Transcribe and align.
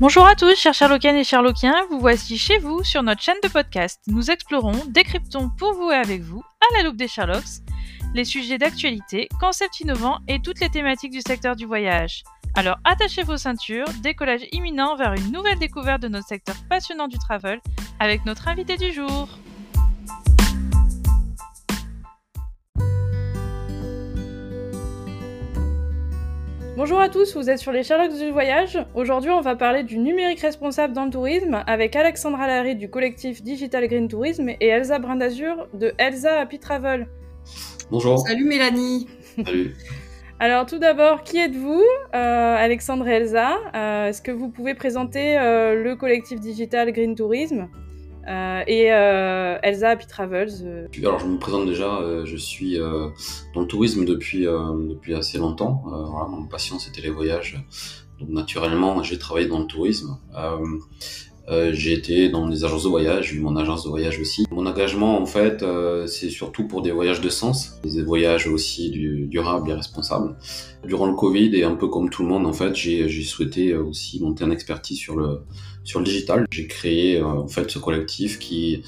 Bonjour 0.00 0.24
à 0.26 0.34
tous, 0.34 0.56
chers 0.56 0.72
Sherlockiennes 0.72 1.18
et 1.18 1.24
Sherlockiens, 1.24 1.84
vous 1.90 2.00
voici 2.00 2.38
chez 2.38 2.56
vous 2.56 2.82
sur 2.82 3.02
notre 3.02 3.20
chaîne 3.20 3.36
de 3.42 3.48
podcast. 3.48 4.00
Nous 4.06 4.30
explorons, 4.30 4.86
décryptons 4.88 5.50
pour 5.58 5.74
vous 5.74 5.90
et 5.90 5.94
avec 5.94 6.22
vous, 6.22 6.40
à 6.40 6.78
la 6.78 6.84
loupe 6.84 6.96
des 6.96 7.06
Sherlocks, 7.06 7.60
les 8.14 8.24
sujets 8.24 8.56
d'actualité, 8.56 9.28
concepts 9.38 9.78
innovants 9.80 10.20
et 10.26 10.40
toutes 10.40 10.60
les 10.60 10.70
thématiques 10.70 11.12
du 11.12 11.20
secteur 11.20 11.54
du 11.54 11.66
voyage. 11.66 12.24
Alors 12.54 12.78
attachez 12.84 13.24
vos 13.24 13.36
ceintures, 13.36 13.84
décollage 14.02 14.46
imminent 14.52 14.96
vers 14.96 15.12
une 15.12 15.32
nouvelle 15.32 15.58
découverte 15.58 16.00
de 16.00 16.08
notre 16.08 16.28
secteur 16.28 16.56
passionnant 16.70 17.06
du 17.06 17.18
travel 17.18 17.60
avec 17.98 18.24
notre 18.24 18.48
invité 18.48 18.78
du 18.78 18.94
jour. 18.94 19.28
Bonjour 26.82 26.98
à 26.98 27.10
tous, 27.10 27.36
vous 27.36 27.50
êtes 27.50 27.58
sur 27.58 27.72
les 27.72 27.82
Sherlocks 27.82 28.18
du 28.18 28.30
voyage. 28.30 28.78
Aujourd'hui, 28.94 29.30
on 29.30 29.42
va 29.42 29.54
parler 29.54 29.82
du 29.82 29.98
numérique 29.98 30.40
responsable 30.40 30.94
dans 30.94 31.04
le 31.04 31.10
tourisme 31.10 31.62
avec 31.66 31.94
Alexandra 31.94 32.46
Larry 32.46 32.74
du 32.74 32.88
collectif 32.88 33.42
Digital 33.42 33.86
Green 33.86 34.08
Tourism 34.08 34.48
et 34.48 34.66
Elsa 34.66 34.98
Brindazur 34.98 35.68
de 35.74 35.92
Elsa 35.98 36.40
Happy 36.40 36.58
Travel. 36.58 37.06
Bonjour. 37.90 38.26
Salut 38.26 38.46
Mélanie. 38.46 39.08
Salut. 39.44 39.76
Alors 40.40 40.64
tout 40.64 40.78
d'abord, 40.78 41.22
qui 41.22 41.36
êtes-vous 41.36 41.84
euh, 42.14 42.56
Alexandre 42.56 43.06
et 43.08 43.16
Elsa, 43.16 43.58
euh, 43.74 44.08
est-ce 44.08 44.22
que 44.22 44.30
vous 44.30 44.48
pouvez 44.48 44.72
présenter 44.72 45.36
euh, 45.36 45.74
le 45.74 45.96
collectif 45.96 46.40
Digital 46.40 46.92
Green 46.92 47.14
Tourism? 47.14 47.68
Euh, 48.30 48.62
et 48.66 48.92
euh, 48.92 49.58
Elsa 49.62 49.90
Happy 49.90 50.06
Travels. 50.06 50.62
euh. 50.62 50.86
Alors 51.00 51.18
je 51.18 51.26
me 51.26 51.38
présente 51.38 51.66
déjà, 51.66 52.00
je 52.24 52.36
suis 52.36 52.78
dans 52.78 53.60
le 53.60 53.66
tourisme 53.66 54.04
depuis, 54.04 54.44
depuis 54.44 55.14
assez 55.14 55.38
longtemps. 55.38 55.82
Voilà, 55.84 56.28
mon 56.28 56.46
passion 56.46 56.78
c'était 56.78 57.02
les 57.02 57.10
voyages. 57.10 57.62
Donc 58.20 58.28
naturellement 58.28 59.02
j'ai 59.02 59.18
travaillé 59.18 59.48
dans 59.48 59.58
le 59.58 59.66
tourisme. 59.66 60.16
J'ai 61.72 61.92
été 61.92 62.28
dans 62.28 62.46
des 62.46 62.64
agences 62.64 62.84
de 62.84 62.88
voyage, 62.88 63.30
j'ai 63.30 63.36
eu 63.36 63.40
mon 63.40 63.56
agence 63.56 63.82
de 63.82 63.88
voyage 63.88 64.20
aussi. 64.20 64.46
Mon 64.52 64.66
engagement 64.66 65.20
en 65.20 65.26
fait 65.26 65.64
c'est 66.06 66.30
surtout 66.30 66.68
pour 66.68 66.82
des 66.82 66.92
voyages 66.92 67.20
de 67.20 67.28
sens, 67.28 67.80
des 67.82 68.02
voyages 68.02 68.46
aussi 68.46 68.90
du, 68.90 69.26
durables 69.26 69.68
et 69.70 69.74
responsables. 69.74 70.36
Durant 70.84 71.06
le 71.06 71.14
Covid 71.14 71.56
et 71.56 71.64
un 71.64 71.74
peu 71.74 71.88
comme 71.88 72.10
tout 72.10 72.22
le 72.22 72.28
monde 72.28 72.46
en 72.46 72.52
fait 72.52 72.76
j'ai 72.76 73.24
souhaité 73.24 73.74
aussi 73.74 74.22
monter 74.22 74.44
en 74.44 74.52
expertise 74.52 74.98
sur 74.98 75.16
le, 75.16 75.40
sur 75.84 76.00
le 76.00 76.04
digital. 76.04 76.46
J'ai 76.50 76.66
créé 76.66 77.18
euh, 77.18 77.26
en 77.26 77.48
fait 77.48 77.70
ce 77.70 77.78
collectif 77.78 78.38
qui, 78.38 78.82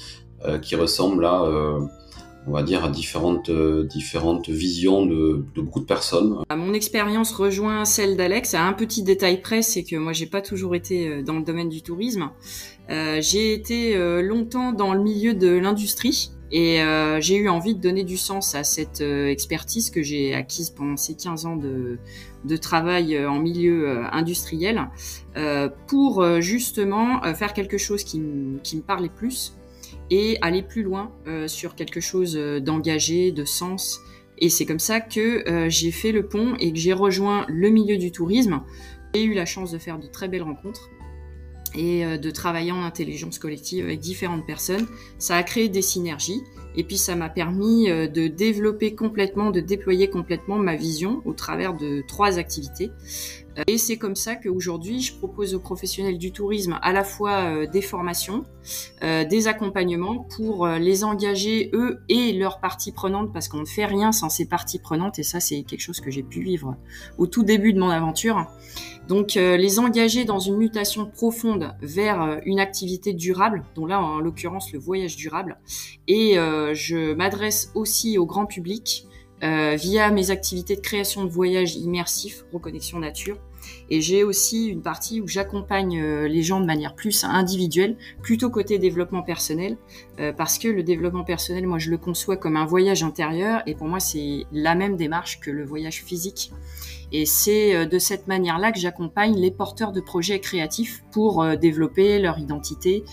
euh, 0.45 0.59
qui 0.59 0.75
ressemble 0.75 1.25
à, 1.25 1.43
euh, 1.43 1.79
on 2.47 2.51
va 2.51 2.63
dire, 2.63 2.83
à 2.83 2.89
différentes, 2.89 3.49
différentes 3.51 4.49
visions 4.49 5.05
de, 5.05 5.45
beaucoup 5.55 5.79
de 5.79 5.85
personnes. 5.85 6.43
Mon 6.55 6.73
expérience 6.73 7.31
rejoint 7.31 7.85
celle 7.85 8.17
d'Alex. 8.17 8.53
À 8.53 8.63
un 8.63 8.73
petit 8.73 9.03
détail 9.03 9.41
près, 9.41 9.61
c'est 9.61 9.83
que 9.83 9.95
moi 9.95 10.13
j'ai 10.13 10.25
pas 10.25 10.41
toujours 10.41 10.75
été 10.75 11.23
dans 11.23 11.35
le 11.35 11.43
domaine 11.43 11.69
du 11.69 11.81
tourisme. 11.81 12.29
J'ai 12.89 13.53
été 13.53 13.95
longtemps 14.21 14.73
dans 14.73 14.93
le 14.93 15.01
milieu 15.01 15.33
de 15.33 15.47
l'industrie 15.47 16.31
et 16.53 16.83
euh, 16.83 17.19
j'ai 17.19 17.35
eu 17.35 17.49
envie 17.49 17.73
de 17.73 17.81
donner 17.81 18.03
du 18.03 18.15
sens 18.15 18.53
à 18.53 18.63
cette 18.63 19.01
euh, 19.01 19.27
expertise 19.27 19.89
que 19.89 20.03
j'ai 20.03 20.35
acquise 20.35 20.69
pendant 20.69 20.97
ces 20.97 21.15
15 21.15 21.47
ans 21.47 21.55
de, 21.55 21.97
travail 22.57 23.15
euh, 23.15 23.27
en 23.27 23.39
milieu 23.39 24.05
industriel 24.13 24.87
pour 25.87 26.23
justement 26.39 27.21
faire 27.33 27.53
quelque 27.53 27.79
chose 27.79 28.03
qui, 28.03 28.19
me 28.19 28.81
parlait 28.81 29.09
plus 29.09 29.55
et 30.11 30.37
aller 30.41 30.61
plus 30.61 30.83
loin 30.83 31.11
sur 31.47 31.73
quelque 31.73 31.99
chose 31.99 32.35
d'engagé, 32.61 33.31
de 33.31 33.43
sens. 33.43 33.99
Et 34.37 34.49
c'est 34.49 34.65
comme 34.67 34.79
ça 34.79 35.01
que 35.01 35.43
j'ai 35.69 35.89
fait 35.89 36.11
le 36.11 36.27
pont 36.27 36.55
et 36.59 36.71
que 36.71 36.77
j'ai 36.77 36.93
rejoint 36.93 37.45
le 37.49 37.69
milieu 37.69 37.97
du 37.97 38.11
tourisme. 38.11 38.61
J'ai 39.15 39.23
eu 39.23 39.33
la 39.33 39.47
chance 39.47 39.71
de 39.71 39.79
faire 39.79 39.97
de 39.97 40.05
très 40.05 40.27
belles 40.27 40.43
rencontres 40.43 40.89
et 41.75 42.05
euh, 42.05 42.17
de 42.17 42.31
travailler 42.31 42.71
en 42.71 42.83
intelligence 42.83 43.39
collective 43.39 43.85
avec 43.85 43.99
différentes 43.99 44.45
personnes. 44.45 44.87
Ça 45.17 45.35
a 45.35 45.43
créé 45.43 45.69
des 45.69 45.81
synergies 45.81 46.41
et 46.75 46.83
puis 46.83 46.97
ça 46.97 47.15
m'a 47.15 47.29
permis 47.29 47.89
euh, 47.89 48.07
de 48.07 48.27
développer 48.27 48.95
complètement, 48.95 49.51
de 49.51 49.59
déployer 49.59 50.09
complètement 50.09 50.57
ma 50.57 50.75
vision 50.75 51.21
au 51.25 51.33
travers 51.33 51.75
de 51.75 52.03
trois 52.07 52.39
activités. 52.39 52.91
Euh, 53.57 53.63
Et 53.67 53.77
c'est 53.77 53.97
comme 53.97 54.15
ça 54.15 54.35
qu'aujourd'hui, 54.35 55.01
je 55.01 55.15
propose 55.15 55.53
aux 55.53 55.59
professionnels 55.59 56.17
du 56.17 56.31
tourisme 56.31 56.79
à 56.81 56.91
la 56.91 57.03
fois 57.03 57.67
des 57.67 57.81
formations, 57.81 58.45
des 59.01 59.47
accompagnements 59.47 60.27
pour 60.35 60.67
les 60.67 61.03
engager 61.03 61.69
eux 61.73 61.99
et 62.09 62.33
leurs 62.33 62.59
parties 62.59 62.91
prenantes 62.91 63.31
parce 63.31 63.47
qu'on 63.47 63.59
ne 63.59 63.65
fait 63.65 63.85
rien 63.85 64.11
sans 64.11 64.29
ces 64.29 64.45
parties 64.47 64.79
prenantes 64.79 65.19
et 65.19 65.23
ça 65.23 65.39
c'est 65.39 65.63
quelque 65.63 65.81
chose 65.81 65.99
que 65.99 66.09
j'ai 66.09 66.23
pu 66.23 66.41
vivre 66.41 66.75
au 67.17 67.27
tout 67.27 67.43
début 67.43 67.73
de 67.73 67.79
mon 67.79 67.89
aventure. 67.89 68.47
Donc 69.07 69.35
euh, 69.35 69.57
les 69.57 69.79
engager 69.79 70.25
dans 70.25 70.39
une 70.39 70.57
mutation 70.57 71.05
profonde 71.05 71.75
vers 71.81 72.21
euh, 72.21 72.37
une 72.45 72.59
activité 72.59 73.13
durable, 73.13 73.63
dont 73.75 73.85
là 73.85 74.01
en 74.01 74.19
l'occurrence 74.19 74.71
le 74.71 74.79
voyage 74.79 75.15
durable. 75.15 75.57
Et 76.07 76.37
euh, 76.37 76.73
je 76.73 77.13
m'adresse 77.13 77.71
aussi 77.75 78.17
au 78.17 78.25
grand 78.25 78.45
public 78.45 79.05
via 79.75 80.09
mes 80.09 80.31
activités 80.31 80.77
de 80.77 80.79
création 80.79 81.25
de 81.25 81.29
voyages 81.29 81.75
immersifs, 81.75 82.45
reconnexion 82.53 82.99
nature. 82.99 83.37
Et 83.89 83.99
j'ai 83.99 84.23
aussi 84.23 84.67
une 84.67 84.81
partie 84.81 85.19
où 85.19 85.27
j'accompagne 85.27 86.01
les 86.01 86.43
gens 86.43 86.61
de 86.61 86.65
manière 86.65 86.95
plus 86.95 87.25
individuelle, 87.25 87.97
plutôt 88.21 88.49
côté 88.49 88.79
développement 88.79 89.21
personnel, 89.21 89.75
parce 90.37 90.57
que 90.57 90.69
le 90.69 90.81
développement 90.81 91.25
personnel, 91.25 91.67
moi, 91.67 91.77
je 91.77 91.89
le 91.89 91.97
conçois 91.97 92.37
comme 92.37 92.55
un 92.55 92.65
voyage 92.65 93.03
intérieur, 93.03 93.63
et 93.65 93.75
pour 93.75 93.87
moi, 93.87 93.99
c'est 93.99 94.45
la 94.53 94.75
même 94.75 94.95
démarche 94.95 95.41
que 95.41 95.51
le 95.51 95.65
voyage 95.65 96.05
physique. 96.05 96.53
Et 97.15 97.25
c'est 97.27 97.75
euh, 97.75 97.85
de 97.85 97.99
cette 97.99 98.27
manière-là 98.27 98.71
que 98.71 98.79
j'accompagne 98.79 99.35
les 99.39 99.51
porteurs 99.51 99.91
de 99.91 100.01
projets 100.01 100.39
créatifs 100.39 101.03
pour 101.11 101.43
euh, 101.43 101.55
développer 101.55 102.19
leur 102.19 102.39
identité, 102.39 103.03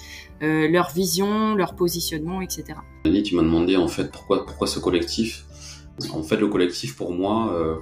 euh, 0.42 0.68
leur 0.68 0.90
vision, 0.90 1.54
leur 1.54 1.74
positionnement, 1.76 2.40
etc. 2.40 2.64
Denis, 3.04 3.22
tu 3.22 3.34
m'as 3.36 3.42
demandé 3.42 3.76
en 3.76 3.88
fait 3.88 4.10
pourquoi, 4.10 4.46
pourquoi 4.46 4.66
ce 4.66 4.78
collectif? 4.78 5.44
En 6.14 6.22
fait, 6.22 6.38
le 6.38 6.48
collectif, 6.48 6.96
pour 6.96 7.12
moi, 7.12 7.52
euh, 7.52 7.74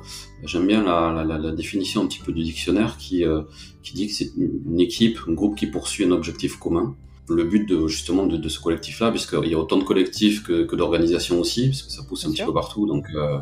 j'aime 0.43 0.67
bien 0.67 0.83
la, 0.83 1.13
la, 1.13 1.25
la- 1.25 1.39
la 1.39 1.53
définition 1.53 2.03
un 2.03 2.07
petit 2.09 2.19
peu 2.19 2.33
du 2.33 2.43
dictionnaire 2.43 2.97
qui, 2.99 3.25
euh, 3.25 3.43
qui 3.85 3.95
dit 3.95 4.09
que 4.09 4.13
c'est 4.13 4.33
une 4.37 4.81
équipe, 4.81 5.19
un 5.29 5.35
groupe 5.35 5.57
qui 5.57 5.67
poursuit 5.69 6.05
un 6.05 6.11
objectif 6.11 6.57
commun. 6.59 6.97
Le 7.29 7.45
but 7.45 7.69
de, 7.69 7.87
justement 7.87 8.27
de, 8.27 8.37
de 8.39 8.49
ce 8.49 8.59
collectif-là, 8.59 9.11
puisqu'il 9.13 9.47
y 9.49 9.55
a 9.55 9.59
autant 9.59 9.77
de 9.77 9.85
collectifs 9.85 10.43
que, 10.43 10.65
que 10.65 10.75
d'organisations 10.75 11.39
aussi, 11.39 11.69
parce 11.69 11.83
que 11.83 11.93
ça 11.93 12.03
pousse 12.09 12.25
un 12.25 12.29
Bien 12.29 12.33
petit 12.33 12.37
sûr. 12.39 12.47
peu 12.47 12.55
partout, 12.55 12.87
donc 12.87 13.05
euh, 13.15 13.39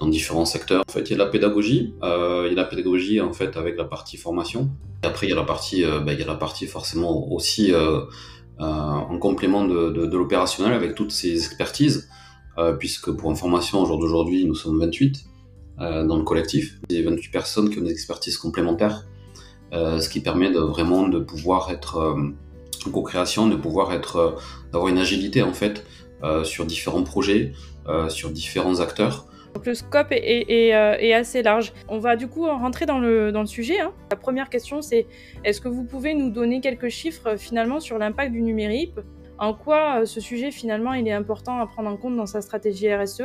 dans 0.00 0.08
différents 0.08 0.44
secteurs. 0.44 0.82
En 0.88 0.92
fait, 0.92 1.02
il 1.02 1.12
y 1.12 1.14
a 1.14 1.18
la 1.18 1.26
pédagogie, 1.26 1.94
euh, 2.02 2.44
il 2.46 2.54
y 2.54 2.58
a 2.58 2.62
la 2.62 2.68
pédagogie 2.68 3.20
en 3.20 3.32
fait 3.32 3.56
avec 3.56 3.76
la 3.76 3.84
partie 3.84 4.16
formation. 4.16 4.70
Et 5.02 5.06
après, 5.06 5.26
il 5.26 5.30
y 5.30 5.32
a 5.32 5.36
la 5.36 5.44
partie, 5.44 5.84
euh, 5.84 6.00
ben, 6.00 6.12
il 6.12 6.18
y 6.18 6.22
a 6.22 6.26
la 6.26 6.34
partie 6.34 6.66
forcément 6.66 7.32
aussi 7.32 7.72
euh, 7.72 8.00
en 8.58 9.18
complément 9.18 9.64
de, 9.64 10.16
l'opérationnel 10.16 10.72
avec 10.72 10.94
toutes 10.94 11.12
ces 11.12 11.34
expertises, 11.34 12.08
puisque 12.78 13.10
pour 13.10 13.30
information, 13.30 13.82
au 13.82 13.86
jour 13.86 13.98
d'aujourd'hui, 13.98 14.46
nous 14.46 14.54
sommes 14.54 14.80
28 14.80 15.26
euh, 15.78 16.06
dans 16.06 16.16
le 16.16 16.22
collectif, 16.22 16.80
des 16.88 17.02
28 17.02 17.30
personnes 17.30 17.68
qui 17.68 17.78
ont 17.78 17.82
des 17.82 17.90
expertises 17.90 18.38
complémentaires, 18.38 19.04
ce 19.72 20.08
qui 20.08 20.20
permet 20.20 20.50
de 20.50 20.60
vraiment 20.60 21.06
de 21.06 21.18
pouvoir 21.18 21.70
être 21.70 22.16
en 22.86 22.90
co-création, 22.90 23.46
de 23.46 23.56
pouvoir 23.56 23.92
être, 23.92 24.36
d'avoir 24.72 24.88
une 24.88 24.96
agilité 24.96 25.42
en 25.42 25.52
fait 25.52 25.84
sur 26.44 26.64
différents 26.64 27.02
projets, 27.02 27.52
sur 28.08 28.30
différents 28.30 28.80
acteurs. 28.80 29.26
Donc 29.56 29.64
le 29.64 29.72
scope 29.72 30.12
euh, 30.12 30.16
est 30.98 31.14
assez 31.14 31.42
large. 31.42 31.72
On 31.88 31.98
va 31.98 32.16
du 32.16 32.28
coup 32.28 32.44
rentrer 32.44 32.84
dans 32.84 32.98
le, 32.98 33.32
sujet. 33.46 33.80
hein. 33.80 33.90
La 34.10 34.16
première 34.18 34.50
question, 34.50 34.82
c'est 34.82 35.06
est-ce 35.44 35.62
que 35.62 35.68
vous 35.68 35.84
pouvez 35.84 36.12
nous 36.12 36.28
donner 36.28 36.60
quelques 36.60 36.90
chiffres 36.90 37.26
euh, 37.28 37.36
finalement 37.38 37.80
sur 37.80 37.96
l'impact 37.96 38.32
du 38.32 38.42
numérique? 38.42 38.92
En 39.38 39.54
quoi 39.54 40.02
euh, 40.02 40.04
ce 40.04 40.20
sujet 40.20 40.50
finalement 40.50 40.92
il 40.92 41.08
est 41.08 41.12
important 41.12 41.58
à 41.58 41.66
prendre 41.66 41.88
en 41.88 41.96
compte 41.96 42.16
dans 42.16 42.26
sa 42.26 42.42
stratégie 42.42 42.94
RSE 42.94 43.22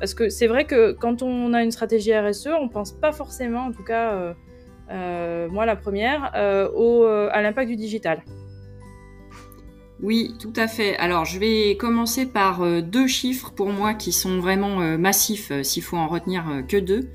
Parce 0.00 0.14
que 0.14 0.30
c'est 0.30 0.46
vrai 0.46 0.64
que 0.64 0.92
quand 0.92 1.20
on 1.20 1.52
a 1.52 1.62
une 1.62 1.70
stratégie 1.70 2.18
RSE, 2.18 2.48
on 2.58 2.70
pense 2.70 2.92
pas 2.92 3.12
forcément, 3.12 3.64
en 3.64 3.72
tout 3.72 3.84
cas 3.84 4.34
moi 4.88 5.66
la 5.66 5.76
première, 5.76 6.34
à 6.34 7.42
l'impact 7.42 7.68
du 7.68 7.76
digital. 7.76 8.22
Oui, 10.02 10.34
tout 10.40 10.52
à 10.56 10.66
fait. 10.66 10.96
Alors, 10.96 11.24
je 11.24 11.38
vais 11.38 11.76
commencer 11.76 12.26
par 12.26 12.62
euh, 12.62 12.80
deux 12.82 13.06
chiffres 13.06 13.52
pour 13.52 13.70
moi 13.70 13.94
qui 13.94 14.12
sont 14.12 14.38
vraiment 14.38 14.80
euh, 14.80 14.98
massifs, 14.98 15.50
euh, 15.50 15.62
s'il 15.62 15.82
faut 15.82 15.96
en 15.96 16.08
retenir 16.08 16.62
que 16.68 16.76
deux. 16.76 17.10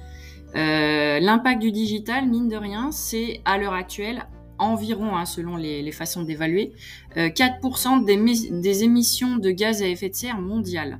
L'impact 0.56 1.62
du 1.62 1.72
digital, 1.72 2.28
mine 2.28 2.48
de 2.50 2.56
rien, 2.56 2.92
c'est 2.92 3.42
à 3.46 3.58
l'heure 3.60 3.74
actuelle 3.74 4.26
environ, 4.60 5.16
hein, 5.16 5.26
selon 5.26 5.56
les, 5.56 5.92
façons 5.92 6.24
d'évaluer, 6.24 6.74
euh, 7.18 7.30
4% 7.30 8.04
des, 8.04 8.18
mé- 8.18 8.60
des 8.60 8.84
émissions 8.84 9.38
de 9.38 9.52
gaz 9.52 9.82
à 9.82 9.88
effet 9.88 10.10
de 10.10 10.16
serre 10.16 10.40
mondiales. 10.40 11.00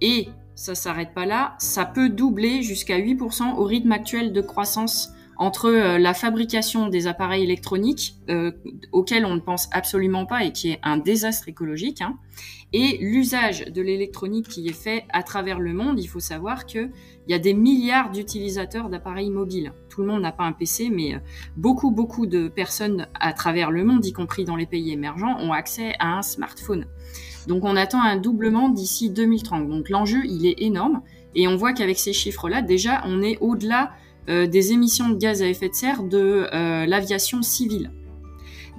Et 0.00 0.28
ça 0.54 0.74
s'arrête 0.74 1.14
pas 1.14 1.26
là, 1.26 1.54
ça 1.58 1.86
peut 1.86 2.08
doubler 2.08 2.62
jusqu'à 2.62 2.98
8% 2.98 3.54
au 3.56 3.64
rythme 3.64 3.92
actuel 3.92 4.32
de 4.32 4.40
croissance 4.40 5.10
entre 5.40 5.70
la 5.70 6.12
fabrication 6.12 6.88
des 6.88 7.06
appareils 7.06 7.42
électroniques, 7.42 8.14
auxquels 8.92 9.24
on 9.24 9.34
ne 9.34 9.40
pense 9.40 9.68
absolument 9.72 10.26
pas 10.26 10.44
et 10.44 10.52
qui 10.52 10.70
est 10.70 10.78
un 10.82 10.98
désastre 10.98 11.48
écologique, 11.48 12.02
hein, 12.02 12.18
et 12.72 12.98
l'usage 12.98 13.64
de 13.64 13.82
l'électronique 13.82 14.48
qui 14.48 14.68
est 14.68 14.72
fait 14.72 15.04
à 15.10 15.22
travers 15.22 15.58
le 15.58 15.72
monde. 15.72 15.98
Il 15.98 16.06
faut 16.06 16.20
savoir 16.20 16.66
qu'il 16.66 16.90
y 17.26 17.34
a 17.34 17.38
des 17.38 17.54
milliards 17.54 18.10
d'utilisateurs 18.10 18.88
d'appareils 18.88 19.30
mobiles. 19.30 19.72
Tout 19.88 20.02
le 20.02 20.06
monde 20.06 20.22
n'a 20.22 20.32
pas 20.32 20.44
un 20.44 20.52
PC, 20.52 20.88
mais 20.90 21.14
euh, 21.14 21.18
beaucoup, 21.56 21.90
beaucoup 21.90 22.26
de 22.26 22.48
personnes 22.48 23.08
à 23.18 23.32
travers 23.32 23.70
le 23.70 23.84
monde, 23.84 24.04
y 24.06 24.12
compris 24.12 24.44
dans 24.44 24.56
les 24.56 24.66
pays 24.66 24.92
émergents, 24.92 25.36
ont 25.40 25.52
accès 25.52 25.94
à 25.98 26.18
un 26.18 26.22
smartphone. 26.22 26.86
Donc 27.48 27.64
on 27.64 27.74
attend 27.74 28.02
un 28.02 28.16
doublement 28.16 28.68
d'ici 28.68 29.10
2030. 29.10 29.68
Donc 29.68 29.88
l'enjeu, 29.88 30.20
il 30.24 30.46
est 30.46 30.62
énorme. 30.62 31.02
Et 31.34 31.48
on 31.48 31.56
voit 31.56 31.72
qu'avec 31.72 31.98
ces 31.98 32.12
chiffres-là, 32.12 32.60
déjà, 32.62 33.02
on 33.06 33.22
est 33.22 33.38
au-delà 33.40 33.84
euh, 33.84 34.09
des 34.46 34.72
émissions 34.72 35.08
de 35.08 35.16
gaz 35.16 35.42
à 35.42 35.46
effet 35.46 35.68
de 35.68 35.74
serre 35.74 36.02
de 36.02 36.46
euh, 36.52 36.86
l'aviation 36.86 37.42
civile. 37.42 37.90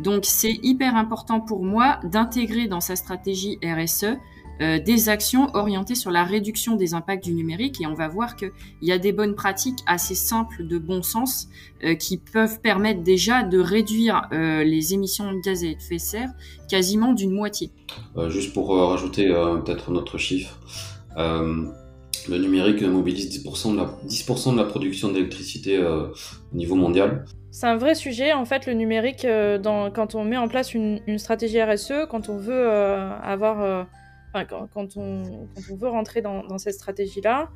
Donc 0.01 0.25
c'est 0.25 0.59
hyper 0.63 0.95
important 0.95 1.39
pour 1.39 1.63
moi 1.63 1.99
d'intégrer 2.03 2.67
dans 2.67 2.81
sa 2.81 2.95
stratégie 2.95 3.59
RSE 3.63 4.17
euh, 4.61 4.79
des 4.79 5.09
actions 5.09 5.49
orientées 5.55 5.95
sur 5.95 6.11
la 6.11 6.23
réduction 6.23 6.75
des 6.75 6.93
impacts 6.93 7.23
du 7.23 7.33
numérique 7.33 7.81
et 7.81 7.87
on 7.87 7.95
va 7.95 8.07
voir 8.07 8.35
qu'il 8.35 8.51
y 8.83 8.91
a 8.91 8.99
des 8.99 9.11
bonnes 9.11 9.33
pratiques 9.33 9.79
assez 9.87 10.13
simples 10.13 10.67
de 10.67 10.77
bon 10.77 11.01
sens 11.01 11.47
euh, 11.83 11.95
qui 11.95 12.17
peuvent 12.17 12.61
permettre 12.61 13.01
déjà 13.01 13.41
de 13.41 13.57
réduire 13.57 14.27
euh, 14.33 14.63
les 14.63 14.93
émissions 14.93 15.31
de 15.31 15.39
gaz 15.39 15.63
à 15.63 15.67
effet 15.67 15.95
de 15.95 15.99
serre 15.99 16.29
quasiment 16.69 17.13
d'une 17.13 17.31
moitié. 17.31 17.71
juste 18.27 18.53
pour 18.53 18.77
rajouter 18.77 19.27
peut-être 19.27 19.89
notre 19.91 20.17
chiffre, 20.17 20.59
le 22.29 22.37
numérique 22.37 22.81
mobilise 22.81 23.43
10% 23.43 23.73
de 23.73 23.77
la, 23.77 23.89
10 24.03 24.25
de 24.53 24.57
la 24.57 24.63
production 24.65 25.11
d'électricité 25.11 25.79
au 25.79 26.13
niveau 26.53 26.75
mondial. 26.75 27.25
C'est 27.51 27.67
un 27.67 27.75
vrai 27.75 27.95
sujet, 27.95 28.31
en 28.31 28.45
fait, 28.45 28.65
le 28.65 28.73
numérique, 28.73 29.25
euh, 29.25 29.57
dans, 29.57 29.91
quand 29.91 30.15
on 30.15 30.23
met 30.23 30.37
en 30.37 30.47
place 30.47 30.73
une, 30.73 31.01
stratégie 31.17 31.61
RSE, 31.61 32.07
quand 32.09 32.29
on 32.29 32.37
veut 32.37 32.53
euh, 32.53 33.11
avoir. 33.21 33.61
Euh, 33.61 33.83
quand, 34.73 34.95
on, 34.95 35.47
on, 35.69 35.75
veut 35.75 35.89
rentrer 35.89 36.21
dans, 36.21 36.57
cette 36.57 36.75
stratégie-là, 36.75 37.49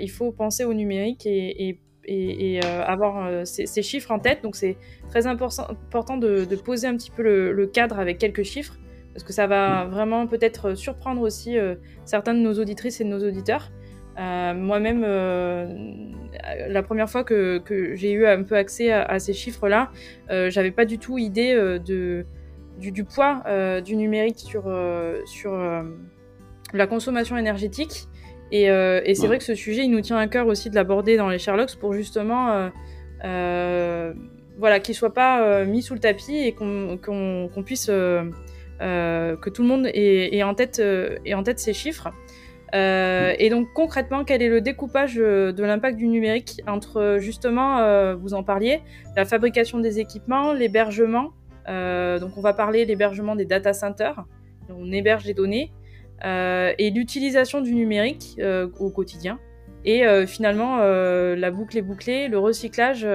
il 0.00 0.10
faut 0.10 0.32
penser 0.32 0.64
au 0.64 0.74
numérique 0.74 1.26
et, 1.26 1.78
et, 2.04 2.60
avoir 2.64 3.46
ces, 3.46 3.82
chiffres 3.82 4.10
en 4.10 4.18
tête. 4.18 4.42
Donc, 4.42 4.56
c'est 4.56 4.76
très 5.10 5.28
important 5.28 6.16
de, 6.16 6.56
poser 6.56 6.88
un 6.88 6.96
petit 6.96 7.12
peu 7.12 7.22
le, 7.22 7.66
cadre 7.68 8.00
avec 8.00 8.18
quelques 8.18 8.42
chiffres, 8.42 8.76
parce 9.12 9.22
que 9.22 9.32
ça 9.32 9.46
va 9.46 9.84
vraiment 9.84 10.26
peut-être 10.26 10.74
surprendre 10.74 11.22
aussi 11.22 11.54
certains 12.04 12.34
de 12.34 12.40
nos 12.40 12.58
auditrices 12.58 13.00
et 13.00 13.04
de 13.04 13.08
nos 13.08 13.24
auditeurs. 13.24 13.70
Euh, 14.18 14.54
moi-même, 14.54 15.02
euh, 15.06 15.66
la 16.68 16.82
première 16.82 17.08
fois 17.08 17.24
que, 17.24 17.62
j'ai 17.94 18.12
eu 18.12 18.26
un 18.26 18.42
peu 18.42 18.56
accès 18.56 18.92
à, 18.92 19.18
ces 19.18 19.32
chiffres-là, 19.32 19.90
euh, 20.30 20.50
j'avais 20.50 20.70
pas 20.70 20.84
du 20.84 20.98
tout 20.98 21.18
idée 21.18 21.54
de, 21.54 22.24
du, 22.78 23.04
poids 23.04 23.42
du 23.84 23.96
numérique 23.96 24.38
sur, 24.38 24.64
sur 25.24 25.52
la 26.72 26.86
consommation 26.86 27.36
énergétique. 27.36 28.08
Et, 28.50 28.66
c'est 29.14 29.26
vrai 29.26 29.38
que 29.38 29.44
ce 29.44 29.54
sujet, 29.54 29.84
il 29.84 29.90
nous 29.90 30.00
tient 30.00 30.18
à 30.18 30.26
cœur 30.26 30.46
aussi 30.46 30.70
de 30.70 30.74
l'aborder 30.74 31.16
dans 31.16 31.28
les 31.28 31.38
Sherlocks 31.38 31.76
pour 31.76 31.92
justement 31.92 32.70
voilà, 34.58 34.80
qu'il 34.80 34.94
soit 34.94 35.14
pas 35.14 35.64
mis 35.64 35.82
sous 35.82 35.94
le 35.94 36.00
tapis 36.00 36.36
et 36.36 36.52
qu'on 36.52 37.62
puisse 37.64 37.86
que 37.86 39.48
tout 39.50 39.62
le 39.62 39.68
monde 39.68 39.86
ait, 39.94 40.42
en 40.42 40.54
tête, 40.54 40.80
ait 41.24 41.34
en 41.34 41.42
tête 41.42 41.58
ces 41.58 41.72
chiffres. 41.72 42.10
Euh, 42.74 43.34
et 43.38 43.50
donc 43.50 43.68
concrètement, 43.74 44.24
quel 44.24 44.42
est 44.42 44.48
le 44.48 44.60
découpage 44.60 45.18
euh, 45.18 45.52
de 45.52 45.62
l'impact 45.62 45.98
du 45.98 46.08
numérique 46.08 46.62
entre 46.66 46.96
euh, 46.98 47.18
justement, 47.18 48.14
vous 48.16 48.34
en 48.34 48.42
parliez, 48.42 48.80
la 49.16 49.24
fabrication 49.24 49.78
des 49.78 49.98
équipements, 50.00 50.52
l'hébergement. 50.52 51.32
donc 51.66 52.36
on 52.36 52.40
va 52.40 52.52
parler 52.52 52.84
l'hébergement 52.84 53.36
des 53.36 53.44
data 53.44 53.72
centers, 53.72 54.24
on 54.70 54.90
héberge 54.90 55.24
les 55.24 55.34
données, 55.34 55.72
et 56.24 56.90
l'utilisation 56.94 57.60
du 57.60 57.74
numérique 57.74 58.40
au 58.78 58.90
quotidien. 58.90 59.38
Et 59.84 60.04
finalement, 60.26 60.78
la 60.78 61.50
boucle 61.50 61.78
est 61.78 61.82
bouclée, 61.82 62.28
le 62.28 62.38
recyclage 62.38 63.06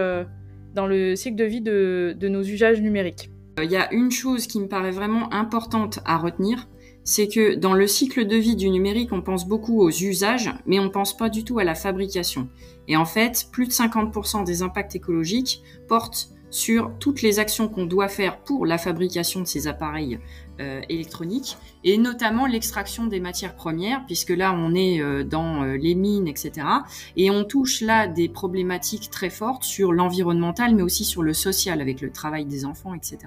dans 0.74 0.88
le 0.88 1.16
cycle 1.16 1.36
de 1.36 1.46
vie 1.46 1.62
de 1.62 2.28
nos 2.28 2.44
usages 2.44 2.82
numériques. 2.82 3.30
Il 3.62 3.72
y 3.72 3.78
a 3.78 3.92
une 3.92 4.12
chose 4.12 4.46
qui 4.46 4.60
me 4.60 4.68
paraît 4.68 4.92
vraiment 4.92 5.34
importante 5.34 6.00
à 6.06 6.18
retenir, 6.18 6.68
c'est 7.08 7.30
que 7.30 7.56
dans 7.56 7.74
le 7.74 7.88
cycle 7.88 8.28
de 8.28 8.36
vie 8.36 8.58
du 8.58 8.70
numérique, 8.70 9.14
on 9.14 9.22
pense 9.22 9.48
beaucoup 9.48 9.80
aux 9.80 9.90
usages, 9.90 10.52
mais 10.66 10.78
on 10.78 10.90
pense 10.90 11.16
pas 11.16 11.30
du 11.30 11.46
tout 11.46 11.58
à 11.58 11.64
la 11.64 11.74
fabrication. 11.74 12.50
Et 12.90 12.98
en 12.98 13.06
fait, 13.06 13.48
plus 13.50 13.66
de 13.66 13.72
50% 13.72 14.44
des 14.44 14.62
impacts 14.62 14.94
écologiques 14.94 15.64
portent 15.88 16.32
sur 16.50 16.92
toutes 17.00 17.22
les 17.22 17.40
actions 17.40 17.70
qu'on 17.70 17.86
doit 17.86 18.10
faire 18.10 18.42
pour 18.42 18.66
la 18.66 18.78
fabrication 18.78 19.40
de 19.40 19.48
ces 19.48 19.68
appareils 19.68 20.20
euh, 20.60 20.82
électroniques 20.90 21.58
et 21.88 21.98
notamment 21.98 22.48
l'extraction 22.48 23.08
des 23.08 23.22
matières 23.22 23.56
premières 23.56 24.06
puisque 24.06 24.32
là 24.32 24.54
on 24.54 24.76
est 24.76 25.00
euh, 25.02 25.24
dans 25.24 25.64
euh, 25.64 25.78
les 25.78 25.96
mines 25.96 26.28
etc 26.28 26.68
et 27.16 27.32
on 27.32 27.46
touche 27.46 27.80
là 27.80 28.08
des 28.08 28.28
problématiques 28.28 29.10
très 29.10 29.30
fortes 29.30 29.64
sur 29.64 29.94
l'environnemental 29.94 30.76
mais 30.76 30.82
aussi 30.82 31.06
sur 31.06 31.24
le 31.24 31.34
social 31.34 31.80
avec 31.80 32.02
le 32.02 32.12
travail 32.12 32.44
des 32.44 32.66
enfants 32.66 32.94
etc 32.94 33.20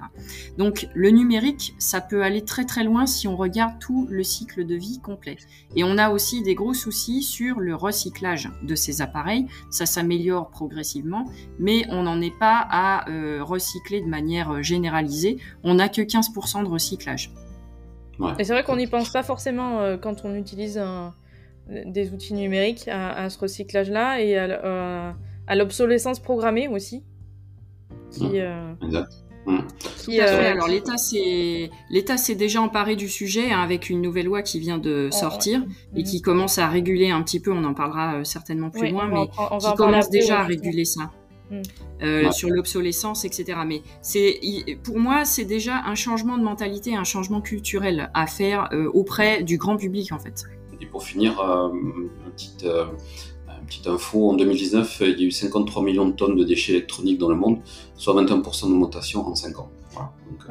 donc 0.59 0.87
le 0.93 1.09
numérique 1.09 1.73
ça 1.79 2.01
peut 2.01 2.21
aller 2.21 2.45
très 2.45 2.65
très 2.65 2.83
loin 2.83 3.07
si 3.07 3.27
on 3.27 3.35
regarde 3.35 3.79
tout 3.79 4.07
le 4.11 4.23
cycle 4.23 4.65
de 4.65 4.75
vie 4.75 4.99
complet. 4.99 5.37
Et 5.75 5.83
on 5.83 5.97
a 5.97 6.11
aussi 6.11 6.43
des 6.43 6.53
gros 6.53 6.75
soucis 6.75 7.23
sur 7.23 7.59
le 7.59 7.73
recyclage 7.73 8.51
de 8.61 8.75
ces 8.75 9.01
appareils. 9.01 9.47
Ça 9.71 9.87
s'améliore 9.87 10.51
progressivement 10.51 11.25
mais 11.57 11.85
on 11.89 12.03
n'en 12.03 12.21
est 12.21 12.37
pas 12.37 12.67
à 12.69 13.05
recycler 13.41 14.01
de 14.01 14.07
manière 14.07 14.61
généralisée. 14.61 15.37
On 15.63 15.75
n'a 15.75 15.89
que 15.89 16.01
15% 16.01 16.63
de 16.63 16.69
recyclage 16.69 17.31
et 18.39 18.43
c'est 18.43 18.53
vrai 18.53 18.63
qu'on 18.63 18.75
n'y 18.75 18.87
pense 18.87 19.09
pas 19.09 19.23
forcément 19.23 19.79
euh, 19.79 19.97
quand 19.97 20.25
on 20.25 20.35
utilise 20.35 20.81
des 21.67 22.13
outils 22.13 22.33
numériques 22.33 22.87
à, 22.87 23.29
ce 23.29 23.39
recyclage-là 23.39 24.21
et 24.21 24.37
à, 24.37 25.55
l'obsolescence 25.55 26.19
programmée 26.19 26.67
aussi. 26.67 27.03
Qui, 28.11 28.39
euh, 28.39 28.73
exact. 28.83 29.11
Mmh. 29.45 29.57
Euh, 30.09 30.51
alors 30.51 30.67
l'État 30.67 30.97
s'est 30.97 31.71
l'État 31.89 32.17
s'est 32.17 32.35
déjà 32.35 32.61
emparé 32.61 32.95
du 32.95 33.09
sujet 33.09 33.51
hein, 33.51 33.61
avec 33.61 33.89
une 33.89 33.99
nouvelle 33.99 34.27
loi 34.27 34.43
qui 34.43 34.59
vient 34.59 34.77
de 34.77 35.09
oh, 35.11 35.15
sortir 35.15 35.65
et 35.95 36.03
qui 36.03 36.19
mmh. 36.19 36.21
commence 36.21 36.57
à 36.59 36.67
réguler 36.67 37.09
un 37.09 37.23
petit 37.23 37.39
peu. 37.39 37.51
On 37.51 37.63
en 37.63 37.73
parlera 37.73 38.23
certainement 38.23 38.69
plus 38.69 38.91
loin, 38.91 39.07
mais 39.07 39.27
qui 39.27 39.75
commence 39.75 40.09
déjà 40.09 40.41
à 40.41 40.43
réguler 40.43 40.85
ça. 40.85 41.11
Euh, 42.01 42.31
sur 42.31 42.49
l'obsolescence, 42.49 43.25
etc. 43.25 43.59
Mais 43.65 43.81
c'est, 44.01 44.39
pour 44.83 44.97
moi, 44.97 45.25
c'est 45.25 45.45
déjà 45.45 45.83
un 45.85 45.95
changement 45.95 46.37
de 46.37 46.43
mentalité, 46.43 46.95
un 46.95 47.03
changement 47.03 47.41
culturel 47.41 48.09
à 48.13 48.25
faire 48.27 48.69
euh, 48.73 48.89
auprès 48.93 49.43
du 49.43 49.57
grand 49.57 49.77
public, 49.77 50.11
en 50.11 50.19
fait. 50.19 50.45
Et 50.79 50.85
pour 50.85 51.03
finir, 51.03 51.39
euh, 51.39 51.69
une, 51.69 52.09
petite, 52.31 52.65
petite 53.67 53.87
info, 53.87 54.31
en 54.31 54.33
2019, 54.33 54.97
il 55.01 55.19
y 55.19 55.23
a 55.23 55.27
eu 55.27 55.31
53 55.31 55.83
millions 55.83 56.07
de 56.07 56.13
tonnes 56.13 56.35
de 56.35 56.43
déchets 56.43 56.73
électroniques 56.73 57.19
dans 57.19 57.29
le 57.29 57.35
monde, 57.35 57.59
soit 57.95 58.15
21% 58.15 58.69
d'augmentation 58.69 59.27
en 59.27 59.35
5 59.35 59.59
ans. 59.59 59.69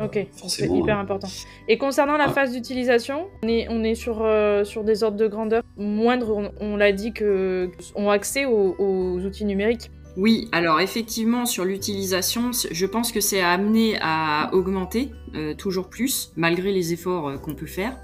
ok, 0.00 0.28
c'est 0.46 0.68
hyper 0.68 0.98
important. 0.98 1.28
Et 1.66 1.78
concernant 1.78 2.16
la 2.16 2.28
phase 2.28 2.52
d'utilisation, 2.52 3.26
on 3.42 3.48
est, 3.48 3.66
on 3.70 3.82
est 3.82 3.96
sur, 3.96 4.24
sur 4.64 4.84
des 4.84 5.02
ordres 5.02 5.16
de 5.16 5.26
grandeur 5.26 5.62
moindres, 5.76 6.52
on, 6.60 6.76
l'a 6.76 6.92
dit, 6.92 7.12
que 7.12 7.70
ont 7.96 8.10
accès 8.10 8.44
aux 8.44 9.18
outils 9.24 9.44
numériques 9.44 9.90
oui, 10.16 10.48
alors 10.50 10.80
effectivement, 10.80 11.46
sur 11.46 11.64
l'utilisation, 11.64 12.50
je 12.52 12.86
pense 12.86 13.12
que 13.12 13.20
c'est 13.20 13.40
amené 13.40 13.96
à 14.00 14.50
augmenter 14.52 15.10
euh, 15.36 15.54
toujours 15.54 15.88
plus, 15.88 16.32
malgré 16.36 16.72
les 16.72 16.92
efforts 16.92 17.28
euh, 17.28 17.36
qu'on 17.36 17.54
peut 17.54 17.66
faire, 17.66 17.96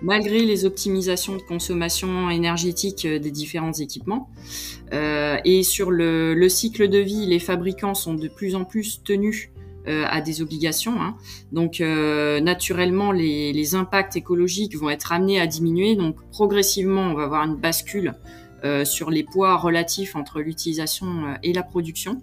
malgré 0.00 0.44
les 0.44 0.64
optimisations 0.64 1.36
de 1.36 1.42
consommation 1.42 2.30
énergétique 2.30 3.04
euh, 3.04 3.18
des 3.18 3.32
différents 3.32 3.72
équipements. 3.72 4.30
et 4.92 5.62
sur 5.64 5.90
le, 5.90 6.48
cycle 6.48 6.88
de 6.88 6.98
vie, 6.98 7.26
les 7.26 7.40
fabricants 7.40 7.94
sont 7.94 8.14
de 8.14 8.28
plus 8.28 8.54
en 8.54 8.64
plus 8.64 9.02
tenus 9.02 9.50
à 9.86 10.20
des 10.20 10.42
obligations. 10.42 11.00
Hein. 11.00 11.16
Donc 11.50 11.80
naturellement, 11.80 13.10
les, 13.10 13.74
impacts 13.74 14.16
écologiques 14.16 14.76
vont 14.76 14.90
être 14.90 15.12
amenés 15.12 15.40
à 15.40 15.46
diminuer. 15.46 15.96
Donc 15.96 16.16
progressivement, 16.30 17.02
on 17.02 17.14
va 17.14 17.24
avoir 17.24 17.44
une 17.44 17.56
bascule 17.56 18.14
sur 18.84 19.10
les 19.10 19.24
poids 19.24 19.56
relatifs 19.56 20.16
entre 20.16 20.40
l'utilisation 20.40 21.06
euh, 21.06 21.34
et 21.42 21.52
la 21.52 21.62
production. 21.62 22.22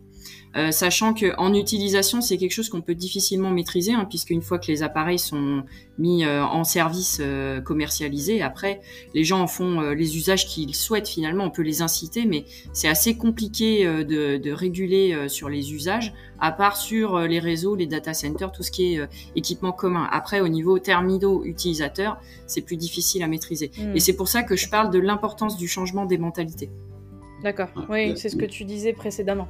Euh, 0.55 0.71
sachant 0.71 1.13
que 1.13 1.35
en 1.37 1.53
utilisation, 1.53 2.21
c'est 2.21 2.37
quelque 2.37 2.53
chose 2.53 2.69
qu'on 2.69 2.81
peut 2.81 2.95
difficilement 2.95 3.51
maîtriser, 3.51 3.93
hein, 3.93 4.05
puisque 4.09 4.29
une 4.29 4.41
fois 4.41 4.57
que 4.57 4.67
les 4.67 4.83
appareils 4.83 5.19
sont 5.19 5.63
mis 5.97 6.23
euh, 6.23 6.43
en 6.43 6.63
service 6.63 7.19
euh, 7.21 7.59
commercialisé, 7.59 8.41
après 8.41 8.79
les 9.13 9.23
gens 9.23 9.41
en 9.41 9.47
font 9.47 9.81
les 9.91 10.17
usages 10.17 10.45
qu'ils 10.47 10.75
souhaitent. 10.75 11.09
Finalement, 11.09 11.45
on 11.45 11.49
peut 11.49 11.61
les 11.61 11.81
inciter, 11.81 12.25
mais 12.25 12.45
c'est 12.71 12.87
assez 12.87 13.17
compliqué 13.17 13.85
de, 13.85 14.37
de, 14.37 14.51
réguler 14.51 15.27
sur 15.27 15.49
les 15.49 15.73
usages, 15.73 16.13
à 16.39 16.51
part 16.51 16.77
sur 16.77 17.19
les 17.19 17.39
réseaux, 17.39 17.75
les 17.75 17.87
data 17.87 18.13
centers, 18.13 18.51
tout 18.51 18.63
ce 18.63 18.71
qui 18.71 18.95
est 18.95 19.07
équipement 19.35 19.71
commun. 19.71 20.07
Après, 20.11 20.39
au 20.41 20.47
niveau 20.47 20.79
terminaux 20.79 21.43
utilisateurs, 21.43 22.17
c'est 22.47 22.61
plus 22.61 22.77
difficile 22.77 23.23
à 23.23 23.27
maîtriser. 23.27 23.71
Hmm. 23.77 23.95
Et 23.95 23.99
c'est 23.99 24.15
pour 24.15 24.27
ça 24.27 24.43
que 24.43 24.55
je 24.55 24.69
parle 24.69 24.91
de 24.91 24.99
l'importance 24.99 25.57
du 25.57 25.67
changement 25.67 26.05
des 26.05 26.17
mentalités. 26.17 26.69
D'accord. 27.43 27.69
Oui, 27.89 28.17
c'est 28.17 28.29
ce 28.29 28.35
que 28.35 28.45
tu 28.45 28.65
disais 28.65 28.93
précédemment. 28.93 29.47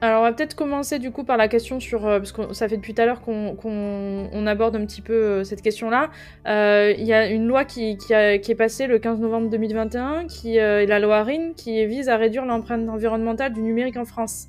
Alors, 0.00 0.20
on 0.20 0.24
va 0.24 0.32
peut-être 0.32 0.54
commencer 0.54 1.00
du 1.00 1.10
coup 1.10 1.24
par 1.24 1.36
la 1.36 1.48
question 1.48 1.80
sur. 1.80 2.06
Euh, 2.06 2.18
parce 2.18 2.30
que 2.30 2.52
ça 2.54 2.68
fait 2.68 2.76
depuis 2.76 2.94
tout 2.94 3.02
à 3.02 3.06
l'heure 3.06 3.20
qu'on 3.20 4.46
aborde 4.46 4.76
un 4.76 4.86
petit 4.86 5.02
peu 5.02 5.12
euh, 5.12 5.44
cette 5.44 5.60
question-là. 5.60 6.10
Euh, 6.46 6.94
il 6.96 7.04
y 7.04 7.12
a 7.12 7.28
une 7.28 7.48
loi 7.48 7.64
qui, 7.64 7.96
qui, 7.96 8.12
est 8.12 8.56
passée 8.56 8.86
le 8.86 9.00
15 9.00 9.18
novembre 9.18 9.50
2021, 9.50 10.26
qui 10.28 10.56
est 10.56 10.86
la 10.86 11.00
loi 11.00 11.24
RIN, 11.24 11.52
qui 11.56 11.84
vise 11.86 12.08
à 12.08 12.16
réduire 12.16 12.44
l'empreinte 12.44 12.88
environnementale 12.88 13.52
du 13.52 13.60
numérique 13.60 13.96
en 13.96 14.04
France. 14.04 14.48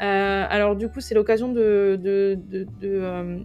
alors, 0.00 0.76
du 0.76 0.88
coup, 0.88 1.00
c'est 1.00 1.14
l'occasion 1.14 1.52
de, 1.52 1.98
de, 2.02 2.38
de 2.80 3.42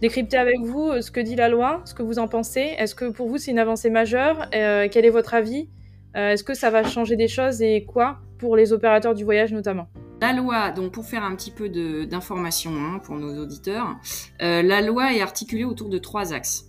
décrypter 0.00 0.36
avec 0.36 0.60
vous 0.60 1.02
ce 1.02 1.10
que 1.10 1.20
dit 1.20 1.34
la 1.34 1.48
loi, 1.48 1.82
ce 1.86 1.94
que 1.94 2.04
vous 2.04 2.20
en 2.20 2.28
pensez. 2.28 2.74
Est-ce 2.78 2.94
que 2.94 3.10
pour 3.10 3.28
vous, 3.28 3.38
c'est 3.38 3.50
une 3.50 3.58
avancée 3.58 3.90
majeure? 3.90 4.48
Quel 4.52 5.04
est 5.04 5.10
votre 5.10 5.34
avis? 5.34 5.68
Est-ce 6.14 6.44
que 6.44 6.54
ça 6.54 6.70
va 6.70 6.84
changer 6.84 7.16
des 7.16 7.28
choses 7.28 7.62
et 7.62 7.84
quoi? 7.84 8.20
Pour 8.38 8.56
les 8.56 8.72
opérateurs 8.72 9.14
du 9.14 9.24
voyage 9.24 9.52
notamment 9.52 9.88
la 10.20 10.32
loi, 10.32 10.70
donc 10.70 10.92
pour 10.92 11.04
faire 11.04 11.22
un 11.22 11.34
petit 11.36 11.50
peu 11.50 11.68
d'information 12.06 12.72
hein, 12.76 13.00
pour 13.04 13.16
nos 13.16 13.40
auditeurs, 13.40 13.96
euh, 14.42 14.62
la 14.62 14.80
loi 14.80 15.14
est 15.14 15.20
articulée 15.20 15.64
autour 15.64 15.88
de 15.88 15.98
trois 15.98 16.32
axes. 16.32 16.64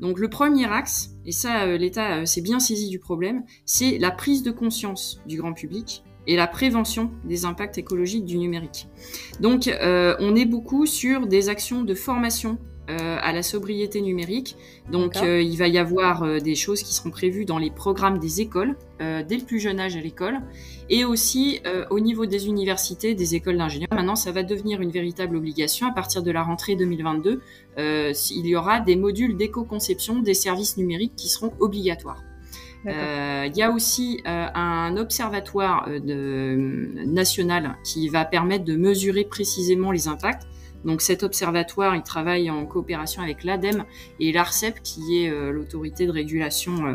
Donc 0.00 0.18
le 0.18 0.30
premier 0.30 0.64
axe, 0.66 1.10
et 1.26 1.32
ça 1.32 1.64
euh, 1.64 1.76
l'État 1.76 2.18
euh, 2.18 2.24
s'est 2.24 2.40
bien 2.40 2.60
saisi 2.60 2.88
du 2.88 2.98
problème, 2.98 3.42
c'est 3.66 3.98
la 3.98 4.10
prise 4.10 4.42
de 4.42 4.50
conscience 4.50 5.20
du 5.26 5.36
grand 5.36 5.52
public 5.52 6.04
et 6.26 6.36
la 6.36 6.46
prévention 6.46 7.10
des 7.24 7.44
impacts 7.44 7.78
écologiques 7.78 8.24
du 8.24 8.38
numérique. 8.38 8.88
Donc 9.40 9.70
on 9.72 10.36
est 10.36 10.44
beaucoup 10.44 10.84
sur 10.84 11.26
des 11.26 11.48
actions 11.48 11.82
de 11.84 11.94
formation 11.94 12.58
euh, 12.88 13.18
à 13.20 13.34
la 13.34 13.42
sobriété 13.42 14.00
numérique. 14.00 14.56
Donc 14.90 15.18
euh, 15.18 15.42
il 15.42 15.58
va 15.58 15.68
y 15.68 15.76
avoir 15.76 16.22
euh, 16.22 16.38
des 16.38 16.54
choses 16.54 16.82
qui 16.82 16.94
seront 16.94 17.10
prévues 17.10 17.44
dans 17.44 17.58
les 17.58 17.70
programmes 17.70 18.18
des 18.18 18.40
écoles, 18.40 18.76
dès 18.98 19.36
le 19.36 19.44
plus 19.44 19.60
jeune 19.60 19.78
âge 19.78 19.94
à 19.94 20.00
l'école, 20.00 20.40
et 20.90 21.04
aussi 21.04 21.60
au 21.90 22.00
niveau 22.00 22.26
des 22.26 22.48
universités, 22.48 23.14
des 23.14 23.36
écoles 23.36 23.56
d'ingénieurs. 23.56 23.90
Maintenant, 23.92 24.16
ça 24.16 24.32
va 24.32 24.42
devenir 24.42 24.80
une 24.80 24.90
véritable 24.90 25.36
obligation. 25.36 25.86
À 25.86 25.92
partir 25.92 26.20
de 26.24 26.32
la 26.32 26.42
rentrée 26.42 26.74
2022, 26.74 27.40
il 27.76 28.46
y 28.46 28.56
aura 28.56 28.80
des 28.80 28.96
modules 28.96 29.36
d'éco-conception 29.36 30.18
des 30.18 30.34
services 30.34 30.76
numériques 30.78 31.14
qui 31.14 31.28
seront 31.28 31.52
obligatoires. 31.60 32.24
Il 32.86 33.52
y 33.54 33.62
a 33.62 33.70
aussi 33.70 34.20
un 34.24 34.96
observatoire 34.96 35.88
national 37.06 37.76
qui 37.84 38.08
va 38.08 38.24
permettre 38.24 38.64
de 38.64 38.74
mesurer 38.74 39.22
précisément 39.22 39.92
les 39.92 40.08
impacts. 40.08 40.42
Donc 40.84 41.00
cet 41.00 41.22
observatoire, 41.22 41.96
il 41.96 42.02
travaille 42.02 42.50
en 42.50 42.64
coopération 42.66 43.22
avec 43.22 43.44
l'ADEME 43.44 43.84
et 44.20 44.32
l'ARCEP, 44.32 44.82
qui 44.82 45.18
est 45.18 45.30
euh, 45.30 45.50
l'autorité 45.50 46.06
de 46.06 46.12
régulation 46.12 46.86
euh, 46.86 46.94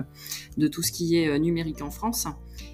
de 0.57 0.67
tout 0.67 0.81
ce 0.81 0.91
qui 0.91 1.17
est 1.17 1.27
euh, 1.27 1.37
numérique 1.37 1.81
en 1.81 1.91
France. 1.91 2.27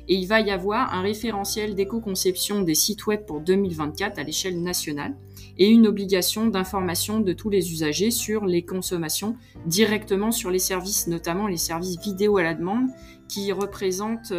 Et 0.08 0.16
il 0.16 0.28
va 0.28 0.42
y 0.42 0.52
avoir 0.52 0.94
un 0.94 1.02
référentiel 1.02 1.76
d'éco-conception 1.76 2.62
des 2.62 2.76
sites 2.76 3.08
web 3.08 3.26
pour 3.26 3.42
2024 3.42 4.20
à 4.20 4.24
l'échelle 4.24 4.62
nationale 4.62 5.16
et 5.58 5.68
une 5.68 5.88
obligation 5.88 6.48
d'information 6.48 7.20
de 7.20 7.34
tous 7.34 7.50
les 7.50 7.72
usagers 7.72 8.12
sur 8.12 8.46
les 8.46 8.64
consommations 8.64 9.36
directement 9.66 10.32
sur 10.32 10.52
les 10.52 10.60
services, 10.60 11.08
notamment 11.08 11.48
les 11.48 11.58
services 11.58 12.00
vidéo 12.00 12.38
à 12.38 12.44
la 12.44 12.54
demande, 12.54 12.88
qui 13.28 13.52
représentent, 13.52 14.34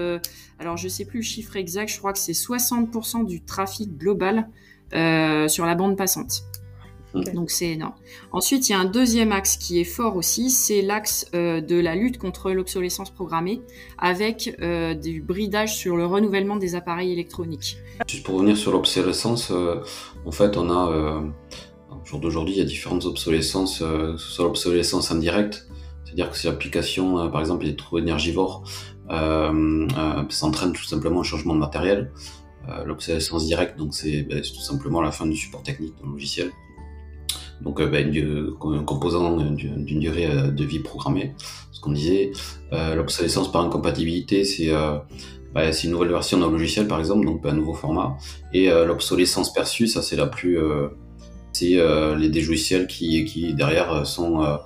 alors 0.59 0.77
je 0.77 0.89
sais 0.89 1.05
plus 1.05 1.19
le 1.19 1.25
chiffre 1.25 1.57
exact, 1.57 1.89
je 1.89 1.99
crois 1.99 2.13
que 2.13 2.19
c'est 2.19 2.33
60% 2.33 3.25
du 3.25 3.43
trafic 3.43 3.97
global 3.97 4.49
sur 4.93 5.67
la 5.67 5.75
bande 5.75 5.97
passante. 5.97 6.50
Donc 7.15 7.51
c'est 7.51 7.71
énorme. 7.71 7.95
Ensuite, 8.33 8.69
il 8.69 8.73
y 8.73 8.75
a 8.75 8.79
un 8.79 8.85
deuxième 8.85 9.33
axe 9.33 9.57
qui 9.57 9.81
est 9.81 9.85
fort 9.85 10.17
aussi, 10.17 10.51
c'est 10.51 10.83
l'axe 10.83 11.27
euh, 11.35 11.61
de 11.61 11.77
la 11.77 11.95
lutte 11.95 12.19
contre 12.19 12.53
l'obsolescence 12.53 13.11
programmée, 13.11 13.63
avec 13.99 14.57
euh, 14.61 14.95
du 14.95 15.21
bridage 15.21 15.75
sur 15.75 15.97
le 15.97 16.07
renouvellement 16.07 16.57
des 16.57 16.75
appareils 16.75 17.13
électroniques. 17.13 17.79
Juste 18.09 18.25
pour 18.25 18.37
revenir 18.37 18.57
sur 18.57 18.73
l'obsolescence, 18.73 19.51
euh, 19.51 19.83
en 20.25 20.31
fait, 20.31 20.57
on 20.57 20.71
a 20.71 21.23
au 21.91 22.07
jour 22.07 22.21
d'aujourd'hui, 22.21 22.55
il 22.55 22.59
y 22.59 22.63
a 22.63 22.65
différentes 22.65 23.05
obsolescences, 23.05 23.83
soit 24.17 24.45
l'obsolescence 24.45 25.11
indirecte, 25.11 25.67
c'est-à-dire 26.05 26.31
que 26.31 26.39
si 26.39 26.47
l'application, 26.47 27.31
par 27.31 27.41
exemple, 27.41 27.67
est 27.67 27.79
trop 27.79 27.99
énergivore, 27.99 28.65
ça 29.09 29.53
entraîne 30.47 30.73
tout 30.73 30.85
simplement 30.85 31.21
un 31.21 31.25
changement 31.25 31.55
de 31.55 31.61
matériel. 31.61 32.13
l'obsolescence 32.85 33.47
directe, 33.47 33.77
donc 33.77 33.95
c'est 33.95 34.23
ben, 34.23 34.41
tout 34.41 34.61
simplement 34.61 35.01
la 35.01 35.13
fin 35.13 35.27
du 35.27 35.37
support 35.37 35.63
technique 35.63 35.95
d'un 36.03 36.11
logiciel 36.11 36.51
donc 37.63 37.81
euh, 37.81 37.87
bah, 37.87 37.99
un 37.99 38.85
composant 38.85 39.37
d'une 39.37 40.01
durée 40.01 40.27
euh, 40.27 40.51
de 40.51 40.65
vie 40.65 40.79
programmée. 40.79 41.35
Ce 41.73 41.81
qu'on 41.81 41.93
disait, 41.93 42.33
euh, 42.73 42.95
l'obsolescence 42.95 43.51
par 43.51 43.63
incompatibilité, 43.63 44.45
c'est 44.45 44.71
bah, 45.55 45.71
une 45.83 45.91
nouvelle 45.91 46.11
version 46.11 46.39
d'un 46.39 46.51
logiciel 46.51 46.87
par 46.87 46.99
exemple, 46.99 47.27
donc 47.27 47.45
un 47.47 47.53
nouveau 47.53 47.75
format. 47.75 48.17
Et 48.53 48.69
l'obsolescence 48.69 49.53
perçue, 49.53 49.87
ça 49.87 50.03
c'est 50.03 50.17
la 50.17 50.27
plus, 50.27 50.59
c'est 51.53 51.79
les 52.19 52.29
des 52.29 52.41
logiciels 52.43 52.87
qui, 52.87 53.25
qui 53.25 53.55
derrière 53.55 54.07
sont 54.07 54.43
euh, 54.43 54.57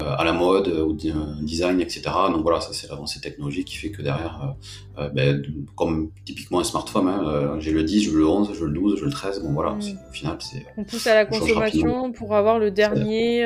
à 0.00 0.24
la 0.24 0.32
mode, 0.32 0.68
au 0.68 0.92
design, 0.92 1.80
etc. 1.80 2.02
Donc 2.32 2.42
voilà, 2.42 2.60
ça 2.60 2.72
c'est 2.72 2.88
l'avancée 2.88 3.20
technologique 3.20 3.66
qui 3.66 3.76
fait 3.76 3.90
que 3.90 4.02
derrière, 4.02 4.56
euh, 4.96 5.02
euh, 5.02 5.08
ben, 5.08 5.42
comme 5.76 6.10
typiquement 6.24 6.60
un 6.60 6.64
smartphone, 6.64 7.08
hein, 7.08 7.56
j'ai 7.58 7.72
le 7.72 7.82
10, 7.82 8.04
je 8.04 8.10
veux 8.10 8.20
le 8.20 8.26
11, 8.26 8.50
je 8.54 8.60
veux 8.60 8.66
le 8.68 8.74
12, 8.74 8.96
je 8.96 9.00
veux 9.00 9.06
le 9.06 9.12
13, 9.12 9.42
bon 9.42 9.52
voilà, 9.52 9.72
mm. 9.72 9.80
au 10.08 10.12
final 10.12 10.36
c'est... 10.40 10.64
On 10.76 10.84
pousse 10.84 11.06
à 11.06 11.14
la 11.14 11.26
consommation 11.26 12.12
pour 12.12 12.34
avoir 12.34 12.58
le 12.58 12.70
dernier, 12.70 13.44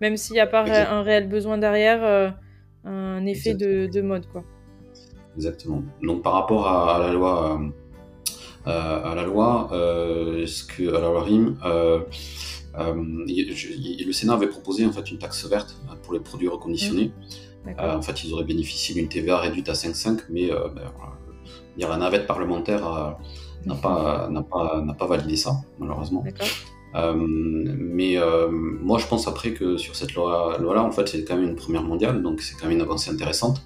même 0.00 0.16
s'il 0.16 0.34
n'y 0.34 0.40
a 0.40 0.46
pas 0.46 0.64
un 0.64 1.02
réel 1.02 1.28
besoin 1.28 1.58
derrière, 1.58 2.34
un 2.84 3.26
effet 3.26 3.54
de, 3.54 4.00
mode 4.00 4.26
quoi. 4.32 4.44
Exactement. 5.36 5.82
Donc 6.02 6.22
par 6.22 6.32
rapport 6.32 6.66
à, 6.66 6.98
la 6.98 7.12
loi, 7.12 7.60
à 8.64 9.12
la 9.14 9.24
loi, 9.24 9.68
ce 9.70 10.64
que, 10.64 10.88
à 10.88 11.00
la 11.00 11.08
loi 11.08 11.22
RIM, 11.24 11.56
euh, 12.78 12.94
le 13.26 14.12
Sénat 14.12 14.34
avait 14.34 14.46
proposé 14.46 14.86
en 14.86 14.92
fait 14.92 15.10
une 15.10 15.18
taxe 15.18 15.44
verte 15.46 15.76
euh, 15.90 15.94
pour 16.02 16.14
les 16.14 16.20
produits 16.20 16.48
reconditionnés. 16.48 17.12
Mmh. 17.64 17.70
Euh, 17.78 17.96
en 17.96 18.02
fait, 18.02 18.24
ils 18.24 18.32
auraient 18.32 18.44
bénéficié 18.44 18.94
d'une 18.94 19.08
TVA 19.08 19.38
réduite 19.38 19.68
à 19.68 19.72
5,5, 19.72 20.20
mais 20.30 20.48
ben, 20.48 20.92
la 21.76 21.96
navette 21.96 22.26
parlementaire 22.26 23.16
n'a 23.66 23.74
pas, 23.74 24.30
pas, 24.50 24.84
pas 24.98 25.06
validé 25.06 25.36
ça, 25.36 25.56
malheureusement. 25.78 26.24
mais 26.94 28.16
moi, 28.50 28.98
je 28.98 29.06
pense 29.06 29.28
après 29.28 29.52
que 29.52 29.76
sur 29.76 29.94
cette 29.94 30.14
loi-là, 30.14 30.82
en 30.82 30.90
fait, 30.90 31.08
c'est 31.08 31.24
quand 31.24 31.36
même 31.36 31.50
une 31.50 31.56
première 31.56 31.82
mondiale, 31.82 32.22
donc 32.22 32.40
c'est 32.40 32.54
quand 32.54 32.66
même 32.66 32.76
une 32.76 32.82
avancée 32.82 33.10
intéressante. 33.10 33.62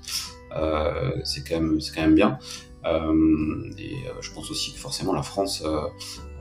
c'est 1.23 1.49
quand, 1.49 1.61
même, 1.61 1.78
quand 1.94 2.02
même 2.02 2.16
bien. 2.16 2.38
Et 2.86 3.94
je 4.20 4.32
pense 4.32 4.50
aussi 4.50 4.72
que 4.72 4.78
forcément 4.78 5.12
la 5.12 5.22
France 5.22 5.64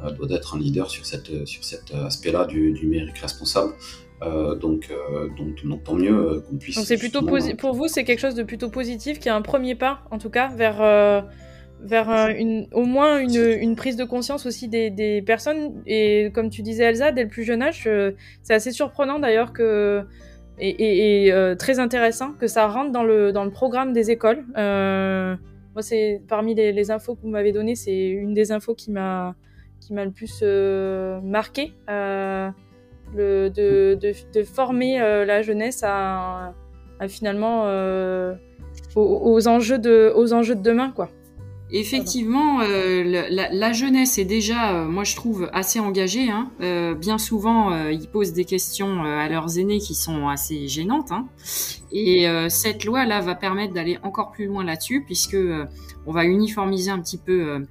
euh, 0.04 0.12
doit 0.12 0.28
être 0.36 0.56
un 0.56 0.60
leader 0.60 0.90
sur, 0.90 1.06
cette, 1.06 1.46
sur 1.46 1.64
cet 1.64 1.94
aspect-là 1.94 2.46
du, 2.46 2.72
numérique 2.72 3.18
responsable. 3.18 3.74
Euh, 4.22 4.56
donc, 4.56 4.90
euh, 4.90 5.28
donc, 5.38 5.66
donc, 5.66 5.84
tant 5.84 5.96
mieux 5.96 6.44
qu'on 6.48 6.58
puisse. 6.58 6.76
Donc 6.76 6.86
c'est 6.86 6.98
plutôt 6.98 7.22
pour 7.58 7.74
vous, 7.74 7.88
c'est 7.88 8.04
quelque 8.04 8.20
chose 8.20 8.36
de 8.36 8.44
plutôt 8.44 8.70
positif, 8.70 9.20
qui 9.20 9.28
est 9.28 9.32
un 9.32 9.42
premier 9.42 9.76
pas, 9.76 10.02
en 10.12 10.18
tout 10.18 10.30
cas, 10.30 10.50
vers, 10.56 11.26
vers 11.82 12.10
une, 12.38 12.68
au 12.72 12.84
moins 12.84 13.20
une, 13.20 13.58
une, 13.62 13.76
prise 13.76 13.96
de 13.96 14.06
conscience 14.06 14.46
aussi 14.46 14.68
des, 14.68 14.90
des, 14.90 15.22
personnes. 15.22 15.82
Et 15.86 16.32
comme 16.34 16.50
tu 16.50 16.62
disais, 16.62 16.86
Elsa, 16.86 17.12
dès 17.12 17.24
le 17.24 17.30
plus 17.30 17.44
jeune 17.44 17.62
âge, 17.62 17.90
c'est 18.44 18.54
assez 18.54 18.72
surprenant 18.72 19.20
d'ailleurs 19.20 19.54
que. 19.54 20.04
Et, 20.60 21.28
et, 21.28 21.56
très 21.58 21.80
intéressant 21.80 22.34
que 22.34 22.48
ça 22.48 22.68
rentre 22.68 22.92
dans 22.92 23.04
le, 23.04 23.32
dans 23.32 23.44
le 23.44 23.52
programme 23.52 23.92
des 23.92 24.12
écoles. 24.12 24.46
Moi, 25.74 25.82
c'est 25.82 26.22
parmi 26.28 26.54
les, 26.54 26.92
infos 26.92 27.16
que 27.16 27.22
vous 27.22 27.30
m'avez 27.30 27.52
données, 27.52 27.76
c'est 27.76 28.10
une 28.10 28.34
des 28.34 28.52
infos 28.52 28.76
qui 28.76 28.92
m'a 28.92 29.36
qui 29.80 29.94
m'a 29.94 30.06
le 30.06 30.12
plus 30.12 30.40
euh, 30.44 31.20
marqué, 31.22 31.74
euh, 31.90 32.50
de, 33.14 34.44
former 34.46 35.02
euh, 35.02 35.26
la 35.26 35.42
jeunesse 35.42 35.82
à, 35.84 36.54
finalement 37.10 37.64
aux, 38.96 39.48
enjeux 39.48 39.80
de, 39.80 40.14
aux 40.16 40.34
enjeux 40.34 40.56
de 40.56 40.62
demain, 40.62 40.92
quoi. 40.92 41.10
Effectivement, 41.72 42.60
la, 42.60 43.74
jeunesse 43.74 44.20
est 44.20 44.26
déjà, 44.26 44.84
moi 44.84 45.04
je 45.04 45.16
trouve, 45.16 45.50
assez 45.54 45.80
engagée. 45.80 46.30
Hein. 46.30 46.52
bien 47.00 47.18
souvent, 47.18 47.88
ils 47.88 48.08
posent 48.08 48.34
des 48.34 48.46
questions 48.46 49.04
à 49.04 49.28
leurs 49.28 49.58
aînés 49.58 49.80
qui 49.80 49.96
sont 49.96 50.28
assez 50.28 50.68
gênantes. 50.68 51.12
Hein. 51.12 51.28
Et 51.92 52.28
cette 52.50 52.86
loi-là 52.86 53.22
va 53.22 53.34
permettre 53.34 53.74
d'aller 53.74 53.98
encore 54.04 54.32
plus 54.32 54.46
loin 54.46 54.64
là-dessus, 54.64 55.04
puisque 55.04 55.38
on 56.06 56.12
va 56.12 56.26
uniformiser 56.26 56.92
un 56.92 57.00
petit 57.00 57.18
peu 57.18 57.66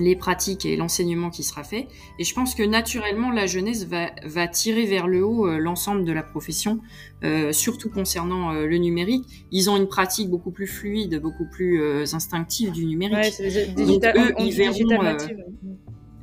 les 0.00 0.16
pratiques 0.16 0.66
et 0.66 0.76
l'enseignement 0.76 1.30
qui 1.30 1.42
sera 1.42 1.62
fait. 1.62 1.88
Et 2.18 2.24
je 2.24 2.34
pense 2.34 2.54
que 2.54 2.62
naturellement, 2.62 3.30
la 3.30 3.46
jeunesse 3.46 3.86
va, 3.86 4.10
va 4.24 4.48
tirer 4.48 4.86
vers 4.86 5.06
le 5.06 5.24
haut 5.24 5.46
euh, 5.46 5.58
l'ensemble 5.58 6.04
de 6.04 6.12
la 6.12 6.22
profession, 6.22 6.80
euh, 7.24 7.52
surtout 7.52 7.90
concernant 7.90 8.52
euh, 8.52 8.66
le 8.66 8.78
numérique. 8.78 9.24
Ils 9.52 9.70
ont 9.70 9.76
une 9.76 9.88
pratique 9.88 10.28
beaucoup 10.28 10.50
plus 10.50 10.66
fluide, 10.66 11.20
beaucoup 11.20 11.46
plus 11.50 11.82
instinctive 12.14 12.72
du 12.72 12.86
numérique. 12.86 13.34
Ouais, 13.38 13.66
Donc 13.74 14.04
eux, 14.04 14.34
ils 14.38 14.52
verront, 14.52 15.16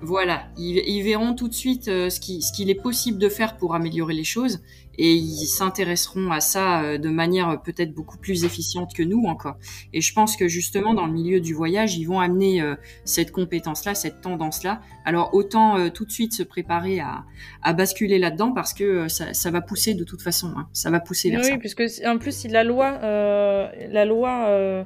Voilà, 0.01 0.47
ils, 0.57 1.01
verront 1.03 1.33
tout 1.33 1.47
de 1.47 1.53
suite 1.53 1.85
ce 1.85 2.19
qu'il 2.19 2.43
ce 2.43 2.61
est 2.61 2.81
possible 2.81 3.17
de 3.17 3.29
faire 3.29 3.57
pour 3.57 3.75
améliorer 3.75 4.13
les 4.13 4.23
choses 4.23 4.61
et 4.97 5.13
ils 5.13 5.47
s'intéresseront 5.47 6.31
à 6.31 6.39
ça 6.39 6.81
euh, 6.81 6.97
de 6.97 7.09
manière 7.09 7.61
peut-être 7.61 7.93
beaucoup 7.93 8.17
plus 8.17 8.45
efficiente 8.45 8.93
que 8.93 9.03
nous 9.03 9.23
encore. 9.25 9.57
Et 9.93 10.01
je 10.01 10.13
pense 10.13 10.35
que 10.35 10.47
justement 10.47 10.93
dans 10.93 11.05
le 11.05 11.13
milieu 11.13 11.39
du 11.39 11.53
voyage, 11.53 11.97
ils 11.97 12.05
vont 12.05 12.19
amener 12.19 12.61
euh, 12.61 12.75
cette 13.05 13.31
compétence-là, 13.31 13.95
cette 13.95 14.21
tendance-là. 14.21 14.81
Alors 15.05 15.33
autant 15.33 15.89
tout 15.89 16.05
de 16.05 16.11
suite 16.11 16.33
se 16.33 16.43
préparer 16.43 16.99
à, 16.99 17.23
à 17.61 17.73
basculer 17.73 18.19
là-dedans 18.19 18.51
parce 18.51 18.73
que 18.73 19.07
ça, 19.07 19.33
ça, 19.33 19.51
va 19.51 19.61
pousser 19.61 19.93
de 19.93 20.03
toute 20.03 20.21
façon, 20.21 20.53
hein. 20.57 20.67
ça 20.73 20.89
va 20.89 20.99
pousser 20.99 21.29
vers 21.29 21.39
oui, 21.39 21.45
ça. 21.45 21.53
Oui, 21.53 21.59
puisque 21.59 21.83
en 22.05 22.17
plus 22.17 22.35
si 22.35 22.47
la 22.47 22.63
loi, 22.63 22.99
la 23.01 24.05
loi 24.05 24.83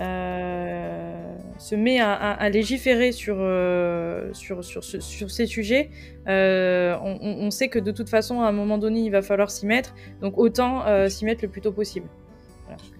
euh, 0.00 1.31
se 1.58 1.74
met 1.74 2.00
à, 2.00 2.48
légiférer 2.50 3.12
sur, 3.12 3.36
euh, 3.38 4.30
sur, 4.32 4.64
sur, 4.64 4.82
sur, 4.82 5.30
ces 5.30 5.46
sujets, 5.46 5.90
euh, 6.28 6.96
on, 7.02 7.50
sait 7.50 7.68
que 7.68 7.78
de 7.78 7.90
toute 7.90 8.08
façon, 8.08 8.40
à 8.40 8.48
un 8.48 8.52
moment 8.52 8.78
donné, 8.78 9.00
il 9.00 9.10
va 9.10 9.22
falloir 9.22 9.50
s'y 9.50 9.66
mettre. 9.66 9.94
Donc 10.20 10.38
autant 10.38 10.84
s'y 11.08 11.24
mettre 11.24 11.42
le 11.42 11.48
plus 11.48 11.60
tôt 11.60 11.72
possible. 11.72 12.06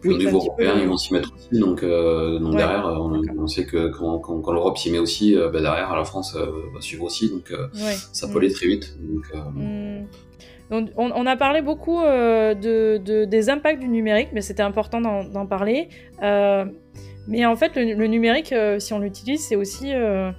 Au 0.05 0.13
niveau 0.13 0.39
européen, 0.39 0.75
ils 0.79 0.87
vont 0.87 0.99
s'y 0.99 1.15
mettre 1.15 1.33
aussi. 1.35 1.59
Donc, 1.59 1.83
donc 1.83 2.57
derrière, 2.57 2.85
on, 2.87 3.47
sait 3.47 3.65
que 3.65 3.89
quand, 3.89 4.19
quand, 4.19 4.53
l'Europe 4.53 4.77
s'y 4.77 4.91
met 4.91 4.99
aussi, 4.99 5.35
bah, 5.35 5.61
derrière, 5.61 5.95
la 5.97 6.05
France 6.05 6.37
va 6.37 6.81
suivre 6.81 7.05
aussi. 7.05 7.31
Donc 7.31 7.53
ça 8.13 8.29
peut 8.29 8.39
aller 8.39 8.53
très 8.53 8.67
vite. 8.67 8.97
Donc, 9.01 9.25
mm 9.55 9.82
on, 10.73 11.27
a 11.27 11.37
parlé 11.37 11.61
beaucoup 11.63 12.01
euh, 12.01 12.55
de, 12.55 13.25
des 13.25 13.51
impacts 13.51 13.81
du 13.81 13.89
numérique, 13.89 14.29
mais 14.33 14.41
c'était 14.41 14.63
important 14.63 15.01
d'en 15.01 15.47
parler. 15.47 15.89
Euh, 16.23 16.65
mais 17.29 17.45
en 17.47 17.57
fait, 17.57 17.77
le, 17.77 18.07
numérique, 18.07 18.53
euh, 18.53 18.79
si 18.79 18.93
on 18.93 18.99
l'utilise, 18.99 19.47
c'est 19.47 19.57
aussi 19.57 19.93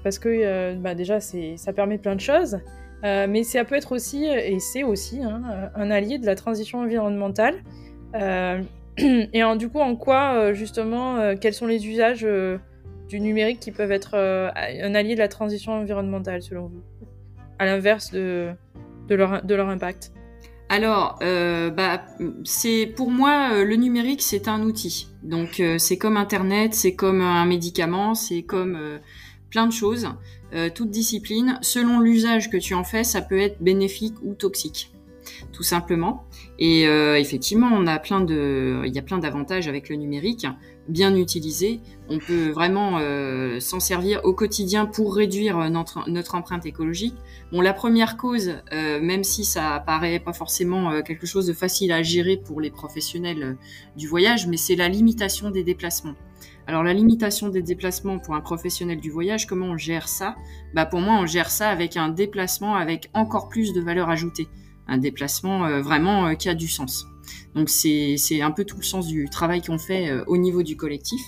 parce 0.04 0.20
que 0.20 0.76
bah, 0.76 0.96
déjà, 0.96 1.20
ça 1.20 1.74
permet 1.74 1.98
plein 1.98 2.16
de 2.16 2.22
choses. 2.22 2.60
mais 3.04 3.44
ça 3.44 3.64
peut 3.64 3.76
être 3.76 3.92
aussi, 3.92 4.26
et 4.26 4.60
c'est 4.60 4.84
aussi, 4.84 5.22
hein, 5.22 5.42
un 5.76 5.92
allié 5.92 6.18
de 6.18 6.26
la 6.26 6.36
transition 6.36 6.80
environnementale. 6.80 7.56
et 8.98 9.42
du 9.58 9.70
coup, 9.70 9.80
en 9.80 9.96
quoi, 9.96 10.54
justement, 10.54 11.36
quels 11.40 11.54
sont 11.54 11.68
les 11.68 11.88
usages 11.88 12.28
du 13.08 13.20
numérique 13.20 13.60
qui 13.60 13.72
peuvent 13.72 13.92
être 13.92 14.16
un 14.16 14.96
allié 14.96 15.14
de 15.14 15.20
la 15.20 15.28
transition 15.28 15.74
environnementale, 15.74 16.42
selon 16.42 16.68
vous? 16.68 16.82
À 17.60 17.66
l'inverse 17.66 18.12
de, 18.12 18.50
de 19.08 19.16
leur 19.56 19.70
impact 19.70 20.12
alors, 20.74 21.20
euh, 21.22 21.70
bah, 21.70 22.04
c'est 22.44 22.88
pour 22.88 23.12
moi 23.12 23.52
euh, 23.54 23.64
le 23.64 23.76
numérique, 23.76 24.24
c'est 24.24 24.48
un 24.48 24.64
outil. 24.64 25.08
Donc, 25.22 25.60
euh, 25.60 25.78
c'est 25.78 26.00
comme 26.00 26.18
Internet, 26.18 26.74
c'est 26.74 26.96
comme 26.96 27.22
un 27.22 27.46
médicament, 27.46 28.16
c'est 28.16 28.42
comme 28.42 28.80
plein 29.52 29.68
de 29.68 29.72
choses. 29.72 30.08
toute 30.74 30.90
discipline, 30.90 31.60
selon 31.62 32.00
l'usage 32.00 32.50
que 32.50 32.58
tu 32.58 32.74
en 32.74 32.84
fais, 32.84 33.04
ça 33.04 33.22
peut 33.22 33.40
être 33.40 33.62
bénéfique 33.62 34.16
ou 34.24 34.34
toxique, 34.34 34.92
tout 35.52 35.62
simplement. 35.62 36.26
Et 36.58 36.84
effectivement, 36.84 37.70
on 37.72 37.86
a 37.86 38.00
plein 38.00 38.22
de, 38.22 38.82
il 38.86 38.96
y 38.96 39.00
a 39.00 39.04
plein 39.04 39.20
d'avantages 39.20 39.68
avec 39.68 39.90
le 39.90 39.96
numérique 39.96 40.48
bien 40.88 41.16
utilisé, 41.16 41.82
on 42.10 42.20
peut 42.20 42.50
vraiment 42.50 42.98
euh, 43.00 43.60
s'en 43.60 43.80
servir 43.80 44.22
au 44.24 44.34
quotidien 44.34 44.86
pour 44.86 45.16
réduire 45.16 45.70
notre, 45.70 46.10
notre 46.10 46.36
empreinte 46.36 46.66
écologique. 46.66 47.16
Bon, 47.52 47.62
la 47.62 47.74
première 47.74 48.18
cause, 48.18 48.56
euh, 48.74 49.00
même 49.02 49.24
si 49.24 49.46
ça 49.46 49.82
paraît 49.86 50.20
pas 50.20 50.34
forcément 50.34 50.92
euh, 50.92 51.02
quelque 51.02 51.26
chose 51.26 51.48
de 51.48 51.54
facile 51.54 51.92
à 51.92 52.04
gérer 52.04 52.38
pour 52.38 52.60
les 52.60 52.72
professionnels 52.72 53.58
du 53.96 54.08
voyage, 54.08 54.48
mais 54.48 54.58
c'est 54.58 54.76
la 54.76 54.90
limitation 54.90 55.52
des 55.52 55.64
déplacements. 55.64 56.16
Alors 56.68 56.84
la 56.84 56.94
limitation 56.94 57.50
des 57.50 57.62
déplacements 57.62 58.20
pour 58.20 58.36
un 58.36 58.42
professionnel 58.42 59.00
du 59.00 59.10
voyage, 59.10 59.48
comment 59.48 59.68
on 59.68 59.78
gère 59.78 60.08
ça? 60.08 60.36
Bah 60.74 60.86
pour 60.86 61.02
moi, 61.02 61.16
on 61.16 61.26
gère 61.26 61.50
ça 61.50 61.70
avec 61.70 61.98
un 61.98 62.10
déplacement 62.10 62.76
avec 62.76 63.10
encore 63.14 63.50
plus 63.50 63.74
de 63.74 63.82
valeur 63.82 64.10
ajoutée, 64.10 64.48
un 64.88 64.98
déplacement 64.98 65.82
vraiment 65.82 66.34
qui 66.36 66.48
a 66.48 66.54
du 66.54 66.70
sens. 66.70 67.06
Donc 67.56 67.70
c'est 67.70 68.42
un 68.42 68.52
peu 68.52 68.66
tout 68.66 68.78
le 68.78 68.84
sens 68.84 69.08
du 69.08 69.30
travail 69.30 69.62
qu'on 69.62 69.78
fait 69.78 70.10
euh, 70.10 70.24
au 70.28 70.38
niveau 70.38 70.64
du 70.64 70.76
collectif. 70.76 71.22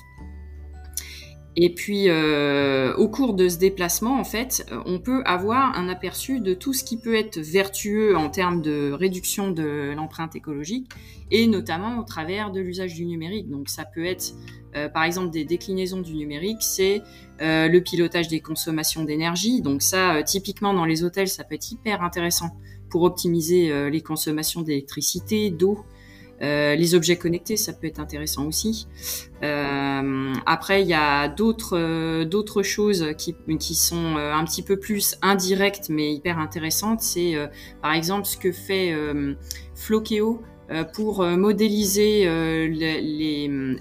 Et 1.58 1.74
puis, 1.74 2.10
euh, 2.10 2.94
au 2.98 3.08
cours 3.08 3.34
de 3.34 3.48
ce 3.48 3.58
déplacement, 3.58 4.20
en 4.20 4.26
fait, 4.26 4.66
euh, 4.74 4.82
on 4.86 5.00
peut 5.00 5.24
avoir 5.24 5.78
un 5.78 5.88
aperçu 5.88 6.42
de 6.42 6.54
tout 6.54 6.74
ce 6.74 6.84
qui 6.84 6.98
peut 6.98 7.16
être 7.16 7.40
vertueux 7.40 8.18
en 8.18 8.30
termes 8.30 8.62
de 8.62 8.92
réduction 8.92 9.52
de 9.52 9.94
l'empreinte 9.96 10.36
écologique, 10.36 10.92
et 11.32 11.48
notamment 11.48 11.98
au 12.00 12.04
travers 12.04 12.52
de 12.52 12.60
l'usage 12.60 12.94
du 12.96 13.06
numérique. 13.06 13.50
Donc, 13.50 13.70
ça 13.70 13.86
peut 13.86 14.04
être, 14.04 14.34
par 14.94 15.06
exemple, 15.06 15.30
des 15.30 15.46
déclinaisons 15.46 16.02
du 16.02 16.16
numérique, 16.16 16.58
c'est 16.60 17.02
le 17.40 17.80
pilotage 17.80 18.28
des 18.28 18.42
consommations 18.42 19.06
d'énergie. 19.06 19.62
Donc, 19.62 19.82
ça, 19.82 20.24
typiquement 20.24 20.74
dans 20.74 20.86
les 20.86 21.06
hôtels, 21.06 21.30
ça 21.30 21.46
peut 21.46 21.56
être 21.56 21.72
hyper 21.72 22.04
intéressant 22.04 22.50
pour 22.90 23.04
optimiser 23.04 23.90
les 23.90 24.02
consommations 24.02 24.62
d'électricité, 24.62 25.52
d'eau, 25.52 25.86
euh, 26.42 26.76
les 26.76 26.96
objets 26.96 27.16
connectés, 27.16 27.56
ça 27.56 27.72
peut 27.74 27.88
être 27.88 28.00
intéressant 28.00 28.46
aussi. 28.46 28.88
Euh, 29.44 30.34
après, 30.46 30.82
il 30.82 30.88
y 30.88 30.94
a 30.94 31.30
d'autres 31.30 31.78
euh, 31.78 32.26
d'autres 32.26 32.62
choses 32.62 33.14
qui, 33.18 33.36
qui 33.58 33.76
sont 33.76 34.18
un 34.18 34.44
petit 34.44 34.62
peu 34.62 34.78
plus 34.78 35.16
indirectes 35.22 35.90
mais 35.90 36.14
hyper 36.14 36.40
intéressantes. 36.40 37.02
C'est 37.02 37.36
par 37.82 37.94
exemple 37.94 38.26
ce 38.26 38.38
que 38.38 38.52
fait 38.52 38.94
Flokeo 39.76 40.42
pour 40.94 41.24
modéliser 41.24 42.28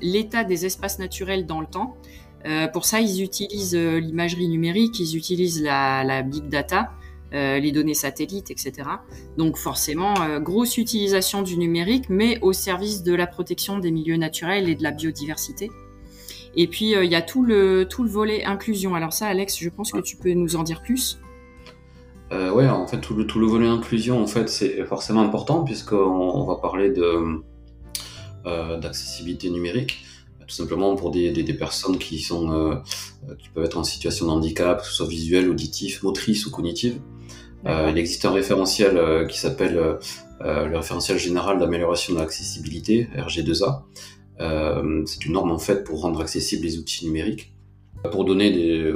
l'état 0.00 0.44
des 0.44 0.66
espaces 0.66 0.98
naturels 0.98 1.46
dans 1.46 1.60
le 1.60 1.66
temps. 1.66 1.96
pour 2.72 2.84
ça, 2.84 3.00
ils 3.00 3.22
utilisent 3.22 3.74
l'imagerie 3.74 4.48
numérique, 4.48 5.00
ils 5.00 5.16
utilisent 5.16 5.62
la, 5.62 6.04
la 6.04 6.22
big 6.22 6.48
data 6.48 6.92
euh, 7.34 7.58
les 7.58 7.72
données 7.72 7.94
satellites, 7.94 8.52
etc. 8.52 8.88
Donc 9.36 9.56
forcément, 9.56 10.14
euh, 10.20 10.38
grosse 10.38 10.78
utilisation 10.78 11.42
du 11.42 11.58
numérique, 11.58 12.04
mais 12.08 12.38
au 12.42 12.52
service 12.52 13.02
de 13.02 13.12
la 13.12 13.26
protection 13.26 13.80
des 13.80 13.90
milieux 13.90 14.16
naturels 14.16 14.68
et 14.68 14.76
de 14.76 14.84
la 14.84 14.92
biodiversité. 14.92 15.68
Et 16.54 16.68
puis, 16.68 16.94
euh, 16.94 17.04
il 17.04 17.10
y 17.10 17.16
a 17.16 17.22
tout 17.22 17.42
le, 17.42 17.88
tout 17.90 18.04
le 18.04 18.08
volet 18.08 18.44
inclusion. 18.44 18.94
Alors 18.94 19.12
ça, 19.12 19.26
Alex, 19.26 19.58
je 19.58 19.68
pense 19.68 19.90
que 19.90 19.98
tu 19.98 20.16
peux 20.16 20.30
nous 20.30 20.54
en 20.54 20.62
dire 20.62 20.80
plus. 20.80 21.18
Ouais, 22.30 22.68
en 22.68 22.86
fait, 22.88 23.00
tout 23.00 23.14
le, 23.14 23.28
tout 23.28 23.38
le 23.38 23.46
volet 23.46 23.68
inclusion, 23.68 24.20
en 24.20 24.26
fait, 24.26 24.48
c'est 24.48 24.84
forcément 24.86 25.22
important 25.22 25.62
puisqu'on 25.62 25.96
on 25.96 26.44
va 26.44 26.56
parler 26.56 26.90
de 26.90 27.42
d'accessibilité 28.80 29.50
numérique, 29.50 30.04
tout 30.40 30.54
simplement 30.54 30.96
pour 30.96 31.12
des, 31.12 31.30
des, 31.30 31.54
personnes 31.54 31.96
qui 31.96 32.18
sont 32.18 32.82
qui 33.38 33.48
peuvent 33.50 33.64
être 33.64 33.78
en 33.78 33.84
situation 33.84 34.26
de 34.26 34.32
handicap, 34.32 34.80
que 34.80 34.86
ce 34.88 34.94
soit 34.94 35.06
visuel, 35.06 35.48
auditif, 35.48 36.02
motrice 36.02 36.44
ou 36.46 36.50
cognitive. 36.50 36.98
Euh, 37.66 37.88
il 37.90 37.98
existe 37.98 38.24
un 38.24 38.32
référentiel 38.32 38.96
euh, 38.96 39.26
qui 39.26 39.38
s'appelle 39.38 39.78
euh, 39.78 40.66
le 40.66 40.76
référentiel 40.76 41.18
général 41.18 41.58
d'amélioration 41.58 42.14
de 42.14 42.18
l'accessibilité, 42.18 43.08
RG2A. 43.16 43.82
c'est 45.06 45.24
une 45.24 45.32
norme 45.32 45.52
en 45.52 45.58
fait 45.58 45.84
pour 45.84 46.00
rendre 46.02 46.20
accessibles 46.20 46.64
les 46.64 46.78
outils 46.78 47.06
numériques. 47.06 47.52
Pour 48.12 48.26
donner 48.26 48.50
des, 48.50 48.92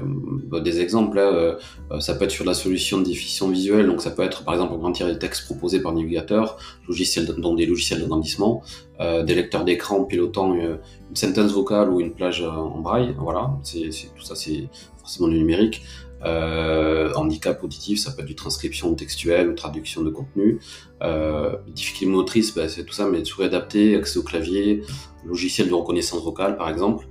des 0.61 0.81
exemples, 0.83 1.17
là, 1.17 1.57
ça 1.99 2.15
peut 2.15 2.27
être 2.27 2.31
sur 2.31 2.45
la 2.45 2.53
solution 2.53 2.99
de 2.99 3.05
diffusion 3.05 3.49
visuelle, 3.49 3.87
donc 3.87 4.03
ça 4.03 4.11
peut 4.11 4.23
être 4.23 4.45
par 4.45 4.53
exemple 4.53 4.75
augmenter 4.75 5.05
les 5.05 5.19
textes 5.19 5.47
proposés 5.47 5.81
par 5.81 5.95
navigateur, 5.95 6.59
logiciel, 6.87 7.25
dans 7.39 7.55
des 7.55 7.65
logiciels 7.65 8.01
d'agrandissement, 8.01 8.63
des 9.01 9.35
lecteurs 9.35 9.65
d'écran 9.65 10.05
pilotant 10.05 10.53
une, 10.53 10.79
une, 11.09 11.17
sentence 11.17 11.53
vocale 11.53 11.89
ou 11.89 12.03
une 12.03 12.13
plage 12.13 12.43
en 12.43 12.81
braille, 12.81 13.15
voilà, 13.19 13.57
c'est, 13.63 13.89
tout 14.15 14.25
ça 14.25 14.35
c'est 14.35 14.69
forcément 14.99 15.29
du 15.29 15.39
numérique. 15.39 15.81
Euh, 16.25 17.13
handicap 17.15 17.63
auditif, 17.63 18.01
ça 18.01 18.13
peut 18.13 18.23
être 18.23 18.27
du 18.27 18.35
transcription 18.35 18.95
textuelle 18.95 19.49
ou 19.49 19.55
traduction 19.55 20.03
de 20.03 20.11
contenu. 20.11 20.59
Euh, 21.03 21.57
difficulté 21.69 22.07
motrice, 22.07 22.55
bah, 22.55 22.69
c'est 22.69 22.85
tout 22.85 22.93
ça, 22.93 23.07
mais 23.07 23.25
souris 23.25 23.47
adapté, 23.47 23.97
accès 23.97 24.19
au 24.19 24.23
clavier, 24.23 24.83
logiciel 25.25 25.69
de 25.69 25.75
reconnaissance 25.75 26.23
vocale 26.23 26.57
par 26.57 26.69
exemple. 26.69 27.07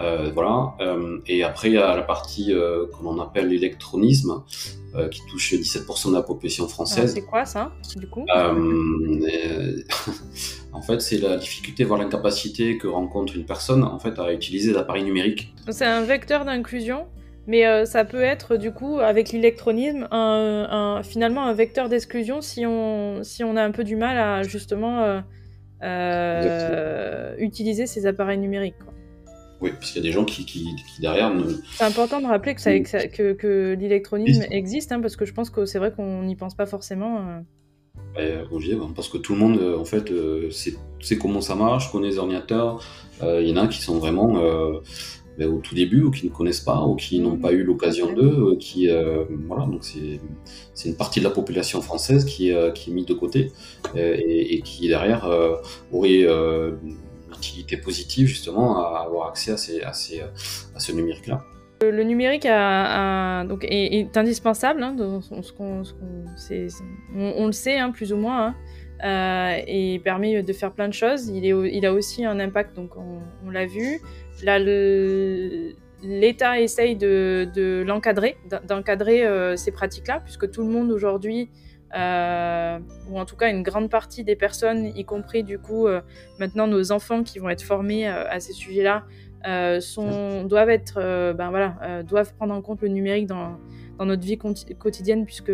Euh, 0.00 0.30
voilà. 0.34 0.76
Et 1.26 1.42
après, 1.42 1.68
il 1.68 1.74
y 1.74 1.78
a 1.78 1.96
la 1.96 2.02
partie 2.02 2.52
qu'on 2.92 3.18
appelle 3.20 3.48
l'électronisme, 3.48 4.42
qui 5.10 5.20
touche 5.28 5.52
17% 5.52 6.08
de 6.08 6.14
la 6.14 6.22
population 6.22 6.68
française. 6.68 7.12
c'est 7.12 7.22
quoi 7.22 7.44
ça, 7.44 7.72
du 7.96 8.06
coup? 8.08 8.24
En 10.72 10.82
fait, 10.82 11.00
c'est 11.00 11.16
la 11.16 11.38
difficulté, 11.38 11.84
voire 11.84 11.98
l'incapacité 11.98 12.76
que 12.76 12.86
rencontre 12.86 13.34
une 13.34 13.46
personne 13.46 13.82
en 13.82 13.98
fait, 13.98 14.18
à 14.18 14.30
utiliser 14.30 14.74
l'appareil 14.74 15.04
numérique. 15.04 15.54
C'est 15.70 15.86
un 15.86 16.02
vecteur 16.02 16.44
d'inclusion? 16.44 17.06
Mais 17.46 17.66
euh, 17.66 17.84
ça 17.84 18.04
peut 18.04 18.22
être 18.22 18.56
du 18.56 18.72
coup 18.72 18.98
avec 18.98 19.32
l'électronisme 19.32 20.08
un, 20.10 21.00
finalement 21.04 21.44
un 21.44 21.52
vecteur 21.52 21.88
d'exclusion 21.88 22.40
si 22.40 22.66
on, 22.66 23.22
si 23.22 23.44
on 23.44 23.56
a 23.56 23.62
un 23.62 23.70
peu 23.70 23.84
du 23.84 23.96
mal 23.96 24.18
à 24.18 24.42
justement 24.42 25.02
euh, 25.02 25.20
euh, 25.82 27.34
utiliser 27.38 27.86
ces 27.86 28.06
appareils 28.06 28.38
numériques. 28.38 28.78
Quoi. 28.82 28.92
Oui, 29.60 29.70
parce 29.72 29.90
qu'il 29.90 30.02
y 30.02 30.06
a 30.06 30.08
des 30.08 30.12
gens 30.12 30.24
qui, 30.24 30.44
qui, 30.44 30.74
derrière 31.00 31.32
ne... 31.32 31.44
C'est 31.72 31.84
important 31.84 32.20
de 32.20 32.26
rappeler 32.26 32.54
que, 32.54 32.60
ça, 32.60 32.78
que, 32.78 33.32
que 33.32 33.74
l'électronisme 33.78 34.44
existe, 34.50 34.92
hein, 34.92 35.00
parce 35.00 35.16
que 35.16 35.24
je 35.24 35.32
pense 35.32 35.48
que 35.48 35.64
c'est 35.64 35.78
vrai 35.78 35.92
qu'on 35.92 36.24
n'y 36.24 36.36
pense 36.36 36.54
pas 36.54 36.66
forcément. 36.66 37.42
Roger, 38.50 38.76
parce 38.94 39.08
que 39.08 39.16
tout 39.16 39.32
le 39.32 39.38
monde, 39.38 39.58
en 39.78 39.84
fait, 39.86 40.12
sait, 40.50 41.16
comment 41.16 41.40
ça 41.40 41.54
marche, 41.54 41.90
connaît 41.90 42.08
les 42.08 42.18
ordinateurs. 42.18 42.84
Il 43.22 43.48
y 43.48 43.52
en 43.52 43.56
a 43.56 43.66
qui 43.66 43.80
sont 43.80 43.98
vraiment 43.98 44.38
ben, 45.38 45.48
au 45.48 45.58
tout 45.58 45.74
début 45.74 46.02
ou 46.02 46.10
qui 46.10 46.26
ne 46.26 46.30
connaissent 46.30 46.60
pas 46.60 46.82
ou 46.82 46.96
qui 46.96 47.18
n'ont 47.20 47.36
pas 47.36 47.52
eu 47.52 47.62
l'occasion 47.62 48.12
d'eux, 48.12 48.56
qui 48.58 48.88
voilà 49.46 49.66
donc 49.66 49.84
c'est 49.84 50.20
c'est 50.74 50.88
une 50.88 50.96
partie 50.96 51.20
de 51.20 51.24
la 51.24 51.30
population 51.30 51.80
française 51.80 52.24
qui 52.24 52.52
qui 52.74 52.90
est 52.90 52.94
mise 52.94 53.06
de 53.06 53.14
côté 53.14 53.52
et, 53.94 54.54
et, 54.54 54.60
qui 54.62 54.88
derrière 54.88 55.28
aurait 55.92 56.22
une 56.22 56.96
utilité 57.32 57.76
positive 57.76 58.26
justement 58.26 58.78
à 58.78 59.00
avoir 59.00 59.28
accès 59.28 59.52
à 59.52 59.56
ces 59.56 59.82
à 59.82 59.92
ces 59.92 60.20
à 60.74 60.80
ce 60.80 60.92
numérique 60.92 61.26
là. 61.26 61.44
Le 61.82 62.02
numérique 62.04 62.46
a, 62.46 63.44
donc 63.44 63.66
est, 63.68 64.16
indispensable, 64.16 64.82
hein, 64.82 64.96
on, 64.98 65.20
on, 67.14 67.46
le 67.46 67.52
sait 67.52 67.76
hein, 67.76 67.90
plus 67.90 68.14
ou 68.14 68.16
moins, 68.16 68.46
hein, 68.46 68.54
euh, 69.04 69.58
et 69.66 70.00
permet 70.02 70.42
de 70.42 70.52
faire 70.52 70.72
plein 70.72 70.88
de 70.88 70.94
choses. 70.94 71.28
Il, 71.28 71.44
est, 71.44 71.74
il 71.74 71.84
a 71.84 71.92
aussi 71.92 72.24
un 72.24 72.40
impact, 72.40 72.74
donc 72.74 72.96
on, 72.96 73.50
l'a 73.50 73.66
vu. 73.66 74.00
Là, 74.42 74.58
l'État 76.02 76.60
essaye 76.60 76.96
de, 76.96 77.46
de 77.54 77.84
l'encadrer, 77.86 78.38
d'encadrer 78.66 79.26
euh, 79.26 79.56
ces 79.56 79.70
pratiques-là, 79.70 80.20
puisque 80.24 80.50
tout 80.50 80.62
le 80.62 80.70
monde 80.70 80.90
aujourd'hui, 80.90 81.50
euh, 81.94 82.78
ou 83.10 83.18
en 83.18 83.26
tout 83.26 83.36
cas 83.36 83.50
une 83.50 83.62
grande 83.62 83.90
partie 83.90 84.24
des 84.24 84.36
personnes, 84.36 84.86
y 84.86 85.04
compris 85.04 85.42
du 85.42 85.58
coup 85.58 85.86
maintenant 86.38 86.66
nos 86.66 86.90
enfants 86.90 87.22
qui 87.22 87.38
vont 87.38 87.50
être 87.50 87.62
formés 87.62 88.06
à 88.06 88.40
ces 88.40 88.54
sujets-là, 88.54 89.04
sont, 89.80 90.44
doivent 90.44 90.70
être, 90.70 91.32
ben 91.34 91.50
voilà, 91.50 92.02
doivent 92.02 92.34
prendre 92.34 92.54
en 92.54 92.62
compte 92.62 92.80
le 92.80 92.88
numérique 92.88 93.26
dans, 93.26 93.58
dans 93.98 94.06
notre 94.06 94.22
vie 94.22 94.38
quotidienne 94.38 95.26
puisque 95.26 95.52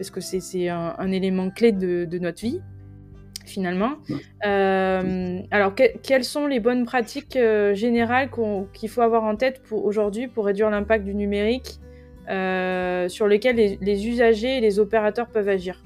parce 0.00 0.10
que 0.10 0.20
c'est 0.22 0.68
un, 0.68 0.94
un, 0.98 1.12
élément 1.12 1.50
clé 1.50 1.72
de, 1.72 2.06
de 2.06 2.18
notre 2.18 2.40
vie 2.40 2.62
finalement. 3.44 3.96
alors, 4.42 5.74
quelles 6.02 6.24
sont 6.24 6.46
les 6.46 6.60
bonnes 6.60 6.84
pratiques 6.84 7.36
générales 7.72 8.30
qu'il 8.72 8.88
faut 8.88 9.00
avoir 9.02 9.24
en 9.24 9.34
tête 9.34 9.62
pour 9.62 9.84
aujourd'hui 9.84 10.28
pour 10.28 10.46
réduire 10.46 10.70
l'impact 10.70 11.04
du 11.04 11.14
numérique 11.14 11.80
sur 12.28 13.26
lesquels 13.26 13.56
les, 13.56 13.78
les, 13.80 14.06
usagers 14.06 14.58
et 14.58 14.60
les 14.60 14.78
opérateurs 14.78 15.26
peuvent 15.26 15.48
agir? 15.48 15.82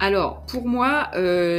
Alors, 0.00 0.44
pour 0.46 0.66
moi, 0.66 1.10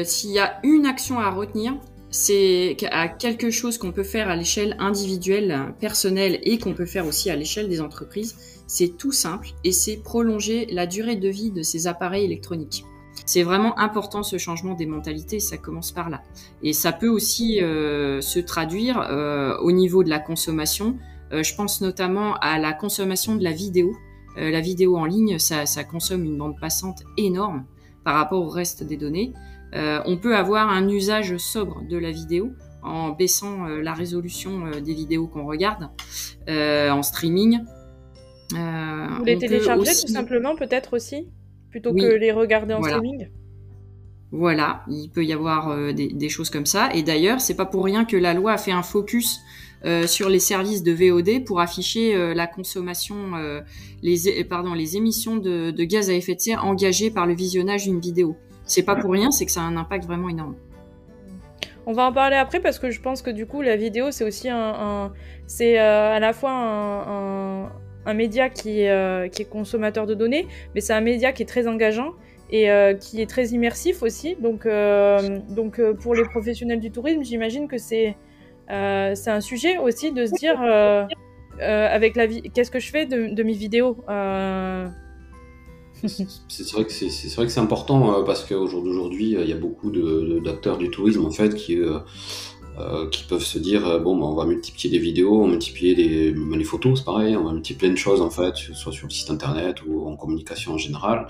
s'il 0.04 0.32
y 0.32 0.40
a 0.40 0.60
une 0.64 0.86
action 0.86 1.18
à 1.20 1.30
retenir, 1.30 1.76
c'est 2.10 2.78
quelque 3.20 3.50
chose 3.52 3.78
qu'on 3.78 3.92
peut 3.92 4.04
faire 4.04 4.30
à 4.30 4.36
l'échelle 4.36 4.76
individuelle, 4.80 5.74
personnelle 5.80 6.40
et 6.44 6.58
qu'on 6.58 6.74
peut 6.74 6.86
faire 6.86 7.06
aussi 7.06 7.30
à 7.30 7.36
l'échelle 7.36 7.70
des 7.70 7.82
entreprises. 7.82 8.57
C'est 8.68 8.98
tout 8.98 9.14
simple 9.14 9.50
et 9.64 9.72
c'est 9.72 9.98
prolonger 9.98 10.68
la 10.68 10.86
durée 10.86 11.16
de 11.16 11.30
vie 11.30 11.52
de 11.52 11.64
ces 11.64 11.88
appareils 11.88 12.26
électroniques. 12.26 12.86
C'est 13.26 13.44
vraiment 13.44 13.78
important 13.80 14.24
ce 14.24 14.38
changement 14.38 14.74
des 14.74 14.86
mentalités, 14.86 15.40
ça 15.40 15.58
commence 15.58 15.92
par 15.92 16.10
là. 16.10 16.22
Et 16.64 16.74
ça 16.74 16.92
peut 16.92 17.08
aussi 17.08 17.62
euh, 17.62 18.22
se 18.22 18.40
traduire 18.40 19.00
euh, 19.00 19.58
au 19.60 19.72
niveau 19.72 20.04
de 20.04 20.10
la 20.10 20.20
consommation. 20.20 20.98
Euh, 21.34 21.44
je 21.44 21.56
pense 21.56 21.82
notamment 21.82 22.36
à 22.36 22.60
la 22.60 22.74
consommation 22.74 23.36
de 23.36 23.44
la 23.44 23.52
vidéo. 23.52 23.96
la 24.38 24.62
vidéo 24.62 24.98
en 24.98 25.06
ligne, 25.06 25.40
ça, 25.40 25.84
consomme 25.84 26.24
une 26.24 26.38
bande 26.38 26.60
passante 26.60 27.04
énorme 27.18 27.66
par 28.04 28.16
rapport 28.16 28.44
au 28.44 28.50
reste 28.50 28.84
des 28.84 28.98
données. 28.98 29.34
On 29.74 30.18
peut 30.18 30.36
avoir 30.36 30.70
un 30.70 30.88
usage 30.88 31.38
sobre 31.38 31.82
de 31.90 31.98
la 31.98 32.12
vidéo 32.12 32.52
en 32.84 33.10
baissant 33.10 33.66
la 33.66 33.94
résolution 33.94 34.70
des 34.80 34.94
vidéos 34.94 35.28
qu'on 35.28 35.48
regarde 35.48 35.90
en 36.48 37.02
streaming. 37.02 37.62
Vous 38.52 39.26
les 39.26 39.38
télécharger 39.38 39.92
tout 39.92 40.12
simplement 40.12 40.56
peut-être 40.56 40.96
aussi, 40.96 41.30
plutôt 41.70 41.94
que 41.94 42.16
les 42.16 42.32
regarder 42.32 42.74
en 42.74 42.82
streaming 42.82 43.30
voilà, 44.30 44.84
il 44.90 45.10
peut 45.10 45.24
y 45.24 45.32
avoir 45.32 45.94
des, 45.94 46.30
choses 46.30 46.50
comme 46.50 46.66
ça. 46.66 46.90
Et 46.94 47.02
d'ailleurs, 47.02 47.40
c'est 47.40 47.56
pas 47.56 47.66
pour 47.66 47.86
rien 47.86 48.04
que 48.04 48.18
la 48.18 48.34
loi 48.34 48.52
a 48.52 48.58
fait 48.58 48.74
un 48.74 48.84
focus 48.84 49.40
sur 50.06 50.28
les 50.28 50.40
services 50.40 50.84
de 50.84 50.92
VOD 50.92 51.46
pour 51.46 51.62
afficher 51.62 52.34
la 52.36 52.46
consommation, 52.46 53.16
les, 54.04 54.44
pardon, 54.44 54.74
les 54.74 54.98
émissions 54.98 55.38
de, 55.38 55.84
gaz 55.86 56.10
à 56.10 56.14
effet 56.14 56.36
de 56.36 56.42
serre 56.42 56.66
engagées 56.66 57.10
par 57.10 57.26
le 57.26 57.36
visionnage 57.36 57.86
d'une 57.86 58.02
vidéo. 58.02 58.36
C'est 58.66 58.84
pas 58.84 58.98
pour 58.98 59.12
rien, 59.12 59.32
c'est 59.32 59.46
que 59.46 59.52
ça 59.52 59.62
a 59.62 59.64
un 59.64 59.78
impact 59.78 60.06
vraiment 60.06 60.28
énorme. 60.28 60.56
On 61.86 61.94
va 61.94 62.10
en 62.10 62.12
parler 62.12 62.36
après 62.36 62.60
parce 62.60 62.80
que 62.80 62.92
je 62.92 63.00
pense 63.00 63.22
que 63.22 63.30
du 63.30 63.46
coup 63.46 63.62
la 63.62 63.78
vidéo 63.78 64.12
c'est 64.12 64.26
aussi 64.26 64.50
un, 64.50 65.14
c'est 65.48 65.80
euh, 65.80 66.12
à 66.12 66.20
la 66.20 66.34
fois 66.34 66.52
un, 66.52 67.72
média 68.14 68.50
qui 68.50 68.82
est, 68.82 68.90
euh, 68.90 69.28
qui 69.28 69.42
est 69.42 69.50
consommateur 69.50 70.06
de 70.06 70.14
données, 70.14 70.48
mais 70.74 70.82
c'est 70.82 70.94
un 70.94 71.02
média 71.02 71.32
qui 71.32 71.44
est 71.44 71.48
très 71.48 71.68
engageant 71.68 72.14
et 72.50 72.72
euh, 72.72 72.94
qui 72.94 73.22
est 73.22 73.30
très 73.30 73.48
immersif 73.48 74.04
aussi. 74.04 74.36
Donc, 74.36 74.68
donc 75.50 75.82
pour 76.02 76.16
les 76.16 76.24
professionnels 76.24 76.80
du 76.80 76.92
tourisme, 76.92 77.24
j'imagine 77.24 77.68
que 77.68 77.78
c'est 77.78 78.16
c'est 78.70 79.30
un 79.30 79.42
sujet 79.42 79.78
aussi 79.78 80.12
de 80.12 80.26
se 80.26 80.34
dire 80.34 80.62
avec 81.60 82.16
la 82.16 82.26
vie, 82.26 82.44
qu'est-ce 82.54 82.72
que 82.72 82.80
je 82.80 82.92
fais 82.92 83.06
de, 83.06 83.44
mes 83.44 83.54
vidéos 83.54 83.98
c'est 86.48 86.72
vrai 86.72 86.86
que 86.86 86.92
c'est 86.92 87.36
vrai 87.36 87.46
que 87.46 87.52
c'est 87.52 87.60
important 87.60 88.20
euh, 88.20 88.24
parce 88.24 88.46
qu'au 88.46 88.68
jour 88.68 88.84
d'aujourd'hui, 88.84 89.36
il 89.40 89.50
y 89.50 89.54
a 89.54 89.58
beaucoup 89.58 89.92
d'acteurs 89.92 90.78
du 90.78 90.90
tourisme 90.90 91.26
en 91.26 91.32
fait 91.32 91.56
qui 91.56 91.80
euh, 92.78 92.88
euh, 92.88 93.10
qui 93.10 93.24
peuvent 93.24 93.44
se 93.44 93.60
dire 93.60 94.00
bon, 94.02 94.18
bah, 94.18 94.26
on 94.26 94.36
va 94.36 94.46
multiplier 94.46 94.90
des 94.90 95.00
vidéos, 95.00 95.42
on 95.42 95.46
va 95.46 95.52
multiplier 95.52 95.96
les, 95.96 96.32
les 96.32 96.64
photos, 96.64 97.00
c'est 97.00 97.06
pareil, 97.06 97.36
on 97.36 97.44
va 97.44 97.52
multiplier 97.52 97.90
plein 97.90 97.94
de 97.94 97.98
choses 97.98 98.22
en 98.22 98.30
fait, 98.30 98.56
soit 98.56 98.92
sur 98.92 99.08
le 99.08 99.12
site 99.12 99.30
internet 99.30 99.78
ou 99.86 100.08
en 100.08 100.16
communication 100.16 100.74
en 100.74 100.78
général, 100.78 101.28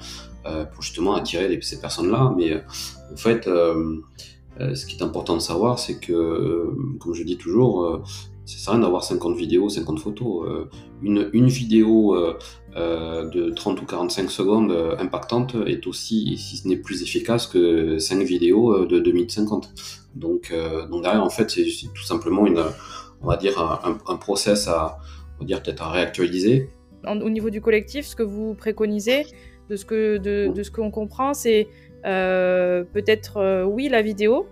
pour 0.74 0.82
justement 0.82 1.16
attirer 1.16 1.60
ces 1.62 1.82
personnes-là. 1.82 2.34
Mais 2.38 2.64
en 3.12 3.18
fait, 3.18 3.46
ce 3.46 4.86
qui 4.86 4.98
est 4.98 5.04
important 5.04 5.36
de 5.36 5.42
savoir, 5.42 5.80
c'est 5.80 6.00
que, 6.00 6.70
comme 7.00 7.14
je 7.14 7.24
dis 7.24 7.38
toujours, 7.38 8.02
c'est 8.46 8.70
rien 8.70 8.80
d'avoir 8.80 9.04
50 9.04 9.36
vidéos, 9.36 9.68
50 9.68 10.00
photos. 10.00 10.48
une, 11.02 11.48
vidéo 11.48 12.16
euh, 12.78 13.28
de 13.30 13.50
30 13.50 13.82
ou 13.82 13.86
45 13.86 14.30
secondes 14.30 14.72
euh, 14.72 14.96
impactantes 15.00 15.56
est 15.66 15.88
aussi, 15.88 16.38
si 16.38 16.58
ce 16.58 16.68
n'est 16.68 16.78
plus 16.78 17.02
efficace 17.02 17.48
que 17.48 17.98
5 17.98 18.22
vidéos 18.22 18.72
euh, 18.72 18.86
de 18.86 19.00
2050. 19.00 19.74
Donc, 20.18 20.54
donc 20.90 21.04
derrière, 21.04 21.24
en 21.24 21.30
fait, 21.30 21.50
c'est 21.50 21.66
tout 21.94 22.04
simplement 22.04 22.46
une, 22.46 22.64
on 23.22 23.28
va 23.28 23.38
dire 23.38 23.60
un, 23.60 24.16
process 24.18 24.68
à, 24.68 24.98
on 25.38 25.42
va 25.42 25.46
dire 25.46 25.62
peut-être 25.62 25.84
à 25.84 25.92
réactualiser. 25.92 26.70
Au 27.06 27.30
niveau 27.30 27.50
du 27.50 27.62
collectif, 27.62 28.06
ce 28.06 28.16
que 28.16 28.24
vous 28.24 28.54
préconisez, 28.54 29.26
de 29.70 29.76
ce 29.76 29.86
que 29.86 30.18
de, 30.18 30.52
de 30.54 30.64
ce 30.64 30.72
qu'on 30.72 30.92
comprend, 30.92 31.34
c'est 31.34 31.68
peut-être 32.04 33.66
oui 33.66 33.90
la 33.90 34.02
vidéo, 34.02 34.48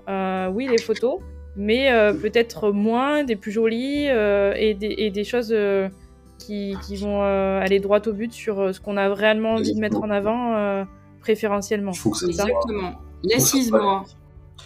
oui 0.54 0.67
les 0.69 0.78
photos, 0.78 1.19
mais 1.56 1.89
peut-être 2.21 2.71
moins 2.71 3.23
des 3.23 3.36
plus 3.36 3.51
jolies 3.51 4.06
et 4.06 4.75
des, 4.80 4.95
et, 4.97 5.12
des, 5.12 5.23
choses 5.23 5.54
qui, 6.38 6.95
vont 6.97 7.23
euh, 7.23 7.60
aller 7.60 7.80
droit 7.80 7.99
au 8.06 8.13
but 8.13 8.32
sur 8.32 8.60
euh, 8.60 8.73
ce 8.73 8.80
qu'on 8.80 8.97
a 8.97 9.13
réellement 9.13 9.56
envie 9.56 9.73
de 9.73 9.80
mettre 9.80 10.01
en 10.01 10.10
avant 10.10 10.56
euh, 10.56 10.84
préférentiellement. 11.21 11.91
Exactement. 11.91 12.93
Laissez-moi. 13.23 14.06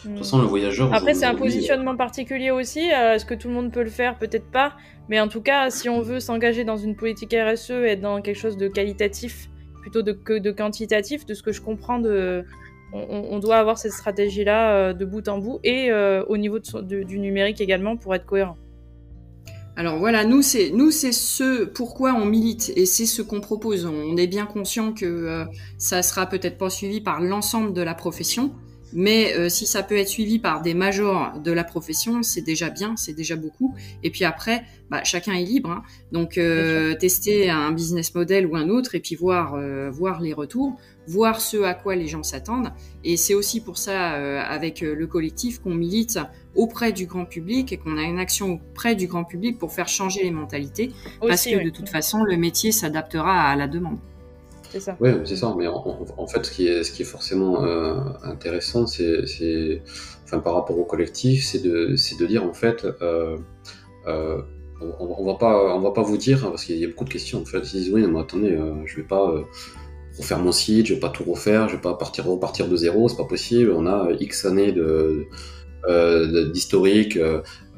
De 0.04 0.10
toute 0.10 0.20
façon, 0.20 0.40
le 0.40 0.48
voyageur. 0.48 0.94
Après, 0.94 1.14
c'est 1.14 1.26
un 1.26 1.36
positionnement 1.36 1.96
particulier 1.96 2.52
aussi. 2.52 2.80
Est-ce 2.80 3.26
que 3.26 3.34
tout 3.34 3.48
le 3.48 3.54
monde 3.54 3.72
peut 3.72 3.84
le 3.84 3.90
faire? 3.90 4.18
Peut-être 4.18 4.50
pas. 4.50 4.74
Mais 5.10 5.20
en 5.20 5.28
tout 5.28 5.42
cas, 5.42 5.70
si 5.70 5.90
on 5.90 6.02
veut 6.02 6.20
s'engager 6.20 6.64
dans 6.64 6.78
une 6.78 6.96
politique 6.96 7.34
RSE 7.34 7.72
et 7.72 7.92
être 7.92 8.02
dans 8.02 8.22
quelque 8.22 8.38
chose 8.38 8.58
de 8.58 8.68
qualitatif 8.68 9.50
plutôt 9.82 10.02
de, 10.02 10.12
que 10.12 10.38
de 10.38 10.52
quantitatif, 10.52 11.26
de 11.26 11.34
ce 11.34 11.44
que 11.44 11.52
je 11.52 11.62
comprends, 11.62 12.00
de, 12.00 12.46
on, 12.94 13.40
doit 13.40 13.58
avoir 13.58 13.78
cette 13.78 13.94
stratégie-là 13.94 14.94
de 14.94 15.06
bout 15.06 15.28
en 15.28 15.40
bout 15.40 15.60
et 15.64 15.92
au 16.28 16.38
niveau 16.38 16.60
du 16.60 17.20
numérique 17.20 17.62
également 17.62 17.98
pour 17.98 18.16
être 18.16 18.26
cohérent. 18.26 18.58
Alors 19.80 19.98
voilà, 19.98 20.26
nous 20.26 20.42
c'est 20.42 20.72
nous 20.72 20.92
c'est 20.92 21.14
ce 21.14 21.64
pourquoi 21.64 22.14
on 22.14 22.26
milite 22.26 22.74
et 22.76 22.86
c'est 22.86 23.06
ce 23.06 23.22
qu'on 23.22 23.40
propose. 23.40 23.86
On 23.86 24.18
est 24.18 24.28
bien 24.28 24.46
conscient 24.46 24.92
que 24.92 25.06
euh, 25.06 25.46
ça 25.78 26.02
sera 26.02 26.26
peut-être 26.26 26.58
pas 26.58 26.70
suivi 26.70 27.00
par 27.00 27.22
l'ensemble 27.22 27.72
de 27.72 27.82
la 27.82 27.94
profession, 27.94 28.52
mais 28.94 29.34
euh, 29.36 29.50
si 29.50 29.66
ça 29.66 29.84
peut 29.84 29.98
être 29.98 30.08
suivi 30.08 30.40
par 30.40 30.62
des 30.62 30.74
majors 30.74 31.40
de 31.40 31.52
la 31.52 31.64
profession, 31.64 32.24
c'est 32.24 32.42
déjà 32.42 32.70
bien, 32.70 32.96
c'est 32.98 33.14
déjà 33.14 33.36
beaucoup. 33.36 33.76
Et 34.04 34.10
puis 34.10 34.26
après, 34.26 34.64
bah, 34.90 35.04
chacun 35.04 35.34
est 35.34 35.44
libre. 35.44 35.72
Hein. 35.72 35.84
Donc 36.12 36.38
euh, 36.38 36.96
tester 36.96 37.50
un 37.50 37.72
business 37.72 38.16
model 38.16 38.48
ou 38.48 38.56
un 38.56 38.70
autre 38.70 38.96
et 38.96 39.00
puis 39.00 39.16
voir 39.16 39.58
voir 39.92 40.22
les 40.22 40.34
retours 40.34 40.78
voir 41.10 41.42
ce 41.42 41.64
à 41.64 41.74
quoi 41.74 41.96
les 41.96 42.08
gens 42.08 42.22
s'attendent. 42.22 42.72
Et 43.04 43.18
c'est 43.18 43.34
aussi 43.34 43.62
pour 43.62 43.78
ça, 43.78 44.14
euh, 44.14 44.42
avec 44.48 44.84
euh, 44.84 44.94
le 44.94 45.08
collectif, 45.08 45.60
qu'on 45.60 45.74
milite 45.74 46.20
auprès 46.56 46.92
du 46.92 47.08
grand 47.08 47.26
public 47.26 47.74
et 47.74 47.78
qu'on 47.78 47.98
a 47.98 48.04
une 48.04 48.20
action 48.20 48.54
auprès 48.54 48.96
du 48.96 49.08
grand 49.08 49.24
public 49.24 49.58
pour 49.58 49.74
faire 49.74 49.88
changer 49.88 50.24
les 50.24 50.32
mentalités. 50.32 50.92
parce 51.20 51.46
que 51.46 51.64
de 51.64 51.70
toute 51.72 51.90
façon, 51.90 52.24
le 52.24 52.38
métier 52.38 52.72
s'adaptera 52.72 53.50
à 53.50 53.56
la 53.56 53.68
demande. 53.68 53.98
Oui, 55.00 55.10
c'est 55.26 55.36
ça. 55.36 55.56
Mais 55.58 55.68
en, 55.68 56.28
fait, 56.28 56.46
ce 56.46 56.52
qui 56.52 56.68
est, 56.68 57.04
forcément 57.04 57.64
euh, 57.64 57.96
intéressant, 58.24 58.88
c'est, 58.88 59.82
enfin, 60.26 60.40
par 60.40 60.54
rapport 60.56 60.78
au 60.78 60.86
collectif, 60.86 61.46
c'est 61.46 61.64
de, 61.64 61.96
de 61.96 62.26
dire 62.26 62.44
en 62.44 62.54
fait, 62.54 62.86
on, 64.06 65.26
va 65.26 65.36
pas, 65.36 65.76
on 65.76 65.82
va 65.82 65.92
pas 65.92 66.04
vous 66.04 66.18
dire 66.18 66.42
parce 66.50 66.66
qu'il 66.66 66.78
y 66.78 66.86
a 66.86 66.88
beaucoup 66.88 67.06
de 67.06 67.10
questions. 67.10 67.42
En 67.42 67.46
fait, 67.46 67.60
ils 67.60 67.82
disent 67.82 67.94
oui, 67.94 68.06
mais 68.08 68.20
attendez, 68.20 68.58
je 68.86 68.96
vais 68.96 69.08
pas 69.08 69.34
refaire 70.18 70.40
mon 70.40 70.52
site, 70.52 70.88
je 70.88 70.94
vais 70.94 71.00
pas 71.00 71.10
tout 71.10 71.24
refaire, 71.24 71.70
je 71.70 71.76
vais 71.76 71.82
pas 71.82 71.94
partir 71.94 72.26
repartir 72.26 72.68
de 72.68 72.76
zéro, 72.76 73.08
c'est 73.10 73.18
pas 73.18 73.24
possible. 73.26 73.72
On 73.72 73.88
a 73.88 74.10
X 74.20 74.46
années 74.46 74.72
de 74.72 75.28
euh, 75.88 76.50
d'historique, 76.52 77.18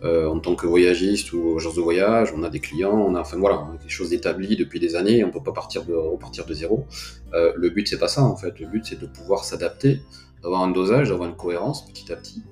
euh, 0.03 0.27
en 0.27 0.39
tant 0.39 0.55
que 0.55 0.67
voyagiste 0.67 1.33
ou 1.33 1.57
agence 1.57 1.75
de 1.75 1.81
voyage, 1.81 2.33
on 2.35 2.43
a 2.43 2.49
des 2.49 2.59
clients, 2.59 2.97
on 2.97 3.15
a, 3.15 3.21
enfin 3.21 3.37
voilà, 3.37 3.59
on 3.59 3.75
a 3.75 4.55
depuis 4.55 4.79
des 4.79 4.95
années, 4.95 5.23
on 5.23 5.31
peut 5.31 5.43
pas 5.43 5.51
partir 5.51 5.85
de, 5.85 5.93
repartir 5.93 6.45
de 6.45 6.53
zéro. 6.53 6.85
le 7.33 7.69
but 7.69 7.87
c'est 7.87 7.99
pas 7.99 8.07
ça 8.07 8.23
en 8.23 8.35
fait, 8.35 8.59
le 8.59 8.67
but 8.67 8.85
c'est 8.85 8.99
de 8.99 9.05
pouvoir 9.05 9.43
s'adapter, 9.43 10.01
d'avoir 10.41 10.63
un 10.63 10.71
dosage, 10.71 11.09
d'avoir 11.09 11.29
une 11.29 11.35
cohérence 11.35 11.85
petit 11.85 12.11
à 12.11 12.15
petit, 12.15 12.43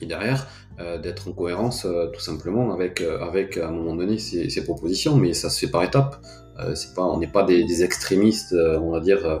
et 0.00 0.06
derrière 0.06 0.48
d'être 1.02 1.28
en 1.28 1.32
cohérence 1.32 1.86
tout 2.14 2.20
simplement 2.20 2.72
avec, 2.72 3.00
avec 3.00 3.56
à 3.58 3.68
un 3.68 3.72
moment 3.72 3.96
donné 3.96 4.18
ces, 4.18 4.64
propositions, 4.64 5.16
mais 5.16 5.34
ça 5.34 5.50
se 5.50 5.58
fait 5.58 5.70
par 5.70 5.82
étapes. 5.82 6.16
c'est 6.74 6.94
pas, 6.94 7.04
on 7.04 7.18
n'est 7.18 7.26
pas 7.26 7.42
des, 7.42 7.82
extrémistes, 7.82 8.54
on 8.54 8.90
va 8.90 9.00
dire 9.00 9.26
euh, 9.26 9.38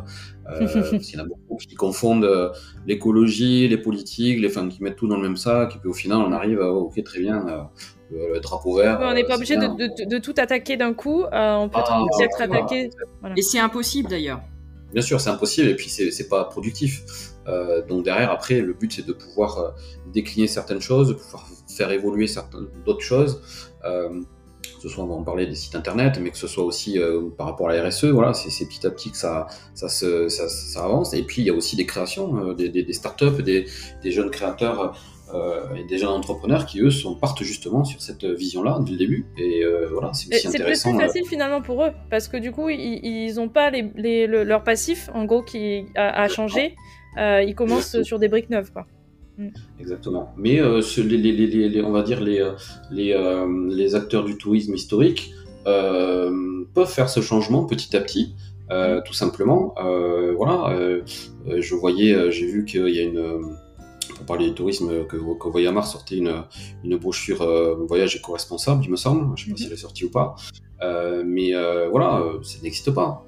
parce 0.48 0.90
qu'il 0.90 1.16
y 1.16 1.20
en 1.20 1.24
a 1.24 1.26
beaucoup 1.26 1.56
qui 1.56 1.74
confondent 1.74 2.24
euh, 2.24 2.50
l'écologie, 2.86 3.68
les 3.68 3.78
politiques, 3.78 4.40
les 4.40 4.48
femmes 4.48 4.68
qui 4.68 4.82
mettent 4.82 4.96
tout 4.96 5.08
dans 5.08 5.16
le 5.16 5.22
même 5.22 5.36
sac, 5.36 5.76
et 5.76 5.78
puis 5.78 5.88
au 5.88 5.94
final 5.94 6.18
on 6.18 6.32
arrive 6.32 6.60
à, 6.60 6.70
ok 6.70 7.02
très 7.02 7.20
bien, 7.20 7.70
euh, 8.12 8.34
le 8.34 8.40
drapeau 8.40 8.76
vert. 8.76 8.98
on 9.02 9.14
n'est 9.14 9.24
pas 9.24 9.36
obligé 9.36 9.56
de, 9.56 10.18
tout 10.18 10.34
attaquer 10.36 10.76
d'un 10.76 10.94
coup, 10.94 11.24
on 11.24 11.68
peut 11.68 11.78
ah, 11.78 12.06
être 12.20 12.40
attaqué. 12.40 12.90
Et 13.36 13.42
c'est 13.42 13.58
impossible 13.58 14.08
d'ailleurs. 14.08 14.40
Bien 14.92 15.02
sûr, 15.02 15.20
c'est 15.20 15.28
impossible 15.28 15.68
et 15.68 15.76
puis 15.76 15.90
c'est 15.90 16.28
pas 16.28 16.44
productif. 16.44 17.02
donc 17.88 18.04
derrière, 18.04 18.30
après, 18.30 18.60
le 18.60 18.72
but 18.72 18.92
c'est 18.92 19.06
de 19.06 19.12
pouvoir 19.12 19.74
décliner 20.12 20.46
certaines 20.46 20.80
choses, 20.80 21.08
de 21.08 21.14
pouvoir 21.14 21.46
faire 21.68 21.90
évoluer 21.90 22.26
certaines 22.26 22.68
d'autres 22.86 23.02
choses 23.02 23.42
que 24.78 24.88
ce 24.88 24.94
soit 24.94 25.04
on 25.04 25.08
va 25.08 25.14
en 25.14 25.22
parler 25.22 25.46
des 25.46 25.54
sites 25.54 25.74
internet, 25.74 26.18
mais 26.22 26.30
que 26.30 26.38
ce 26.38 26.46
soit 26.46 26.64
aussi 26.64 26.98
euh, 26.98 27.28
par 27.36 27.46
rapport 27.46 27.68
à 27.68 27.74
la 27.74 27.88
RSE, 27.88 28.06
voilà, 28.06 28.32
c'est 28.32 28.66
petit 28.66 28.86
à 28.86 28.90
petit 28.90 29.10
que 29.10 29.16
ça, 29.16 29.46
ça, 29.74 29.88
se, 29.88 30.28
ça, 30.28 30.84
avance. 30.84 31.14
Et 31.14 31.22
puis 31.22 31.42
il 31.42 31.46
y 31.46 31.50
a 31.50 31.54
aussi 31.54 31.76
des 31.76 31.86
créations, 31.86 32.50
euh, 32.50 32.54
des, 32.54 32.68
des, 32.68 32.92
startups, 32.92 33.42
des, 33.42 33.66
des, 34.02 34.10
jeunes 34.10 34.30
créateurs 34.30 34.96
euh, 35.34 35.74
et 35.74 35.84
des 35.84 35.98
jeunes 35.98 36.10
entrepreneurs 36.10 36.64
qui 36.66 36.80
eux 36.80 36.90
sont, 36.90 37.14
partent 37.16 37.42
justement 37.42 37.84
sur 37.84 38.00
cette 38.00 38.24
vision-là 38.24 38.78
dès 38.84 38.92
le 38.92 38.98
début. 38.98 39.26
Et 39.36 39.62
voilà, 39.92 40.12
c'est 40.12 40.34
aussi 40.34 40.48
intéressant. 40.48 40.90
C'est 40.90 40.96
plus 40.96 41.06
facile 41.06 41.26
finalement 41.26 41.60
pour 41.60 41.84
eux, 41.84 41.90
parce 42.10 42.28
que 42.28 42.36
du 42.36 42.52
coup 42.52 42.68
ils 42.68 43.34
n'ont 43.34 43.48
pas 43.48 43.70
les, 43.70 43.90
les, 43.96 44.26
leur 44.26 44.62
passif 44.62 45.10
en 45.12 45.24
gros 45.24 45.42
qui 45.42 45.86
a, 45.96 46.22
a 46.22 46.28
changé. 46.28 46.76
ils 47.16 47.54
commencent 47.54 48.02
sur 48.02 48.18
des 48.18 48.28
briques 48.28 48.50
neuves, 48.50 48.72
quoi. 48.72 48.86
Mm. 49.38 49.48
Exactement. 49.78 50.34
Mais 50.36 50.60
euh, 50.60 50.82
les, 50.98 51.82
on 51.82 51.92
va 51.92 52.02
dire 52.02 52.20
les, 52.20 52.40
euh, 52.40 52.52
euh, 52.92 53.68
les, 53.70 53.94
acteurs 53.94 54.24
du 54.24 54.36
tourisme 54.36 54.74
historique 54.74 55.32
peuvent 55.64 56.90
faire 56.90 57.08
ce 57.08 57.20
changement 57.20 57.64
petit 57.64 57.96
à 57.96 58.00
petit. 58.00 58.34
Mm. 58.70 59.02
tout 59.06 59.14
simplement, 59.14 59.74
voilà. 60.36 60.76
je 61.46 61.74
voyais, 61.74 62.30
j'ai 62.30 62.46
vu 62.46 62.64
qu'il 62.64 62.88
y 62.88 62.98
a 62.98 63.02
une, 63.02 63.56
pour 64.14 64.26
parler 64.26 64.48
du 64.48 64.54
tourisme, 64.54 65.06
que, 65.06 65.16
que 65.16 65.48
Voyamar 65.48 65.86
sortait 65.86 66.16
une, 66.16 66.42
une 66.84 66.96
brochure 66.96 67.42
voyage 67.86 68.16
éco-responsable, 68.16 68.84
il 68.84 68.90
me 68.90 68.96
semble. 68.96 69.36
Je 69.36 69.50
ne 69.50 69.54
sais 69.54 69.54
pas 69.54 69.54
mm-hmm. 69.54 69.58
si 69.58 69.66
elle 69.66 69.72
est 69.72 69.76
sortie 69.76 70.04
ou 70.04 70.10
pas. 70.10 70.34
mais 71.24 71.52
voilà, 71.90 72.24
ça 72.42 72.58
n'existe 72.62 72.90
pas. 72.90 73.24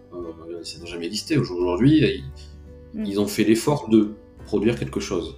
ça 0.62 0.78
n'a 0.80 0.86
jamais 0.86 1.06
existé. 1.06 1.38
Aujourd'hui, 1.38 2.22
mm. 2.94 3.04
ils 3.04 3.20
ont 3.20 3.28
fait 3.28 3.44
l'effort 3.44 3.88
de 3.88 4.12
produire 4.46 4.78
quelque 4.78 5.00
chose. 5.00 5.36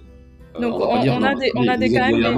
Euh, 0.55 0.61
Donc 0.61 0.79
on, 0.79 1.23
a 1.23 1.35
des, 1.35 1.51
on 1.55 1.67
a 1.67 1.77
des 1.77 1.91
quand 1.91 2.11
même. 2.11 2.37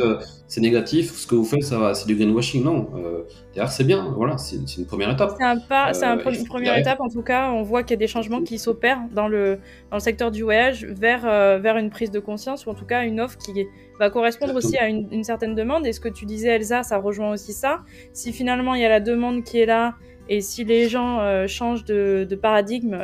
Euh, 0.00 0.18
c'est 0.46 0.60
négatif, 0.60 1.12
ce 1.12 1.26
que 1.26 1.34
vous 1.34 1.44
faites, 1.44 1.62
ça 1.62 1.92
c'est 1.94 2.06
du 2.06 2.14
greenwashing. 2.14 2.62
Non, 2.62 2.88
euh, 2.96 3.24
derrière 3.54 3.70
c'est 3.70 3.84
bien, 3.84 4.12
voilà, 4.16 4.38
c'est 4.38 4.56
une 4.76 4.86
première 4.86 5.10
étape. 5.10 5.34
C'est 5.38 5.44
un 5.44 5.58
pas, 5.58 5.92
c'est 5.92 6.06
une 6.06 6.46
première 6.46 6.78
étape 6.78 7.00
en 7.00 7.08
tout 7.08 7.22
cas. 7.22 7.50
On 7.50 7.62
voit 7.62 7.82
qu'il 7.82 7.92
y 7.92 7.94
a 7.94 7.98
des 7.98 8.06
changements 8.06 8.42
qui 8.42 8.58
s'opèrent 8.58 9.00
dans 9.12 9.28
le 9.28 9.58
dans 9.90 9.96
le 9.96 10.02
secteur 10.02 10.30
du 10.30 10.42
voyage 10.42 10.84
vers 10.84 11.22
vers 11.60 11.76
une 11.76 11.90
prise 11.90 12.10
de 12.10 12.20
conscience 12.20 12.66
ou 12.66 12.70
en 12.70 12.74
tout 12.74 12.86
cas 12.86 13.04
une 13.04 13.20
offre 13.20 13.36
qui 13.38 13.66
va 13.98 14.10
correspondre 14.10 14.54
aussi 14.54 14.76
à 14.76 14.88
une, 14.88 15.24
certaine 15.24 15.54
demande. 15.54 15.84
Et 15.86 15.92
ce 15.92 16.00
que 16.00 16.08
tu 16.08 16.24
disais, 16.24 16.48
Elsa, 16.48 16.84
ça 16.84 16.98
rejoint 16.98 17.32
aussi 17.32 17.52
ça. 17.52 17.80
Si 18.12 18.32
finalement 18.32 18.74
il 18.74 18.82
y 18.82 18.84
a 18.84 18.88
la 18.88 19.00
demande 19.00 19.42
qui 19.42 19.58
est 19.58 19.66
là 19.66 19.94
et 20.30 20.42
si 20.42 20.62
les 20.62 20.88
gens 20.88 21.46
changent 21.46 21.84
de, 21.84 22.26
de 22.28 22.36
paradigme 22.36 22.98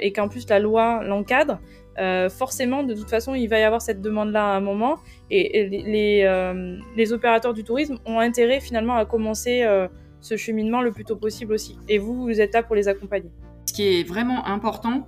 et 0.00 0.12
qu'en 0.12 0.28
plus 0.28 0.48
la 0.48 0.58
loi 0.58 1.02
l'encadre, 1.04 1.60
euh, 1.98 2.28
forcément, 2.28 2.82
de 2.82 2.94
toute 2.94 3.10
façon, 3.10 3.34
il 3.34 3.48
va 3.48 3.58
y 3.58 3.62
avoir 3.62 3.82
cette 3.82 4.00
demande-là 4.00 4.52
à 4.52 4.56
un 4.56 4.60
moment. 4.60 4.98
Et, 5.30 5.68
les, 5.68 6.22
euh, 6.24 6.76
les, 6.96 7.12
opérateurs 7.12 7.54
du 7.54 7.64
tourisme 7.64 7.98
ont 8.06 8.18
intérêt 8.18 8.60
finalement 8.60 8.96
à 8.96 9.04
commencer 9.04 9.62
euh, 9.62 9.88
ce 10.20 10.36
cheminement 10.36 10.82
le 10.82 10.92
plus 10.92 11.04
tôt 11.04 11.16
possible 11.16 11.52
aussi. 11.52 11.76
Et 11.88 11.98
vous, 11.98 12.22
vous 12.22 12.40
êtes 12.40 12.54
là 12.54 12.62
pour 12.62 12.76
les 12.76 12.88
accompagner. 12.88 13.30
Ce 13.66 13.72
qui 13.72 14.00
est 14.00 14.02
vraiment 14.02 14.46
important, 14.46 15.06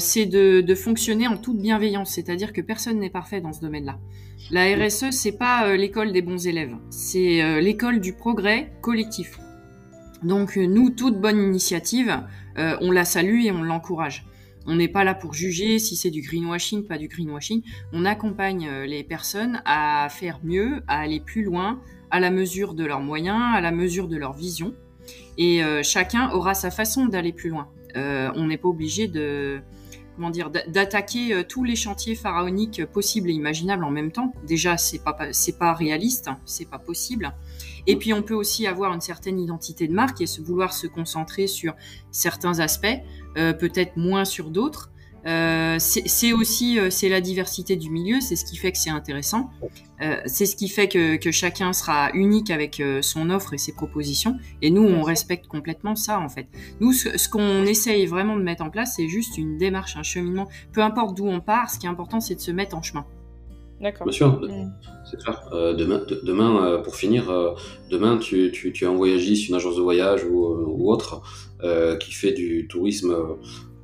c'est 0.00 0.26
de, 0.26 0.60
de, 0.60 0.74
fonctionner 0.74 1.28
en 1.28 1.36
toute 1.36 1.58
bienveillance, 1.58 2.10
c'est-à-dire 2.10 2.52
que 2.52 2.60
personne 2.60 2.98
n'est 2.98 3.10
parfait 3.10 3.40
dans 3.40 3.52
ce 3.52 3.60
domaine-là. 3.60 3.96
La 4.50 4.64
RSE, 4.74 5.12
c'est 5.12 5.38
pas 5.38 5.76
l'école 5.76 6.10
des 6.10 6.20
bons 6.20 6.48
élèves, 6.48 6.74
c'est 6.90 7.60
l'école 7.60 8.00
du 8.00 8.12
progrès 8.12 8.72
collectif. 8.80 9.38
Donc 10.24 10.56
nous, 10.56 10.90
toute 10.90 11.20
bonne 11.20 11.40
initiative, 11.40 12.12
on 12.56 12.90
la 12.90 13.04
salue 13.04 13.44
et 13.44 13.52
on 13.52 13.62
l'encourage. 13.62 14.26
On 14.70 14.76
n'est 14.76 14.88
pas 14.88 15.02
là 15.02 15.14
pour 15.14 15.32
juger 15.32 15.78
si 15.78 15.96
c'est 15.96 16.10
du 16.10 16.20
greenwashing, 16.20 16.84
pas 16.84 16.98
du 16.98 17.08
greenwashing. 17.08 17.62
On 17.94 18.04
accompagne 18.04 18.68
euh, 18.68 18.84
les 18.84 19.02
personnes 19.02 19.62
à 19.64 20.08
faire 20.10 20.40
mieux, 20.44 20.82
à 20.86 21.00
aller 21.00 21.20
plus 21.20 21.42
loin, 21.42 21.80
à 22.10 22.20
la 22.20 22.30
mesure 22.30 22.74
de 22.74 22.84
leurs 22.84 23.00
moyens, 23.00 23.40
à 23.54 23.62
la 23.62 23.72
mesure 23.72 24.08
de 24.08 24.18
leur 24.18 24.34
vision. 24.34 24.74
Et 25.38 25.64
euh, 25.64 25.82
chacun 25.82 26.30
aura 26.32 26.52
sa 26.52 26.70
façon 26.70 27.06
d'aller 27.06 27.32
plus 27.32 27.48
loin. 27.48 27.68
Euh, 27.96 28.30
on 28.34 28.46
n'est 28.46 28.58
pas 28.58 28.68
obligé 28.68 29.08
de 29.08 29.60
comment 30.16 30.28
dire 30.28 30.50
d'attaquer 30.50 31.44
tous 31.48 31.64
les 31.64 31.76
chantiers 31.76 32.16
pharaoniques 32.16 32.84
possibles 32.86 33.30
et 33.30 33.32
imaginables 33.32 33.84
en 33.84 33.90
même 33.90 34.12
temps. 34.12 34.34
Déjà, 34.46 34.76
c'est 34.76 34.98
pas 34.98 35.16
c'est 35.32 35.58
pas 35.58 35.72
réaliste, 35.72 36.28
hein, 36.28 36.38
c'est 36.44 36.68
pas 36.68 36.78
possible. 36.78 37.32
Et 37.86 37.96
puis 37.96 38.12
on 38.12 38.22
peut 38.22 38.34
aussi 38.34 38.66
avoir 38.66 38.92
une 38.92 39.00
certaine 39.00 39.40
identité 39.40 39.88
de 39.88 39.94
marque 39.94 40.20
et 40.20 40.26
se 40.26 40.42
vouloir 40.42 40.74
se 40.74 40.86
concentrer 40.86 41.46
sur 41.46 41.74
certains 42.10 42.58
aspects, 42.58 42.98
peut-être 43.34 43.96
moins 43.96 44.24
sur 44.24 44.50
d'autres. 44.50 44.90
Euh, 45.26 45.76
c'est 45.78 46.32
aussi 46.32 46.78
euh, 46.78 46.90
c'est 46.90 47.08
la 47.08 47.20
diversité 47.20 47.76
du 47.76 47.90
milieu, 47.90 48.20
c'est 48.20 48.36
ce 48.36 48.44
qui 48.44 48.56
fait 48.56 48.72
que 48.72 48.78
c'est 48.78 48.90
intéressant. 48.90 49.50
c'est 50.26 50.46
ce 50.46 50.54
qui 50.54 50.68
fait 50.68 50.88
que, 50.88 51.16
que, 51.16 51.32
chacun 51.32 51.72
sera 51.72 52.10
unique 52.14 52.50
avec 52.50 52.80
son 53.02 53.30
offre 53.30 53.52
et 53.52 53.58
ses 53.58 53.72
propositions. 53.72 54.36
Et 54.62 54.70
nous, 54.70 54.84
on 54.84 55.02
respecte 55.02 55.48
complètement 55.48 55.96
ça 55.96 56.20
en 56.20 56.28
fait. 56.28 56.46
Nous, 56.80 56.92
ce, 56.92 57.18
ce 57.18 57.28
qu'on 57.28 57.64
essaye 57.64 58.06
vraiment 58.06 58.36
de 58.36 58.42
mettre 58.42 58.62
en 58.62 58.70
place, 58.70 58.94
c'est 58.96 59.08
juste 59.08 59.36
une 59.38 59.58
démarche, 59.58 59.96
un 59.96 60.04
cheminement. 60.04 60.48
Peu 60.72 60.82
importe 60.82 61.16
d'où 61.16 61.26
on 61.26 61.40
part, 61.40 61.70
ce 61.70 61.78
qui 61.78 61.86
est 61.86 61.90
important, 61.90 62.20
c'est 62.20 62.36
de 62.36 62.40
se 62.40 62.52
mettre 62.52 62.76
en 62.76 62.82
chemin. 62.82 63.04
D'accord. 63.80 64.06
Bien 64.06 64.12
sûr, 64.12 64.40
mm. 64.40 64.72
c'est 65.08 65.18
clair. 65.18 65.48
Euh, 65.52 65.74
demain, 65.74 66.02
demain 66.24 66.64
euh, 66.64 66.78
pour 66.78 66.96
finir, 66.96 67.30
euh, 67.30 67.54
demain, 67.90 68.18
tu, 68.18 68.50
tu, 68.52 68.72
tu, 68.72 68.84
es 68.84 68.86
un 68.86 68.94
voyagiste, 68.94 69.48
une 69.48 69.54
agence 69.54 69.76
de 69.76 69.82
voyage 69.82 70.24
ou, 70.24 70.36
ou 70.36 70.90
autre 70.90 71.22
qui 72.00 72.12
fait 72.12 72.32
du 72.32 72.66
tourisme. 72.68 73.14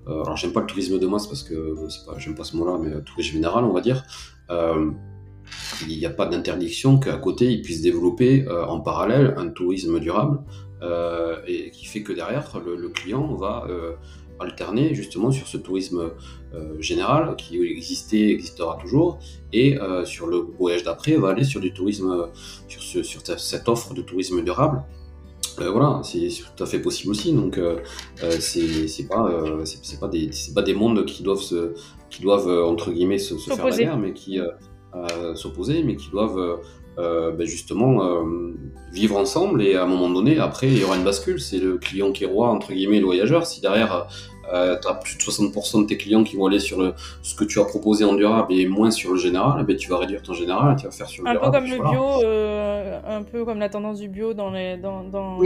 alors, 0.07 0.37
j'aime 0.37 0.53
pas 0.53 0.61
le 0.61 0.67
tourisme 0.67 0.99
de 0.99 1.07
masse 1.07 1.27
parce 1.27 1.43
que 1.43 1.75
pas, 2.07 2.19
j'aime 2.19 2.35
pas 2.35 2.45
ce 2.45 2.57
mot-là, 2.57 2.79
mais 2.81 3.03
tourisme 3.03 3.33
général, 3.33 3.65
on 3.65 3.73
va 3.73 3.81
dire. 3.81 4.05
il 4.51 5.99
n'y 5.99 6.07
a 6.07 6.11
pas 6.11 6.27
d'interdiction 6.27 6.99
qu'à 6.99 7.17
côté, 7.17 7.51
il 7.51 7.63
puisse 7.63 7.83
développer 7.83 8.47
en 8.49 8.81
parallèle 8.81 9.35
un 9.37 9.49
tourisme 9.49 9.99
durable 10.01 10.41
et 11.47 11.71
qui 11.71 11.87
fait 11.87 12.03
que 12.03 12.13
derrière, 12.13 12.61
le, 12.65 12.89
client 12.89 13.35
va 13.35 13.67
alterner 14.41 14.95
justement 14.95 15.31
sur 15.31 15.47
ce 15.47 15.57
tourisme 15.57 16.11
euh, 16.55 16.81
général 16.81 17.37
qui 17.37 17.61
existait, 17.63 18.31
existera 18.31 18.79
toujours, 18.81 19.19
et 19.53 19.79
euh, 19.79 20.05
sur 20.05 20.27
le 20.27 20.39
voyage 20.59 20.85
d'après, 20.85 21.17
va 21.17 21.31
aller 21.31 21.45
sur 21.45 21.61
du 21.61 21.73
tourisme, 21.73 22.29
sur 22.69 23.39
cette 23.39 23.69
offre 23.69 23.95
de 23.95 24.03
tourisme 24.03 24.43
durable. 24.43 24.83
Euh, 25.61 25.71
voilà, 25.71 26.01
c'est 26.03 26.29
tout 26.29 26.62
à 26.62 26.67
fait 26.67 26.81
possible 26.81 27.11
aussi. 27.11 27.33
Donc, 27.33 27.61
c'est 28.40 29.09
pas, 29.09 29.31
c'est 29.64 30.01
pas 30.01 30.09
des, 30.09 30.31
pas 30.55 30.62
des 30.62 30.75
mondes 30.75 31.05
qui 31.05 31.23
doivent 31.23 31.43
se, 31.43 31.75
qui 32.11 32.23
doivent 32.23 32.49
entre 32.49 32.90
guillemets 32.90 33.19
se, 33.19 33.38
se 33.38 33.51
faire 33.51 33.67
la 33.67 33.77
guerre, 33.77 33.99
mais 33.99 34.12
qui 34.12 34.40
s'opposer, 35.35 35.83
mais 35.83 35.97
qui 35.97 36.11
doivent 36.11 36.61
ben 36.97 37.47
justement 37.47 38.23
vivre 38.93 39.17
ensemble 39.17 39.62
et 39.62 39.75
à 39.75 39.85
un 39.85 39.87
moment 39.87 40.11
donné, 40.11 40.38
après, 40.38 40.69
il 40.69 40.79
y 40.79 40.85
aura 40.85 40.97
une 40.97 41.05
bascule. 41.05 41.40
C'est 41.40 41.59
le 41.59 41.79
client 41.79 42.12
qui 42.12 42.25
est 42.25 42.29
roi, 42.29 42.49
entre 42.49 42.73
guillemets, 42.73 43.01
le 43.01 43.07
voyageur. 43.07 43.47
Si 43.47 43.61
derrière, 43.61 44.09
euh, 44.53 44.77
tu 44.81 44.89
as 44.89 44.95
plus 44.95 45.17
de 45.17 45.23
60% 45.23 45.83
de 45.83 45.87
tes 45.87 45.97
clients 45.97 46.25
qui 46.25 46.37
vont 46.37 46.47
aller 46.47 46.59
sur 46.59 46.81
le, 46.81 46.95
ce 47.23 47.35
que 47.35 47.45
tu 47.45 47.61
as 47.61 47.65
proposé 47.65 48.05
en 48.05 48.15
durable 48.15 48.53
et 48.53 48.67
moins 48.67 48.91
sur 48.91 49.13
le 49.13 49.19
général, 49.19 49.65
ben, 49.65 49.77
tu 49.77 49.89
vas 49.89 49.99
réduire 49.99 50.23
ton 50.23 50.35
général 50.35 50.75
et 50.75 50.77
tu 50.77 50.87
vas 50.87 50.93
faire 50.93 51.09
sur 51.09 51.25
le 51.25 51.31
un 51.31 51.33
durable. 51.33 51.53
Peu 51.53 51.77
comme 51.77 51.85
le 51.85 51.91
bio, 51.91 52.25
euh, 52.25 53.01
un 53.07 53.23
peu 53.23 53.45
comme 53.45 53.59
la 53.59 53.69
tendance 53.69 54.01
du 54.01 54.09
bio 54.09 54.35
dans, 54.35 54.51
les, 54.51 54.77
dans, 54.77 55.05
dans, 55.05 55.39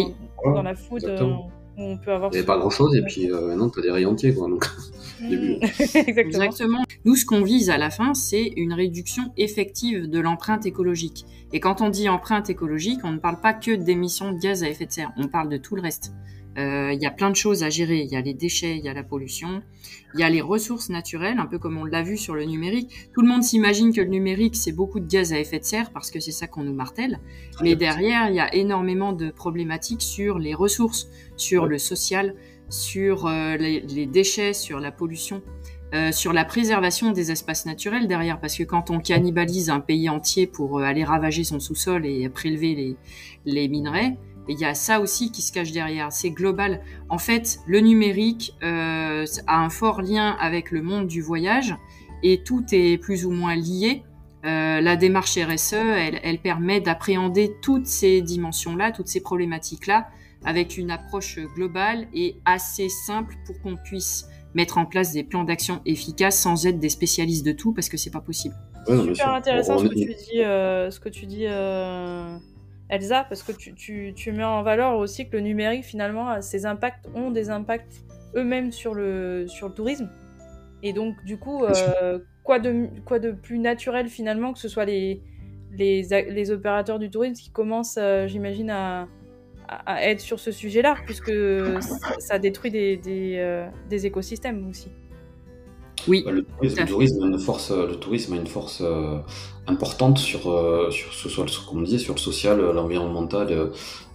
dans 0.44 0.62
la 0.62 0.74
food. 0.74 1.04
Euh, 1.04 1.32
on 1.76 1.96
peut 1.96 2.12
avoir. 2.12 2.32
Il 2.32 2.40
n'y 2.40 2.44
pas 2.44 2.58
grand 2.58 2.70
chose 2.70 2.96
et 2.96 3.02
puis 3.02 3.28
maintenant 3.28 3.70
tu 3.70 3.78
as 3.78 3.82
des 3.82 3.90
rayons 3.90 4.10
entiers. 4.10 4.34
Quoi, 4.34 4.48
donc, 4.48 4.66
Exactement. 5.22 6.18
Exactement. 6.18 6.84
Nous, 7.04 7.16
ce 7.16 7.24
qu'on 7.24 7.42
vise 7.42 7.70
à 7.70 7.78
la 7.78 7.90
fin, 7.90 8.14
c'est 8.14 8.52
une 8.56 8.72
réduction 8.72 9.32
effective 9.36 10.10
de 10.10 10.18
l'empreinte 10.18 10.66
écologique. 10.66 11.24
Et 11.52 11.60
quand 11.60 11.80
on 11.80 11.88
dit 11.88 12.08
empreinte 12.08 12.50
écologique, 12.50 13.00
on 13.04 13.12
ne 13.12 13.18
parle 13.18 13.40
pas 13.40 13.54
que 13.54 13.70
d'émissions 13.70 14.32
de 14.32 14.38
gaz 14.38 14.62
à 14.62 14.68
effet 14.68 14.86
de 14.86 14.92
serre, 14.92 15.12
on 15.16 15.28
parle 15.28 15.48
de 15.48 15.56
tout 15.56 15.76
le 15.76 15.82
reste. 15.82 16.12
Euh, 16.58 16.92
il 16.92 17.00
y 17.00 17.06
a 17.06 17.10
plein 17.10 17.30
de 17.30 17.36
choses 17.36 17.62
à 17.62 17.70
gérer. 17.70 18.00
Il 18.00 18.10
y 18.10 18.16
a 18.16 18.20
les 18.20 18.34
déchets, 18.34 18.76
il 18.76 18.84
y 18.84 18.88
a 18.88 18.94
la 18.94 19.04
pollution, 19.04 19.62
il 20.14 20.20
y 20.20 20.22
a 20.22 20.30
les 20.30 20.40
ressources 20.40 20.88
naturelles, 20.88 21.38
un 21.38 21.46
peu 21.46 21.58
comme 21.58 21.78
on 21.78 21.84
l'a 21.84 22.02
vu 22.02 22.16
sur 22.16 22.34
le 22.34 22.44
numérique. 22.44 23.10
Tout 23.14 23.22
le 23.22 23.28
monde 23.28 23.42
s'imagine 23.42 23.92
que 23.92 24.00
le 24.00 24.08
numérique, 24.08 24.56
c'est 24.56 24.72
beaucoup 24.72 25.00
de 25.00 25.06
gaz 25.06 25.32
à 25.32 25.38
effet 25.38 25.60
de 25.60 25.64
serre 25.64 25.92
parce 25.92 26.10
que 26.10 26.20
c'est 26.20 26.32
ça 26.32 26.46
qu'on 26.46 26.64
nous 26.64 26.74
martèle. 26.74 27.20
Mais 27.62 27.76
derrière, 27.76 28.28
il 28.28 28.34
y 28.34 28.40
a 28.40 28.52
énormément 28.54 29.12
de 29.12 29.30
problématiques 29.30 30.02
sur 30.02 30.38
les 30.38 30.54
ressources, 30.54 31.08
sur 31.36 31.66
le 31.66 31.78
social, 31.78 32.34
sur 32.68 33.26
euh, 33.26 33.56
les, 33.56 33.80
les, 33.80 34.06
déchets, 34.06 34.52
sur 34.52 34.80
la 34.80 34.90
pollution. 34.90 35.42
Euh, 35.94 36.12
sur 36.12 36.34
la 36.34 36.44
préservation 36.44 37.12
des 37.12 37.30
espaces 37.30 37.64
naturels 37.64 38.06
derrière, 38.08 38.40
parce 38.40 38.58
que 38.58 38.62
quand 38.62 38.90
on 38.90 39.00
cannibalise 39.00 39.70
un 39.70 39.80
pays 39.80 40.10
entier 40.10 40.46
pour 40.46 40.78
euh, 40.78 40.82
aller 40.82 41.02
ravager 41.02 41.44
son 41.44 41.60
sous-sol 41.60 42.04
et 42.04 42.28
prélever 42.28 42.74
les, 42.74 42.96
les 43.46 43.68
minerais, 43.68 44.18
il 44.48 44.58
y 44.58 44.64
a 44.64 44.74
ça 44.74 45.00
aussi 45.00 45.30
qui 45.30 45.42
se 45.42 45.52
cache 45.52 45.72
derrière. 45.72 46.12
C'est 46.12 46.30
global. 46.30 46.80
En 47.08 47.18
fait, 47.18 47.60
le 47.66 47.80
numérique 47.80 48.54
euh, 48.62 49.24
a 49.46 49.58
un 49.58 49.70
fort 49.70 50.02
lien 50.02 50.36
avec 50.40 50.70
le 50.70 50.82
monde 50.82 51.06
du 51.06 51.20
voyage 51.20 51.74
et 52.22 52.42
tout 52.42 52.64
est 52.72 52.98
plus 52.98 53.24
ou 53.26 53.30
moins 53.30 53.54
lié. 53.54 54.02
Euh, 54.44 54.80
la 54.80 54.96
démarche 54.96 55.36
RSE, 55.36 55.74
elle, 55.74 56.20
elle 56.22 56.38
permet 56.38 56.80
d'appréhender 56.80 57.56
toutes 57.60 57.86
ces 57.86 58.22
dimensions-là, 58.22 58.92
toutes 58.92 59.08
ces 59.08 59.20
problématiques-là, 59.20 60.08
avec 60.44 60.78
une 60.78 60.90
approche 60.90 61.38
globale 61.54 62.06
et 62.14 62.36
assez 62.44 62.88
simple 62.88 63.34
pour 63.46 63.60
qu'on 63.60 63.76
puisse 63.76 64.26
mettre 64.54 64.78
en 64.78 64.86
place 64.86 65.12
des 65.12 65.24
plans 65.24 65.44
d'action 65.44 65.80
efficaces 65.84 66.38
sans 66.38 66.66
être 66.66 66.78
des 66.78 66.88
spécialistes 66.88 67.44
de 67.44 67.52
tout 67.52 67.72
parce 67.72 67.88
que 67.88 67.96
c'est 67.96 68.10
pas 68.10 68.20
possible. 68.20 68.54
C'est 68.86 69.14
super 69.14 69.34
intéressant 69.34 69.78
ce 69.78 69.84
que, 69.84 69.94
tu 69.94 70.14
dis, 70.14 70.42
euh, 70.42 70.90
ce 70.90 71.00
que 71.00 71.08
tu 71.08 71.26
dis, 71.26 71.44
euh, 71.46 72.38
Elsa, 72.88 73.24
parce 73.28 73.42
que 73.42 73.52
tu, 73.52 73.74
tu, 73.74 74.12
tu, 74.14 74.32
mets 74.32 74.44
en 74.44 74.62
valeur 74.62 74.96
aussi 74.96 75.28
que 75.28 75.36
le 75.36 75.42
numérique 75.42 75.84
finalement, 75.84 76.40
ses 76.40 76.66
impacts 76.66 77.06
ont 77.14 77.30
des 77.30 77.50
impacts 77.50 78.02
eux-mêmes 78.34 78.72
sur 78.72 78.94
le, 78.94 79.46
sur 79.46 79.68
le 79.68 79.74
tourisme. 79.74 80.10
Et 80.82 80.92
donc 80.92 81.14
du 81.24 81.38
coup, 81.38 81.64
euh, 81.64 82.18
quoi, 82.44 82.58
de, 82.58 82.88
quoi 83.04 83.18
de 83.18 83.32
plus 83.32 83.58
naturel 83.58 84.08
finalement 84.08 84.52
que 84.52 84.58
ce 84.58 84.68
soit 84.68 84.84
les, 84.84 85.20
les, 85.72 86.02
les 86.02 86.50
opérateurs 86.50 86.98
du 86.98 87.10
tourisme 87.10 87.34
qui 87.34 87.50
commencent, 87.50 87.98
j'imagine, 88.26 88.70
à, 88.70 89.08
à, 89.68 90.04
être 90.04 90.20
sur 90.20 90.40
ce 90.40 90.50
sujet-là, 90.50 90.96
puisque 91.04 91.32
ça, 92.18 92.38
détruit 92.38 92.70
des, 92.70 92.96
des, 92.96 93.36
euh, 93.36 93.66
des, 93.88 94.06
écosystèmes 94.06 94.66
aussi. 94.68 94.88
Oui. 96.06 96.24
Le 96.26 96.44
tourisme, 96.44 96.80
le 96.80 96.86
tourisme, 96.86 97.22
a 97.22 97.26
une 97.26 97.38
force, 97.38 97.70
le 97.70 97.96
tourisme 97.96 98.32
a 98.34 98.36
une 98.36 98.46
force 98.46 98.80
euh, 98.82 99.18
importante 99.66 100.18
sur, 100.18 100.50
euh, 100.50 100.90
sur 100.90 101.12
ce, 101.12 101.68
comme 101.68 101.78
on 101.78 101.82
disait, 101.82 101.98
sur 101.98 102.14
le 102.14 102.20
social, 102.20 102.60
l'environnemental, 102.60 103.70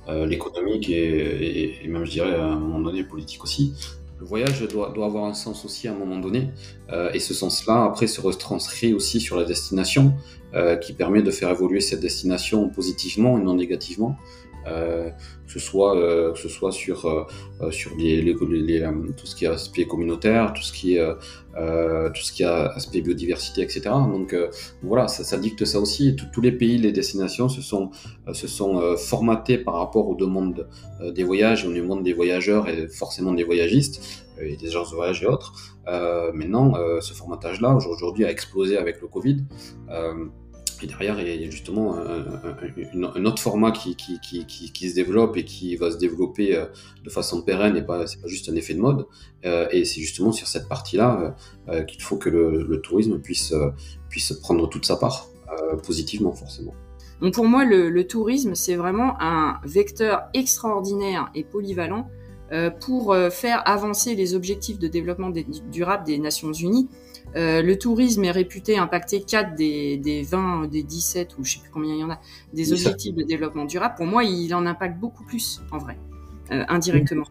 l'économique 0.07 0.89
et, 0.89 1.83
et, 1.83 1.87
même, 1.87 2.05
je 2.05 2.11
dirais, 2.11 2.35
à 2.35 2.45
un 2.45 2.59
moment 2.59 2.79
donné, 2.79 3.03
politique 3.03 3.43
aussi. 3.43 3.73
Le 4.19 4.25
voyage 4.25 4.61
doit, 4.69 4.91
doit 4.93 5.05
avoir 5.05 5.25
un 5.25 5.33
sens 5.33 5.65
aussi 5.65 5.87
à 5.87 5.91
un 5.91 5.95
moment 5.95 6.19
donné, 6.19 6.49
et 7.13 7.19
ce 7.19 7.33
sens-là, 7.33 7.85
après, 7.85 8.07
se 8.07 8.21
retranscrit 8.21 8.93
aussi 8.93 9.19
sur 9.21 9.37
la 9.37 9.45
destination, 9.45 10.13
qui 10.81 10.93
permet 10.93 11.21
de 11.21 11.31
faire 11.31 11.49
évoluer 11.49 11.79
cette 11.79 12.01
destination 12.01 12.69
positivement 12.69 13.37
et 13.37 13.43
non 13.43 13.55
négativement. 13.55 14.17
Euh, 14.67 15.09
que 15.45 15.51
ce 15.51 15.59
soit 15.59 15.97
euh, 15.97 16.31
que 16.31 16.39
ce 16.39 16.47
soit 16.47 16.71
sur 16.71 17.05
euh, 17.05 17.69
sur 17.69 17.91
les, 17.97 18.33
tout 18.33 19.25
ce 19.25 19.35
qui 19.35 19.45
est 19.45 19.49
aspect 19.49 19.85
communautaire, 19.85 20.53
tout 20.53 20.63
ce 20.63 20.71
qui 20.71 20.95
est 20.95 21.05
tout 21.55 22.21
ce 22.21 22.31
qui 22.31 22.43
a 22.43 22.67
aspect 22.67 23.01
biodiversité, 23.01 23.61
etc. 23.61 23.81
Donc 24.11 24.35
voilà, 24.81 25.07
ça, 25.07 25.23
ça, 25.23 25.37
dicte 25.37 25.65
ça 25.65 25.79
aussi. 25.79 26.15
tous 26.15 26.41
les 26.41 26.51
pays, 26.51 26.77
les 26.77 26.91
destinations 26.91 27.49
se 27.49 27.61
sont 27.61 27.91
se 28.31 28.47
sont 28.47 28.97
formatés 28.97 29.57
par 29.57 29.75
rapport 29.75 30.07
aux 30.07 30.15
demandes 30.15 30.67
des 31.13 31.23
voyages, 31.23 31.65
aux 31.65 31.73
demandes 31.73 32.03
des 32.03 32.13
voyageurs 32.13 32.67
et 32.69 32.87
forcément 32.87 33.33
des 33.33 33.43
voyagistes 33.43 34.25
et 34.41 34.55
des 34.55 34.67
agences 34.69 34.89
de 34.91 34.95
voyage 34.95 35.21
et 35.21 35.27
autres. 35.27 35.53
maintenant, 36.33 36.73
ce 37.01 37.13
formatage-là 37.13 37.75
aujourd'hui 37.75 38.25
a 38.25 38.31
explosé 38.31 38.77
avec 38.77 39.01
le 39.01 39.07
Covid. 39.07 39.43
Et 40.83 40.87
derrière, 40.87 41.19
il 41.19 41.41
y 41.41 41.47
a 41.47 41.49
justement 41.49 41.95
un, 41.97 43.25
autre 43.25 43.41
format 43.41 43.71
qui, 43.71 43.95
qui, 43.95 44.19
qui, 44.19 44.45
qui, 44.45 44.89
se 44.89 44.95
développe 44.95 45.37
et 45.37 45.45
qui 45.45 45.77
va 45.77 45.91
se 45.91 45.97
développer 45.97 46.57
euh, 46.57 46.65
de 47.05 47.09
façon 47.09 47.41
pérenne 47.41 47.77
et 47.77 47.81
pas, 47.81 48.05
c'est 48.05 48.21
pas 48.21 48.27
juste 48.27 48.49
un 48.49 48.55
effet 48.55 48.73
de 48.73 48.81
mode. 48.81 49.05
Euh, 49.45 49.67
et 49.71 49.85
c'est 49.85 50.01
justement 50.01 50.33
sur 50.33 50.47
cette 50.47 50.67
partie-là 50.67 51.35
euh, 51.69 51.83
qu'il 51.83 52.01
faut 52.01 52.17
que 52.17 52.29
le, 52.29 52.81
tourisme 52.81 53.19
puisse, 53.19 53.53
puisse 54.09 54.33
prendre 54.33 54.67
toute 54.67 54.85
sa 54.85 54.97
part, 54.97 55.29
positivement 55.83 56.33
forcément. 56.33 56.73
Donc 57.21 57.35
pour 57.35 57.45
moi, 57.45 57.63
le 57.63 58.05
tourisme, 58.05 58.53
c'est 58.53 58.75
vraiment 58.75 59.15
un 59.21 59.61
vecteur 59.63 60.23
extraordinaire 60.33 61.31
et 61.33 61.45
polyvalent 61.45 62.09
pour 62.81 63.15
faire 63.31 63.63
avancer 63.65 64.15
les 64.15 64.35
objectifs 64.35 64.79
de 64.79 64.87
développement 64.87 65.31
durable 65.71 66.03
des 66.03 66.17
Nations 66.17 66.51
Unies. 66.51 66.89
Euh, 67.35 67.63
le 67.63 67.77
tourisme 67.79 68.23
est 68.23 68.31
réputé 68.31 68.77
impacter 68.77 69.21
4 69.21 69.55
des, 69.55 69.97
des 69.97 70.21
20, 70.21 70.67
des 70.67 70.83
17 70.83 71.37
ou 71.37 71.43
je 71.43 71.53
sais 71.53 71.59
plus 71.59 71.71
combien 71.71 71.95
il 71.95 71.99
y 71.99 72.03
en 72.03 72.11
a, 72.11 72.19
des 72.53 72.71
objectifs 72.71 73.15
de 73.15 73.23
développement 73.23 73.65
durable. 73.65 73.95
Pour 73.97 74.05
moi, 74.05 74.23
il 74.23 74.53
en 74.53 74.65
impacte 74.65 74.99
beaucoup 74.99 75.23
plus 75.23 75.61
en 75.71 75.79
vrai, 75.79 75.97
euh, 76.51 76.63
indirectement. 76.69 77.25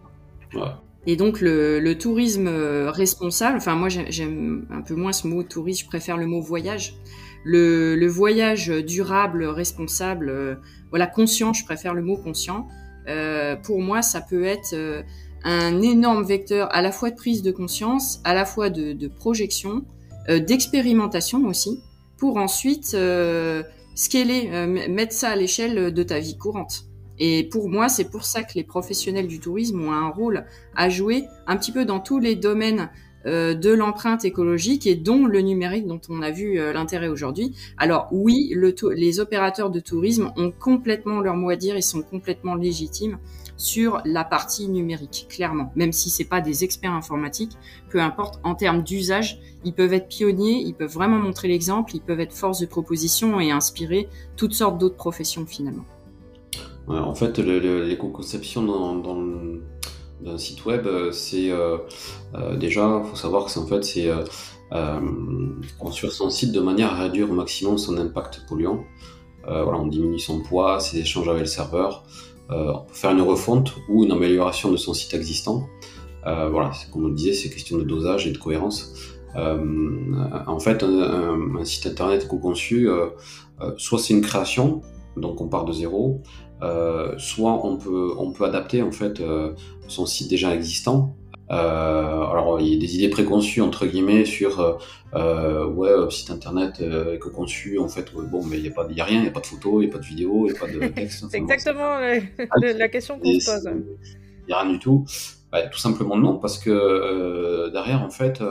Et 1.06 1.16
donc 1.16 1.40
le, 1.40 1.80
le, 1.80 1.98
tourisme 1.98 2.46
euh, 2.46 2.90
responsable, 2.90 3.56
enfin 3.56 3.74
moi 3.74 3.88
j'aime 3.88 4.66
un 4.70 4.82
peu 4.82 4.94
moins 4.94 5.12
ce 5.12 5.26
mot 5.26 5.42
tourisme, 5.42 5.84
je 5.84 5.88
préfère 5.88 6.16
le 6.16 6.26
mot 6.26 6.40
voyage. 6.40 6.94
Le, 7.44 7.96
le 7.96 8.06
voyage 8.06 8.68
durable, 8.68 9.44
responsable, 9.44 10.28
euh, 10.28 10.54
voilà 10.90 11.08
conscient, 11.08 11.52
je 11.52 11.64
préfère 11.64 11.94
le 11.94 12.02
mot 12.02 12.16
conscient. 12.16 12.68
Pour 13.64 13.80
moi, 13.80 14.00
ça 14.00 14.20
peut 14.20 14.44
être 14.44 14.76
un 15.44 15.82
énorme 15.82 16.24
vecteur 16.24 16.68
à 16.74 16.82
la 16.82 16.92
fois 16.92 17.10
de 17.10 17.16
prise 17.16 17.42
de 17.42 17.50
conscience, 17.50 18.20
à 18.24 18.34
la 18.34 18.44
fois 18.44 18.70
de, 18.70 18.92
de 18.92 19.08
projection, 19.08 19.84
euh, 20.28 20.38
d'expérimentation 20.38 21.44
aussi, 21.46 21.80
pour 22.16 22.36
ensuite 22.36 22.92
euh, 22.94 23.62
scaler, 23.94 24.50
euh, 24.52 24.66
mettre 24.66 25.12
ça 25.12 25.30
à 25.30 25.36
l'échelle 25.36 25.92
de 25.92 26.02
ta 26.02 26.20
vie 26.20 26.38
courante. 26.38 26.84
Et 27.18 27.44
pour 27.44 27.68
moi, 27.68 27.88
c'est 27.88 28.10
pour 28.10 28.24
ça 28.24 28.42
que 28.42 28.54
les 28.54 28.64
professionnels 28.64 29.26
du 29.26 29.38
tourisme 29.38 29.80
ont 29.80 29.92
un 29.92 30.08
rôle 30.08 30.44
à 30.74 30.88
jouer 30.88 31.24
un 31.46 31.56
petit 31.56 31.72
peu 31.72 31.84
dans 31.84 32.00
tous 32.00 32.18
les 32.18 32.34
domaines 32.34 32.90
euh, 33.24 33.54
de 33.54 33.70
l'empreinte 33.70 34.24
écologique 34.24 34.84
et 34.88 34.96
dont 34.96 35.26
le 35.26 35.40
numérique 35.40 35.86
dont 35.86 36.00
on 36.08 36.22
a 36.22 36.32
vu 36.32 36.58
euh, 36.58 36.72
l'intérêt 36.72 37.06
aujourd'hui. 37.06 37.54
Alors 37.78 38.08
oui, 38.10 38.50
le 38.56 38.74
les 38.96 39.20
opérateurs 39.20 39.70
de 39.70 39.78
tourisme 39.78 40.32
ont 40.36 40.50
complètement 40.50 41.20
leur 41.20 41.36
mot 41.36 41.50
à 41.50 41.54
dire, 41.54 41.76
ils 41.76 41.84
sont 41.84 42.02
complètement 42.02 42.56
légitimes 42.56 43.18
sur 43.62 44.02
la 44.04 44.24
partie 44.24 44.68
numérique, 44.68 45.26
clairement. 45.28 45.72
Même 45.76 45.92
si 45.92 46.10
c'est 46.10 46.24
pas 46.24 46.40
des 46.40 46.64
experts 46.64 46.92
informatiques, 46.92 47.52
peu 47.90 48.00
importe, 48.00 48.40
en 48.42 48.56
termes 48.56 48.82
d'usage, 48.82 49.40
ils 49.64 49.72
peuvent 49.72 49.92
être 49.92 50.08
pionniers, 50.08 50.60
ils 50.60 50.74
peuvent 50.74 50.92
vraiment 50.92 51.18
montrer 51.18 51.46
l'exemple, 51.46 51.94
ils 51.94 52.00
peuvent 52.00 52.18
être 52.18 52.32
force 52.32 52.58
de 52.58 52.66
proposition 52.66 53.40
et 53.40 53.52
inspirer 53.52 54.08
toutes 54.36 54.52
sortes 54.52 54.78
d'autres 54.78 54.96
professions 54.96 55.46
finalement. 55.46 55.84
en 56.88 57.14
fait, 57.14 57.38
l'éco-conception 57.38 58.64
dans, 58.64 58.96
d'un 60.20 60.38
site 60.38 60.64
web, 60.64 60.86
euh, 60.86 61.12
c'est 61.12 61.52
euh, 61.52 61.78
euh, 62.34 62.56
déjà, 62.56 63.00
faut 63.04 63.16
savoir 63.16 63.44
que 63.44 63.50
c'est 63.52 63.60
en 63.60 63.66
fait 63.66 63.84
c'est 63.84 64.10
construire 65.78 66.12
son 66.12 66.30
site 66.30 66.50
de 66.50 66.60
manière 66.60 66.94
à 66.94 67.02
réduire 67.02 67.30
au 67.30 67.34
maximum 67.34 67.78
son 67.78 67.96
impact 67.96 68.44
polluant. 68.48 68.84
voilà, 69.44 69.78
on 69.78 69.86
diminue 69.86 70.18
son 70.18 70.40
poids, 70.40 70.80
ses 70.80 70.98
échanges 70.98 71.28
avec 71.28 71.42
le 71.42 71.46
serveur, 71.46 72.04
euh, 72.04 72.31
faire 72.92 73.10
une 73.10 73.22
refonte 73.22 73.74
ou 73.88 74.04
une 74.04 74.12
amélioration 74.12 74.70
de 74.70 74.76
son 74.76 74.94
site 74.94 75.14
existant. 75.14 75.68
Euh, 76.26 76.48
voilà, 76.48 76.72
comme 76.92 77.04
on 77.04 77.08
le 77.08 77.14
disait, 77.14 77.32
c'est 77.32 77.50
question 77.50 77.78
de 77.78 77.84
dosage 77.84 78.26
et 78.26 78.30
de 78.30 78.38
cohérence. 78.38 78.94
Euh, 79.36 79.58
en 80.46 80.60
fait, 80.60 80.82
un, 80.82 81.64
site 81.64 81.86
internet 81.86 82.28
co-conçu, 82.28 82.88
soit 83.76 83.98
c'est 83.98 84.14
une 84.14 84.20
création, 84.20 84.82
donc 85.16 85.40
on 85.40 85.48
part 85.48 85.64
de 85.64 85.72
zéro, 85.72 86.20
soit 87.18 87.64
on 87.64 87.76
peut, 87.76 88.12
on 88.18 88.32
peut 88.32 88.44
adapter 88.44 88.82
en 88.82 88.92
fait 88.92 89.22
son 89.88 90.06
site 90.06 90.28
déjà 90.28 90.54
existant 90.54 91.16
euh, 91.16 91.21
alors 91.52 92.60
il 92.60 92.68
y 92.68 92.76
a 92.76 92.78
des 92.78 92.96
idées 92.96 93.08
préconçues 93.08 93.60
entre 93.60 93.86
guillemets 93.86 94.24
sur 94.24 94.60
euh, 94.60 94.72
euh 95.14 95.66
ouais 95.66 95.90
site 96.10 96.30
internet 96.30 96.80
euh, 96.80 97.16
éco-conçu 97.16 97.78
en 97.78 97.88
fait 97.88 98.12
bon 98.14 98.44
mais 98.44 98.58
il 98.58 98.64
y 98.64 98.68
a 98.68 98.70
pas 98.70 98.86
il 98.90 98.96
y 98.96 99.00
a 99.00 99.04
rien 99.04 99.20
il 99.20 99.24
y 99.26 99.28
a 99.28 99.32
pas 99.32 99.40
de 99.40 99.46
photos 99.46 99.82
il 99.82 99.86
y 99.86 99.90
a 99.90 99.92
pas 99.92 99.98
de 99.98 100.04
vidéos 100.04 100.46
il 100.46 100.52
y 100.52 100.56
a 100.56 100.58
pas 100.58 100.66
de 100.66 100.86
texte 100.94 101.26
c'est 101.30 101.36
exactement 101.36 101.98
la, 102.60 102.72
la, 102.72 102.88
question 102.88 103.18
qu'on 103.18 103.38
se 103.38 103.50
pose. 103.50 103.70
il 104.46 104.50
y 104.50 104.52
a 104.52 104.60
rien 104.60 104.72
du 104.72 104.78
tout. 104.78 105.04
Bah, 105.50 105.62
tout 105.66 105.78
simplement 105.78 106.16
non 106.16 106.38
parce 106.38 106.58
que 106.58 107.70
derrière 107.70 108.02
en 108.02 108.10
fait 108.10 108.42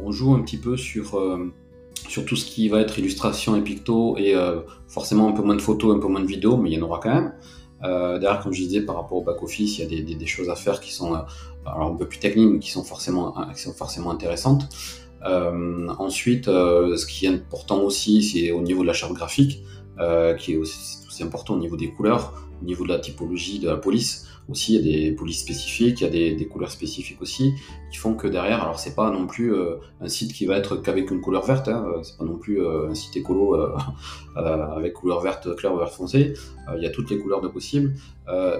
on 0.00 0.12
joue 0.12 0.34
un 0.34 0.42
petit 0.42 0.58
peu 0.58 0.76
sur 0.76 1.20
sur 2.08 2.24
tout 2.24 2.36
ce 2.36 2.44
qui 2.44 2.68
va 2.68 2.80
être 2.80 2.98
illustration 2.98 3.56
et 3.56 3.62
picto 3.62 4.16
et 4.16 4.34
forcément 4.86 5.28
un 5.28 5.32
peu 5.32 5.42
moins 5.42 5.56
de 5.56 5.60
photos 5.60 5.96
un 5.96 5.98
peu 5.98 6.06
moins 6.06 6.20
de 6.20 6.26
vidéos 6.26 6.56
mais 6.56 6.70
il 6.70 6.78
y 6.78 6.80
en 6.80 6.84
aura 6.84 7.00
quand 7.02 7.12
même. 7.12 7.32
Euh, 7.84 8.18
derrière, 8.18 8.40
comme 8.40 8.52
je 8.52 8.62
disais, 8.62 8.82
par 8.82 8.96
rapport 8.96 9.18
au 9.18 9.22
back-office, 9.22 9.78
il 9.78 9.82
y 9.82 9.84
a 9.84 9.88
des, 9.88 10.02
des, 10.02 10.14
des, 10.14 10.26
choses 10.26 10.48
à 10.48 10.54
faire 10.54 10.80
qui 10.80 10.92
sont 10.92 11.14
euh, 11.14 11.18
alors 11.66 11.92
un 11.92 11.96
peu 11.96 12.06
plus 12.06 12.18
techniques, 12.18 12.50
mais 12.50 12.58
qui 12.58 12.70
sont 12.70 12.84
forcément, 12.84 13.34
qui 13.54 13.62
sont 13.62 13.72
forcément 13.72 14.10
intéressantes. 14.10 14.68
Euh, 15.24 15.88
ensuite, 15.98 16.48
euh, 16.48 16.96
ce 16.96 17.06
qui 17.06 17.26
est 17.26 17.28
important 17.28 17.82
aussi, 17.82 18.22
c'est 18.22 18.50
au 18.50 18.60
niveau 18.60 18.82
de 18.82 18.88
la 18.88 18.92
charte 18.92 19.12
graphique, 19.12 19.62
euh, 20.00 20.34
qui 20.34 20.54
est 20.54 20.56
aussi, 20.56 20.98
important 21.22 21.54
au 21.54 21.58
niveau 21.58 21.76
des 21.76 21.92
couleurs, 21.92 22.32
au 22.60 22.64
niveau 22.64 22.84
de 22.84 22.88
la 22.88 22.98
typologie 22.98 23.60
de 23.60 23.68
la 23.68 23.76
police. 23.76 24.26
Aussi, 24.48 24.74
il 24.74 24.86
y 24.86 24.94
a 24.94 25.10
des 25.10 25.12
polices 25.12 25.40
spécifiques, 25.40 26.00
il 26.00 26.04
y 26.04 26.06
a 26.06 26.10
des, 26.10 26.34
des, 26.34 26.46
couleurs 26.46 26.70
spécifiques 26.70 27.20
aussi, 27.22 27.54
qui 27.90 27.98
font 27.98 28.14
que 28.14 28.26
derrière, 28.26 28.62
alors 28.62 28.78
c'est 28.78 28.94
pas 28.94 29.10
non 29.10 29.26
plus 29.26 29.54
euh, 29.54 29.76
un 30.00 30.08
site 30.08 30.32
qui 30.32 30.46
va 30.46 30.56
être 30.56 30.76
qu'avec 30.76 31.10
une 31.10 31.20
couleur 31.20 31.44
verte, 31.44 31.68
hein, 31.68 31.84
c'est 32.02 32.16
pas 32.18 32.24
non 32.24 32.36
plus 32.36 32.60
euh, 32.60 32.90
un 32.90 32.94
site 32.94 33.16
écolo 33.16 33.54
euh, 33.54 33.76
avec 34.36 34.94
couleur 34.94 35.20
verte 35.20 35.54
claire 35.56 35.74
ou 35.74 35.78
vert 35.78 35.92
foncé, 35.92 36.34
il 36.76 36.82
y 36.82 36.86
a 36.86 36.90
toutes 36.90 37.10
les 37.10 37.18
couleurs 37.18 37.40
de 37.40 37.48
possible, 37.48 37.94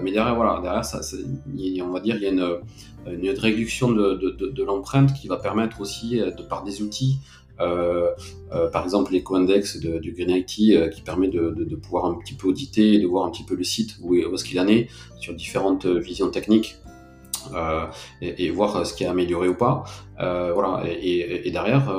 mais 0.01 0.11
derrière, 0.11 0.35
voilà, 0.35 0.59
derrière, 0.61 0.85
ça, 0.85 0.99
on 1.01 1.91
va 1.91 1.99
dire, 1.99 2.15
il 2.17 2.23
y 2.23 2.27
a 2.27 2.29
une, 2.29 2.59
une 3.07 3.29
réduction 3.29 3.91
de, 3.91 4.13
de, 4.13 4.63
l'empreinte 4.63 5.13
qui 5.13 5.27
va 5.27 5.37
permettre 5.37 5.79
aussi, 5.81 6.17
de 6.17 6.43
par 6.43 6.63
des 6.63 6.81
outils, 6.81 7.19
euh, 7.19 7.42
euh, 7.42 7.42
par 7.57 8.83
exemple 8.83 9.11
l'éco-index 9.13 9.77
du 9.77 10.11
Green 10.11 10.29
IT 10.29 10.75
euh, 10.75 10.89
qui 10.89 11.01
permet 11.01 11.27
de, 11.27 11.75
pouvoir 11.75 12.05
un 12.05 12.15
petit 12.15 12.33
peu 12.33 12.47
auditer 12.47 12.93
et 12.93 12.99
de 12.99 13.07
voir 13.07 13.25
un 13.25 13.31
petit 13.31 13.43
peu 13.43 13.55
le 13.55 13.63
site 13.63 13.97
où, 14.01 14.15
où 14.15 14.33
est-ce 14.33 14.43
qu'il 14.43 14.59
en 14.59 14.67
est 14.67 14.89
sur 15.19 15.33
différentes 15.33 15.85
visions 15.85 16.29
techniques 16.29 16.77
euh, 17.53 17.85
et, 18.21 18.49
voir 18.51 18.85
ce 18.85 18.93
qui 18.93 19.03
est 19.03 19.07
amélioré 19.07 19.47
ou 19.47 19.55
pas. 19.55 19.83
Euh, 20.19 20.51
voilà. 20.53 20.83
Et, 20.85 21.49
derrière, 21.51 21.93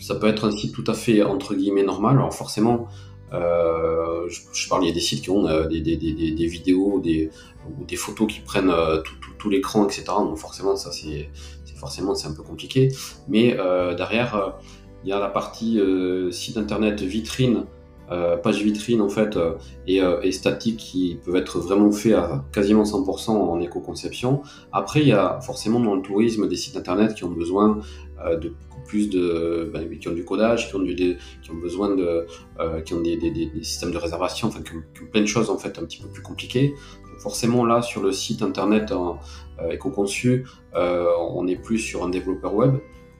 ça 0.00 0.14
peut 0.14 0.26
être 0.26 0.46
un 0.46 0.50
site 0.50 0.74
tout 0.74 0.84
à 0.86 0.94
fait 0.94 1.22
entre 1.22 1.54
guillemets 1.54 1.82
normal. 1.82 2.16
Alors 2.16 2.34
forcément, 2.34 2.88
euh, 3.32 4.28
je, 4.28 4.40
je, 4.52 4.68
parle, 4.68 4.84
il 4.84 4.88
y 4.88 4.90
a 4.90 4.94
des 4.94 5.00
sites 5.00 5.22
qui 5.22 5.30
ont 5.30 5.44
des, 5.68 5.80
des, 5.80 5.96
des, 5.96 6.12
des, 6.12 6.46
vidéos, 6.46 7.00
des, 7.00 7.30
ou 7.78 7.84
des 7.84 7.96
photos 7.96 8.32
qui 8.32 8.40
prennent 8.40 8.72
tout 9.38 9.50
l'écran, 9.50 9.84
etc. 9.84 10.04
Donc 10.08 10.38
forcément, 10.38 10.76
ça 10.76 10.90
c'est 10.92 11.30
forcément 11.76 12.14
c'est 12.14 12.28
un 12.28 12.34
peu 12.34 12.42
compliqué. 12.42 12.88
Mais 13.28 13.56
derrière 13.96 14.54
il 15.06 15.10
y 15.10 15.12
a 15.12 15.20
la 15.20 15.28
partie 15.28 15.78
euh, 15.78 16.32
site 16.32 16.56
internet 16.56 17.00
vitrine, 17.00 17.66
euh, 18.10 18.36
page 18.36 18.60
vitrine 18.60 19.00
en 19.00 19.08
fait, 19.08 19.36
euh, 19.36 19.54
et, 19.86 20.32
statique 20.32 20.78
qui 20.78 21.18
peuvent 21.24 21.36
être 21.36 21.60
vraiment 21.60 21.92
faits 21.92 22.14
à 22.14 22.44
quasiment 22.52 22.82
100% 22.82 23.30
en 23.30 23.60
éco-conception. 23.60 24.42
Après, 24.72 25.02
il 25.02 25.08
y 25.08 25.12
a 25.12 25.40
forcément 25.40 25.78
dans 25.78 25.94
le 25.94 26.02
tourisme 26.02 26.48
des 26.48 26.56
sites 26.56 26.76
internet 26.76 27.14
qui 27.14 27.22
ont 27.22 27.30
besoin 27.30 27.80
de 28.42 28.52
plus 28.86 29.08
de, 29.08 29.70
ben, 29.72 29.88
qui 29.98 30.08
ont 30.08 30.12
du 30.12 30.24
codage, 30.24 30.68
qui 30.68 30.74
ont, 30.74 30.80
du, 30.80 30.96
qui 30.96 31.50
ont 31.52 31.60
besoin 31.60 31.94
de, 31.94 32.26
qui 32.84 32.94
ont 32.94 33.00
des, 33.00 33.16
des, 33.16 33.30
des, 33.30 33.50
systèmes 33.62 33.92
de 33.92 33.98
réservation, 33.98 34.48
enfin, 34.48 34.62
qui 34.62 34.72
ont, 34.72 35.06
plein 35.12 35.20
de 35.20 35.26
choses 35.26 35.50
en 35.50 35.58
fait 35.58 35.78
un 35.78 35.84
petit 35.84 36.00
peu 36.00 36.08
plus 36.08 36.22
compliquées. 36.22 36.74
Forcément, 37.20 37.64
là, 37.64 37.80
sur 37.80 38.02
le 38.02 38.10
site 38.10 38.42
internet 38.42 38.92
éco-conçu, 39.70 40.46
on 40.74 41.46
est 41.46 41.56
plus 41.56 41.78
sur 41.78 42.04
un 42.04 42.08
développeur 42.08 42.54
web. 42.54 42.74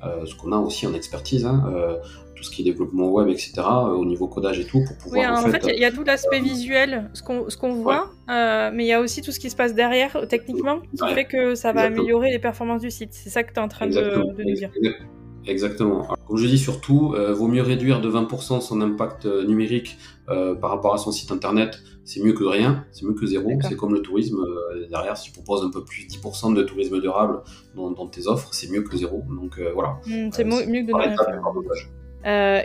Euh, 0.06 0.26
ce 0.26 0.34
qu'on 0.34 0.52
a 0.52 0.58
aussi 0.58 0.86
en 0.86 0.94
expertise, 0.94 1.44
hein, 1.44 1.64
euh, 1.74 1.96
tout 2.34 2.42
ce 2.42 2.50
qui 2.50 2.62
est 2.62 2.64
développement 2.64 3.08
web, 3.08 3.28
etc., 3.28 3.52
euh, 3.58 3.88
au 3.88 4.04
niveau 4.04 4.28
codage 4.28 4.58
et 4.58 4.64
tout, 4.64 4.82
pour 4.86 4.96
pouvoir. 4.98 5.44
Oui, 5.44 5.48
en, 5.48 5.50
fait, 5.50 5.72
il 5.72 5.80
y 5.80 5.84
a 5.84 5.90
tout 5.90 6.04
l'aspect 6.04 6.40
visuel, 6.40 7.10
ce 7.14 7.22
qu'on 7.22 7.46
qu'on 7.58 7.74
voit, 7.74 8.10
mais 8.28 8.84
il 8.84 8.88
y 8.88 8.92
a 8.92 9.00
aussi 9.00 9.22
tout 9.22 9.32
ce 9.32 9.40
qui 9.40 9.50
se 9.50 9.56
passe 9.56 9.74
derrière, 9.74 10.26
techniquement, 10.28 10.80
qui 10.80 11.14
fait 11.14 11.24
que 11.24 11.54
ça 11.54 11.72
va 11.72 11.82
améliorer 11.82 12.30
les 12.30 12.38
performances 12.38 12.82
du 12.82 12.90
site. 12.90 13.12
C'est 13.12 13.30
ça 13.30 13.42
que 13.42 13.52
tu 13.52 13.58
es 13.58 13.62
en 13.62 13.68
train 13.68 13.86
de, 13.86 13.92
de, 13.92 14.42
nous 14.44 14.54
dire. 14.54 14.70
Exactement. 14.76 15.15
Alors, 15.48 16.18
comme 16.26 16.36
je 16.36 16.46
dis 16.46 16.58
surtout, 16.58 17.14
euh, 17.14 17.32
vaut 17.32 17.48
mieux 17.48 17.62
réduire 17.62 18.00
de 18.00 18.10
20% 18.10 18.60
son 18.60 18.80
impact 18.80 19.26
euh, 19.26 19.44
numérique 19.44 19.96
euh, 20.28 20.54
par 20.54 20.70
rapport 20.70 20.94
à 20.94 20.98
son 20.98 21.12
site 21.12 21.30
internet. 21.30 21.78
C'est 22.04 22.22
mieux 22.22 22.32
que 22.32 22.44
rien, 22.44 22.84
c'est 22.92 23.04
mieux 23.04 23.14
que 23.14 23.26
zéro. 23.26 23.50
C'est 23.62 23.76
comme 23.76 23.94
le 23.94 24.02
tourisme. 24.02 24.38
Euh, 24.38 24.86
derrière, 24.88 25.16
si 25.16 25.30
tu 25.30 25.32
proposes 25.32 25.64
un 25.64 25.70
peu 25.70 25.84
plus 25.84 26.06
10% 26.06 26.54
de 26.54 26.62
tourisme 26.62 27.00
durable 27.00 27.40
dans, 27.74 27.90
dans 27.90 28.06
tes 28.06 28.26
offres, 28.26 28.48
c'est 28.52 28.70
mieux 28.70 28.82
que 28.82 28.96
zéro. 28.96 29.24
Donc 29.28 29.60
voilà. 29.74 29.98
Mmh, 30.06 30.28
c'est 30.32 30.44
mieux 30.44 30.82
que 30.82 30.86
de 30.86 30.92
ne 30.92 30.96
rien 30.96 31.14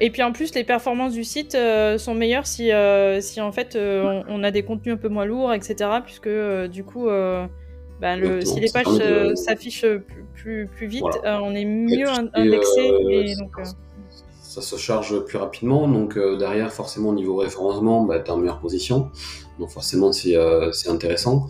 et 0.02 0.10
puis 0.10 0.24
en 0.24 0.32
plus, 0.32 0.56
les 0.56 0.64
performances 0.64 1.14
du 1.14 1.24
site 1.24 1.56
sont 1.98 2.16
meilleures 2.16 2.48
si, 2.48 2.72
si 3.20 3.42
en 3.42 3.52
fait 3.52 3.78
on, 3.80 4.24
on, 4.28 4.44
a 4.44 4.50
des 4.50 4.64
contenus 4.64 4.96
un 4.96 4.98
peu 4.98 5.08
moins 5.08 5.26
lourds, 5.26 5.54
etc. 5.54 5.88
Puisque 6.04 6.30
du 6.72 6.84
coup, 6.84 7.08
bah, 8.02 8.16
le, 8.16 8.43
si 8.43 8.60
les 8.60 8.72
pages 8.72 8.88
de... 8.88 9.36
s'affichent 9.36 9.86
plus, 10.08 10.26
plus, 10.34 10.68
plus, 10.68 10.88
vite, 10.88 11.02
voilà. 11.04 11.38
euh, 11.38 11.43
on 11.43 11.54
est 11.54 11.66
mieux 11.66 12.10
indexé. 12.34 12.89
Euh, 12.89 13.10
et 13.12 13.36
donc, 13.36 13.52
euh... 13.60 13.64
Ça 14.41 14.62
se 14.62 14.76
charge 14.76 15.24
plus 15.26 15.38
rapidement, 15.38 15.88
donc 15.88 16.18
euh, 16.18 16.36
derrière, 16.36 16.74
forcément, 16.74 17.10
au 17.10 17.14
niveau 17.14 17.38
référencement, 17.38 18.04
bah, 18.04 18.20
tu 18.20 18.26
es 18.26 18.30
en 18.32 18.38
meilleure 18.38 18.60
position. 18.60 19.12
Donc 19.60 19.70
forcément, 19.70 20.12
c'est 20.12 20.36
euh, 20.36 20.72
intéressant. 20.88 21.47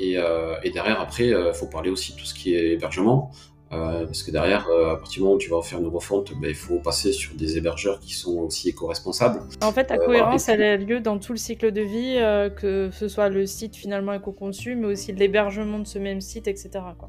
Et, 0.00 0.16
et, 0.64 0.70
derrière, 0.70 0.98
après, 0.98 1.26
il 1.26 1.52
faut 1.52 1.66
parler 1.66 1.90
aussi 1.90 2.14
de 2.14 2.18
tout 2.18 2.24
ce 2.24 2.32
qui 2.32 2.54
est 2.54 2.72
hébergement. 2.72 3.30
Euh, 3.72 4.04
parce 4.04 4.22
que 4.22 4.30
derrière, 4.30 4.68
euh, 4.68 4.92
à 4.92 4.96
partir 4.96 5.14
du 5.14 5.20
moment 5.20 5.36
où 5.36 5.38
tu 5.38 5.48
vas 5.48 5.62
faire 5.62 5.78
une 5.78 5.86
refonte, 5.86 6.32
ben, 6.38 6.48
il 6.48 6.54
faut 6.54 6.76
passer 6.76 7.10
sur 7.12 7.34
des 7.34 7.56
hébergeurs 7.56 8.00
qui 8.00 8.12
sont 8.12 8.40
aussi 8.40 8.68
éco-responsables. 8.68 9.40
En 9.62 9.72
fait, 9.72 9.88
la 9.88 9.96
euh, 9.96 10.04
cohérence, 10.04 10.48
elle 10.50 10.62
a 10.62 10.76
lieu 10.76 11.00
dans 11.00 11.18
tout 11.18 11.32
le 11.32 11.38
cycle 11.38 11.72
de 11.72 11.80
vie, 11.80 12.16
que 12.54 12.90
ce 12.92 13.08
soit 13.08 13.30
le 13.30 13.46
site 13.46 13.74
finalement 13.74 14.12
éco-conçu, 14.12 14.76
mais 14.76 14.88
aussi 14.88 15.12
l'hébergement 15.12 15.78
de 15.78 15.86
ce 15.86 15.98
même 15.98 16.20
site, 16.20 16.48
etc. 16.48 16.70
Quoi. 16.98 17.08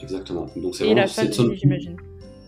Exactement. 0.00 0.46
Donc, 0.56 0.76
fin 0.76 0.86
de 0.86 1.50
vie, 1.50 1.58
j'imagine. 1.58 1.96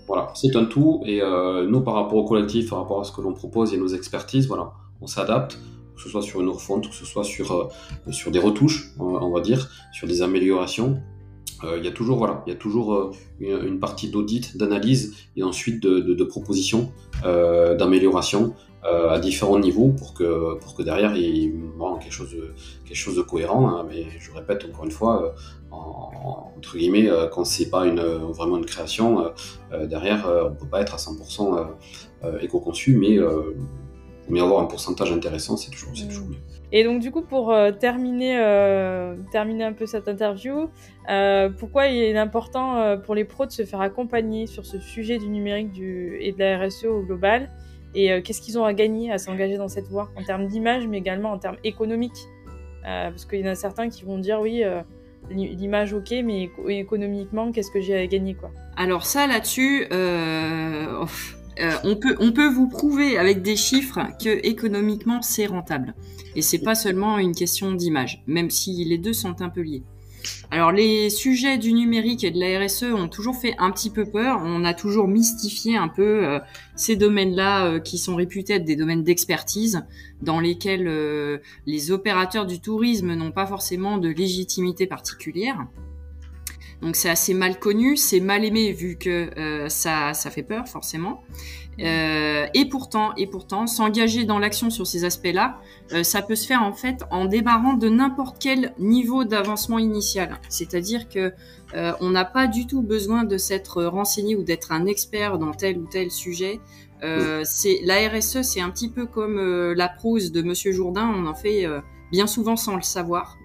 Voilà, 0.07 0.31
c'est 0.35 0.55
un 0.57 0.65
tout. 0.65 1.03
Et 1.05 1.21
nous, 1.69 1.83
par 1.83 1.95
rapport 1.95 2.17
au 2.17 2.25
collectif, 2.25 2.71
par 2.71 2.79
rapport 2.79 3.01
à 3.01 3.05
ce 3.05 3.13
que 3.13 3.21
l'on 3.21 3.35
propose 3.35 3.75
et 3.75 3.77
nos 3.77 3.89
expertises, 3.89 4.49
voilà, 4.49 4.73
on 5.03 5.07
s'adapte 5.07 5.59
que 5.95 6.03
ce 6.03 6.11
soit 6.11 6.21
sur 6.21 6.43
une 6.43 6.51
refonte, 6.51 6.91
que 6.91 6.95
ce 6.95 7.07
soit 7.07 7.25
sur, 7.25 7.71
sur 8.11 8.31
des 8.31 8.39
retouches, 8.39 8.93
on 8.99 9.31
va 9.31 9.41
dire, 9.41 9.71
sur 9.93 10.07
des 10.07 10.21
améliorations 10.21 11.01
il 11.65 11.85
y 11.85 11.89
a 11.89 11.91
toujours 11.91 12.19
voilà, 12.19 12.43
il 12.47 12.53
y 12.53 12.57
a 12.57 12.59
toujours 12.59 12.95
euh, 12.95 13.11
une, 13.41 13.81
partie 13.81 14.09
d'audit, 14.11 14.57
d'analyse 14.57 15.15
et 15.37 15.43
ensuite 15.43 15.83
de, 15.83 16.01
de, 16.01 16.25
propositions 16.25 16.93
euh, 17.25 17.75
d'amélioration 17.75 18.55
euh, 18.85 19.09
à 19.11 19.19
différents 19.19 19.59
niveaux 19.59 19.89
pour 19.89 20.15
que 20.15 20.55
pour 20.59 20.75
que 20.75 20.83
derrière 20.83 21.17
il 21.17 21.45
ait 21.45 21.53
bon, 21.79 21.97
quelque 21.97 22.13
chose 22.13 22.31
de 22.31 22.53
quelque 22.85 22.97
chose 22.97 23.17
de 23.17 23.23
cohérent. 23.23 23.69
Hein, 23.69 23.87
mais 23.89 24.07
je 24.19 24.31
répète 24.33 24.65
encore 24.71 24.85
une 24.85 24.91
fois, 24.91 25.23
euh, 25.23 25.31
en, 25.71 25.77
en, 25.77 26.53
entre 26.57 26.77
guillemets, 26.77 27.09
quand 27.33 27.45
c'est 27.45 27.71
pas 27.71 27.87
une 27.87 28.01
vraiment 28.01 28.59
une 28.59 28.67
création, 28.67 29.33
derrière 29.73 30.29
on 30.51 30.55
peut 30.55 30.69
pas 30.69 30.81
être 30.81 30.95
à 30.95 30.99
100% 30.99 31.67
éco-conçu, 32.41 32.97
mais 32.97 33.19
mais 34.29 34.41
avoir 34.41 34.61
un 34.61 34.67
pourcentage 34.67 35.13
intéressant, 35.13 35.57
c'est 35.57 35.71
toujours, 35.71 35.91
c'est 35.95 36.09
toujours 36.09 36.27
mieux. 36.29 36.37
Et 36.73 36.83
donc 36.83 37.01
du 37.01 37.13
coup, 37.13 37.23
pour 37.23 37.53
euh, 37.53 37.71
terminer, 37.71 38.39
euh, 38.41 39.15
terminer 39.31 39.65
un 39.65 39.73
peu 39.73 39.87
cette 39.87 40.09
interview, 40.09 40.69
euh, 41.09 41.49
pourquoi 41.49 41.87
il 41.87 42.03
est 42.03 42.19
important 42.19 42.79
euh, 42.79 42.97
pour 42.97 43.15
les 43.15 43.25
pros 43.25 43.47
de 43.47 43.53
se 43.53 43.65
faire 43.65 43.81
accompagner 43.81 44.47
sur 44.47 44.67
ce 44.67 44.81
sujet 44.81 45.19
du 45.19 45.29
numérique 45.29 45.71
du, 45.71 46.19
et 46.21 46.33
de 46.33 46.39
la 46.41 46.59
RSE 46.59 46.87
au 46.87 47.03
global? 47.03 47.51
Et 47.95 48.13
euh, 48.13 48.21
qu'est-ce 48.21 48.43
qu'ils 48.43 48.59
ont 48.59 48.65
à 48.65 48.75
gagner 48.75 49.13
à 49.13 49.19
s'engager 49.19 49.57
dans 49.59 49.69
cette 49.69 49.87
voie 49.87 50.11
en 50.17 50.25
termes 50.25 50.49
d'image, 50.49 50.89
mais 50.89 50.99
également 50.99 51.31
en 51.31 51.39
termes 51.39 51.59
économiques? 51.63 52.27
Parce 52.83 53.25
qu'il 53.25 53.41
y 53.41 53.49
en 53.49 53.51
a 53.51 53.57
certains 53.57 53.89
qui 53.89 54.05
vont 54.05 54.19
dire 54.19 54.41
oui, 54.41 54.63
l'image 55.29 55.93
ok, 55.93 56.15
mais 56.23 56.51
économiquement, 56.69 57.51
qu'est-ce 57.51 57.73
que 57.73 57.81
j'ai 57.81 57.97
à 57.97 58.07
gagner 58.07 58.35
quoi? 58.35 58.53
Alors 58.77 59.05
ça 59.05 59.27
là-dessus... 59.27 59.89
Euh, 61.61 61.73
on, 61.85 61.97
peut, 61.97 62.49
vous 62.49 62.69
prouver 62.69 63.17
avec 63.17 63.43
des 63.43 63.57
chiffres 63.57 64.01
que 64.23 64.47
économiquement 64.47 65.23
c'est 65.23 65.47
rentable. 65.47 65.95
Et 66.35 66.43
c'est 66.43 66.59
pas 66.59 66.75
seulement 66.75 67.19
une 67.19 67.35
question 67.35 67.73
d'image, 67.73 68.23
même 68.27 68.51
si 68.51 68.85
les 68.85 68.99
deux 68.99 69.15
sont 69.15 69.41
un 69.41 69.49
peu 69.49 69.63
liés. 69.63 69.83
Alors 70.51 70.73
les 70.73 71.09
sujets 71.09 71.57
du 71.57 71.73
numérique 71.73 72.25
et 72.25 72.31
de 72.31 72.39
la 72.39 72.67
RSE 72.67 72.93
ont 72.95 73.09
toujours 73.09 73.37
fait 73.37 73.55
un 73.59 73.71
petit 73.71 73.91
peu 73.91 74.05
peur. 74.05 74.43
On 74.45 74.65
a 74.65 74.75
toujours 74.75 75.09
mystifié 75.09 75.77
un 75.77 75.89
peu 75.89 76.27
euh, 76.27 76.41
ces 76.75 76.97
domaines-là 76.97 77.67
euh, 77.67 77.81
qui 77.81 77.97
sont 77.97 78.17
réputés 78.17 78.55
être 78.55 78.65
des 78.65 78.77
domaines 78.77 79.05
d'expertise, 79.05 79.83
dans 80.21 80.41
lesquels 80.41 81.41
les 81.67 81.91
opérateurs 81.91 82.47
du 82.47 82.61
tourisme 82.61 83.15
n'ont 83.15 83.33
pas 83.33 83.47
forcément 83.47 83.99
de 83.99 84.09
légitimité 84.09 84.87
particulière. 84.87 85.67
Donc 86.83 86.97
c'est 86.97 87.09
assez 87.09 87.35
mal 87.35 87.59
connu, 87.59 87.97
c'est 87.97 88.21
mal 88.21 88.45
aimé 88.45 88.73
vu 88.73 88.97
que 88.97 89.31
euh, 89.39 89.69
ça, 89.69 90.13
ça 90.15 90.31
fait 90.31 90.43
peur 90.43 90.69
forcément. 90.69 91.23
Euh, 91.81 92.47
et 92.55 92.69
pourtant, 92.69 93.15
et 93.17 93.27
pourtant, 93.27 93.67
s'engager 93.67 94.25
dans 94.25 94.39
l'action 94.39 94.71
sur 94.71 94.87
ces 94.87 95.05
aspects-là, 95.05 95.59
euh, 95.93 96.03
ça 96.03 96.23
peut 96.23 96.35
se 96.35 96.47
faire 96.47 96.63
en 96.63 96.73
fait 96.73 97.05
en 97.11 97.27
démarrant 97.27 97.75
de 97.75 97.89
n'importe 97.89 98.37
quel 98.41 98.73
niveau 98.79 99.25
d'avancement 99.25 99.79
initial. 99.79 100.39
C'est-à-dire 100.49 101.09
que 101.09 101.33
euh, 101.75 101.93
on 102.01 102.11
n'a 102.11 102.25
pas 102.25 102.47
du 102.47 102.67
tout 102.67 102.83
besoin 102.83 103.25
de 103.25 103.37
s'être 103.37 103.85
renseigné 103.85 104.37
ou 104.37 104.43
d'être 104.43 104.73
un 104.73 104.87
expert 104.87 105.39
dans 105.39 105.53
tel 105.53 105.79
ou 105.79 105.87
tel 105.87 106.11
sujet. 106.11 106.61
Euh, 107.03 107.43
c'est 107.45 107.81
la 107.85 108.09
RSE, 108.09 108.41
c'est 108.43 108.61
un 108.61 108.71
petit 108.71 108.89
peu 108.89 109.05
comme 109.05 109.39
la 109.73 109.89
prose 109.89 110.33
de 110.33 110.43
Monsieur 110.43 110.73
Jourdain. 110.73 111.13
On 111.15 111.27
en 111.27 111.35
fait 111.35 111.67
bien 112.11 112.27
souvent 112.27 112.57
sans 112.57 112.77
le 112.77 112.83
savoir. 112.83 113.37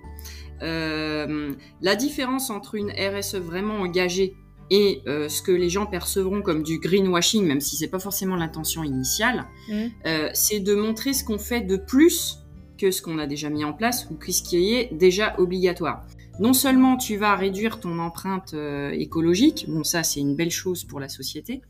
Euh, 0.61 1.53
la 1.81 1.95
différence 1.95 2.49
entre 2.49 2.75
une 2.75 2.91
RSE 2.91 3.35
vraiment 3.35 3.81
engagée 3.81 4.35
et 4.69 5.01
euh, 5.07 5.27
ce 5.27 5.41
que 5.41 5.51
les 5.51 5.69
gens 5.69 5.85
percevront 5.85 6.41
comme 6.41 6.63
du 6.63 6.79
greenwashing, 6.79 7.45
même 7.45 7.59
si 7.61 7.75
c'est 7.75 7.89
pas 7.89 7.99
forcément 7.99 8.35
l'intention 8.35 8.83
initiale, 8.83 9.45
mmh. 9.67 9.73
euh, 10.05 10.29
c'est 10.33 10.59
de 10.59 10.73
montrer 10.75 11.13
ce 11.13 11.23
qu'on 11.23 11.39
fait 11.39 11.61
de 11.61 11.75
plus 11.75 12.37
que 12.77 12.91
ce 12.91 13.01
qu'on 13.01 13.19
a 13.19 13.27
déjà 13.27 13.49
mis 13.49 13.65
en 13.65 13.73
place 13.73 14.07
ou 14.09 14.31
ce 14.31 14.41
qui 14.41 14.73
est 14.73 14.93
déjà 14.93 15.35
obligatoire. 15.37 16.05
non 16.39 16.53
seulement 16.53 16.97
tu 16.97 17.17
vas 17.17 17.35
réduire 17.35 17.79
ton 17.79 17.99
empreinte 17.99 18.55
écologique, 18.93 19.65
bon 19.67 19.83
ça 19.83 20.01
c'est 20.01 20.19
une 20.19 20.35
belle 20.35 20.49
chose 20.49 20.83
pour 20.85 20.99
la 20.99 21.09
société, 21.09 21.61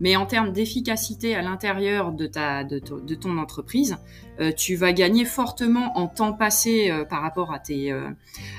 mais 0.00 0.16
en 0.16 0.26
termes 0.26 0.52
d'efficacité 0.52 1.34
à 1.34 1.42
l'intérieur 1.42 2.12
de, 2.12 2.26
ta, 2.26 2.64
de, 2.64 2.78
ton 3.14 3.38
entreprise, 3.38 3.98
tu 4.56 4.74
vas 4.74 4.92
gagner 4.92 5.24
fortement 5.24 5.96
en 5.96 6.08
temps 6.08 6.32
passé 6.32 6.90
par 7.08 7.22
rapport 7.22 7.52
à 7.52 7.58
tes, 7.58 7.92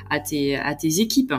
à 0.09 0.19
tes, 0.19 0.55
à 0.55 0.75
tes 0.75 0.99
équipes. 0.99 1.33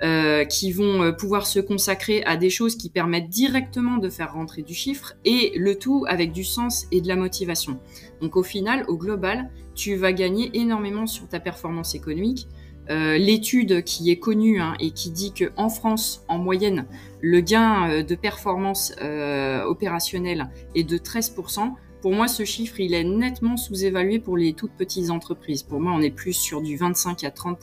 Euh, 0.00 0.44
qui 0.44 0.70
vont 0.70 1.02
euh, 1.02 1.10
pouvoir 1.10 1.44
se 1.44 1.58
consacrer 1.58 2.22
à 2.22 2.36
des 2.36 2.50
choses 2.50 2.76
qui 2.76 2.88
permettent 2.88 3.30
directement 3.30 3.98
de 3.98 4.08
faire 4.08 4.32
rentrer 4.32 4.62
du 4.62 4.72
chiffre 4.72 5.14
et 5.24 5.52
le 5.56 5.76
tout 5.76 6.04
avec 6.06 6.30
du 6.30 6.44
sens 6.44 6.86
et 6.92 7.00
de 7.00 7.08
la 7.08 7.16
motivation. 7.16 7.80
Donc 8.20 8.36
au 8.36 8.44
final, 8.44 8.84
au 8.86 8.96
global, 8.96 9.50
tu 9.74 9.96
vas 9.96 10.12
gagner 10.12 10.56
énormément 10.56 11.08
sur 11.08 11.26
ta 11.26 11.40
performance 11.40 11.96
économique. 11.96 12.46
Euh, 12.90 13.18
L'étude 13.18 13.82
qui 13.82 14.12
est 14.12 14.20
connue 14.20 14.60
hein, 14.60 14.74
et 14.78 14.92
qui 14.92 15.10
dit 15.10 15.32
que 15.32 15.50
en 15.56 15.68
France, 15.68 16.24
en 16.28 16.38
moyenne, 16.38 16.86
le 17.20 17.40
gain 17.40 17.90
euh, 17.90 18.02
de 18.02 18.14
performance 18.14 18.94
euh, 19.00 19.64
opérationnelle 19.64 20.48
est 20.74 20.84
de 20.84 20.98
13%. 20.98 21.72
Pour 22.00 22.12
moi, 22.12 22.28
ce 22.28 22.44
chiffre, 22.44 22.78
il 22.78 22.94
est 22.94 23.02
nettement 23.02 23.56
sous-évalué 23.56 24.20
pour 24.20 24.36
les 24.36 24.52
toutes 24.52 24.72
petites 24.72 25.10
entreprises. 25.10 25.64
Pour 25.64 25.80
moi, 25.80 25.92
on 25.94 26.00
est 26.00 26.10
plus 26.10 26.32
sur 26.32 26.62
du 26.62 26.76
25 26.76 27.24
à 27.24 27.30
30 27.30 27.58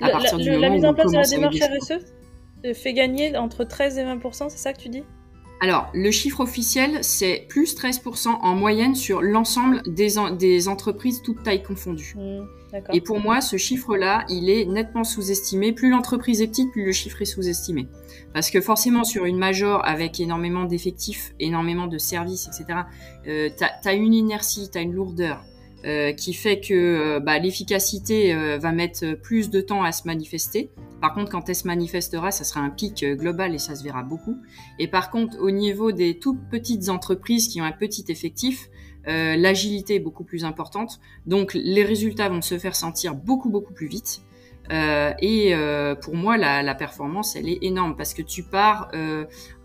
à 0.00 0.10
partir 0.10 0.38
du 0.38 0.50
moment 0.50 0.60
La 0.60 0.70
mise 0.70 0.84
en 0.84 0.94
place 0.94 1.12
de 1.12 1.16
la 1.16 1.26
démarche 1.26 1.56
RSE 1.60 2.74
fait 2.74 2.92
gagner 2.92 3.36
entre 3.36 3.64
13 3.64 3.98
et 3.98 4.04
20 4.04 4.18
c'est 4.32 4.50
ça 4.50 4.72
que 4.72 4.80
tu 4.80 4.88
dis? 4.88 5.04
Alors, 5.60 5.90
le 5.92 6.10
chiffre 6.12 6.40
officiel, 6.40 6.98
c'est 7.02 7.46
plus 7.48 7.74
13% 7.74 8.28
en 8.28 8.54
moyenne 8.54 8.94
sur 8.94 9.22
l'ensemble 9.22 9.82
des, 9.86 10.14
des, 10.38 10.68
entreprises 10.68 11.20
toutes 11.22 11.42
tailles 11.42 11.64
confondues. 11.64 12.14
Mmh, 12.16 12.46
et 12.92 13.00
pour 13.00 13.18
moi, 13.18 13.40
ce 13.40 13.56
chiffre-là, 13.56 14.24
il 14.28 14.50
est 14.50 14.66
nettement 14.66 15.02
sous-estimé. 15.02 15.72
Plus 15.72 15.90
l'entreprise 15.90 16.42
est 16.42 16.48
petite, 16.48 16.70
plus 16.70 16.84
le 16.84 16.92
chiffre 16.92 17.20
est 17.22 17.26
sous-estimé. 17.26 17.88
Parce 18.34 18.50
que 18.50 18.60
forcément, 18.60 19.04
sur 19.04 19.24
une 19.24 19.38
major 19.38 19.84
avec 19.84 20.20
énormément 20.20 20.64
d'effectifs, 20.64 21.34
énormément 21.40 21.86
de 21.86 21.98
services, 21.98 22.46
etc., 22.46 22.80
euh, 23.26 23.48
tu 23.56 23.88
as, 23.88 23.94
une 23.94 24.14
inertie, 24.14 24.68
tu 24.70 24.78
as 24.78 24.82
une 24.82 24.92
lourdeur. 24.92 25.42
Euh, 25.84 26.12
qui 26.12 26.34
fait 26.34 26.58
que 26.58 26.74
euh, 26.74 27.20
bah, 27.20 27.38
l'efficacité 27.38 28.34
euh, 28.34 28.58
va 28.58 28.72
mettre 28.72 29.14
plus 29.14 29.48
de 29.48 29.60
temps 29.60 29.84
à 29.84 29.92
se 29.92 30.08
manifester. 30.08 30.72
Par 31.00 31.14
contre, 31.14 31.30
quand 31.30 31.48
elle 31.48 31.54
se 31.54 31.68
manifestera, 31.68 32.32
ça 32.32 32.42
sera 32.42 32.58
un 32.58 32.70
pic 32.70 33.04
global 33.04 33.54
et 33.54 33.58
ça 33.58 33.76
se 33.76 33.84
verra 33.84 34.02
beaucoup. 34.02 34.38
Et 34.80 34.88
par 34.88 35.08
contre, 35.12 35.38
au 35.40 35.52
niveau 35.52 35.92
des 35.92 36.18
toutes 36.18 36.40
petites 36.50 36.88
entreprises 36.88 37.46
qui 37.46 37.60
ont 37.60 37.64
un 37.64 37.72
petit 37.72 38.04
effectif, 38.08 38.68
l'agilité 39.06 39.94
est 39.94 40.00
beaucoup 40.00 40.24
plus 40.24 40.44
importante. 40.44 40.98
Donc, 41.24 41.54
les 41.54 41.84
résultats 41.84 42.28
vont 42.28 42.42
se 42.42 42.58
faire 42.58 42.74
sentir 42.74 43.14
beaucoup, 43.14 43.48
beaucoup 43.48 43.72
plus 43.72 43.86
vite. 43.86 44.22
et 44.70 45.54
pour 46.02 46.16
moi, 46.16 46.36
la, 46.36 46.74
performance, 46.74 47.36
elle 47.36 47.48
est 47.48 47.58
énorme 47.62 47.96
parce 47.96 48.12
que 48.12 48.22
tu 48.22 48.42
pars 48.42 48.90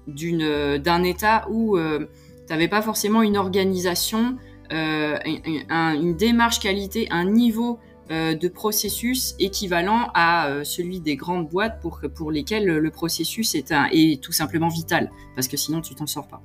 d'un 0.08 1.04
état 1.04 1.48
où 1.50 1.78
tu 1.78 2.54
n'avais 2.54 2.68
pas 2.68 2.84
forcément 2.84 3.24
une 3.24 3.38
organisation 3.38 4.38
euh, 4.72 5.18
une 5.26 6.16
démarche 6.16 6.60
qualité, 6.60 7.08
un 7.12 7.26
niveau 7.26 7.80
euh, 8.12 8.36
de 8.36 8.48
processus 8.48 9.36
équivalent 9.40 10.10
à 10.14 10.48
euh, 10.48 10.64
celui 10.64 11.00
des 11.00 11.16
grandes 11.16 11.50
boîtes 11.50 11.82
pour, 11.82 12.02
pour 12.16 12.32
lesquelles 12.32 12.66
le 12.66 12.90
processus 12.92 13.56
est, 13.56 13.72
un, 13.72 13.88
est 13.92 14.22
tout 14.22 14.32
simplement 14.32 14.68
vital, 14.68 15.12
parce 15.36 15.48
que 15.48 15.58
sinon 15.58 15.82
tu 15.82 15.96
t'en 15.96 16.08
sors 16.08 16.28
pas. 16.28 16.42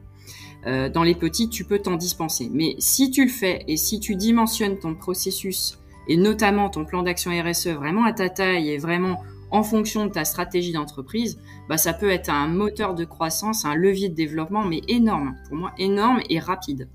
dans 0.90 1.02
les 1.02 1.14
petits, 1.14 1.48
tu 1.48 1.64
peux 1.64 1.78
t'en 1.78 1.96
dispenser. 1.96 2.50
Mais 2.52 2.74
si 2.78 3.10
tu 3.10 3.24
le 3.24 3.30
fais 3.30 3.64
et 3.68 3.76
si 3.76 4.00
tu 4.00 4.16
dimensionnes 4.16 4.78
ton 4.78 4.94
processus 4.94 5.78
et 6.08 6.16
notamment 6.16 6.68
ton 6.68 6.84
plan 6.84 7.02
d'action 7.02 7.30
RSE 7.30 7.68
vraiment 7.68 8.04
à 8.04 8.12
ta 8.12 8.28
taille 8.28 8.70
et 8.70 8.78
vraiment 8.78 9.22
en 9.50 9.62
fonction 9.62 10.06
de 10.06 10.10
ta 10.10 10.24
stratégie 10.24 10.72
d'entreprise, 10.72 11.38
bah 11.68 11.78
ça 11.78 11.92
peut 11.92 12.10
être 12.10 12.30
un 12.30 12.48
moteur 12.48 12.94
de 12.94 13.04
croissance, 13.04 13.64
un 13.64 13.74
levier 13.74 14.08
de 14.08 14.14
développement, 14.14 14.64
mais 14.64 14.82
énorme. 14.88 15.36
Pour 15.48 15.56
moi, 15.56 15.72
énorme 15.78 16.20
et 16.28 16.38
rapide. 16.38 16.88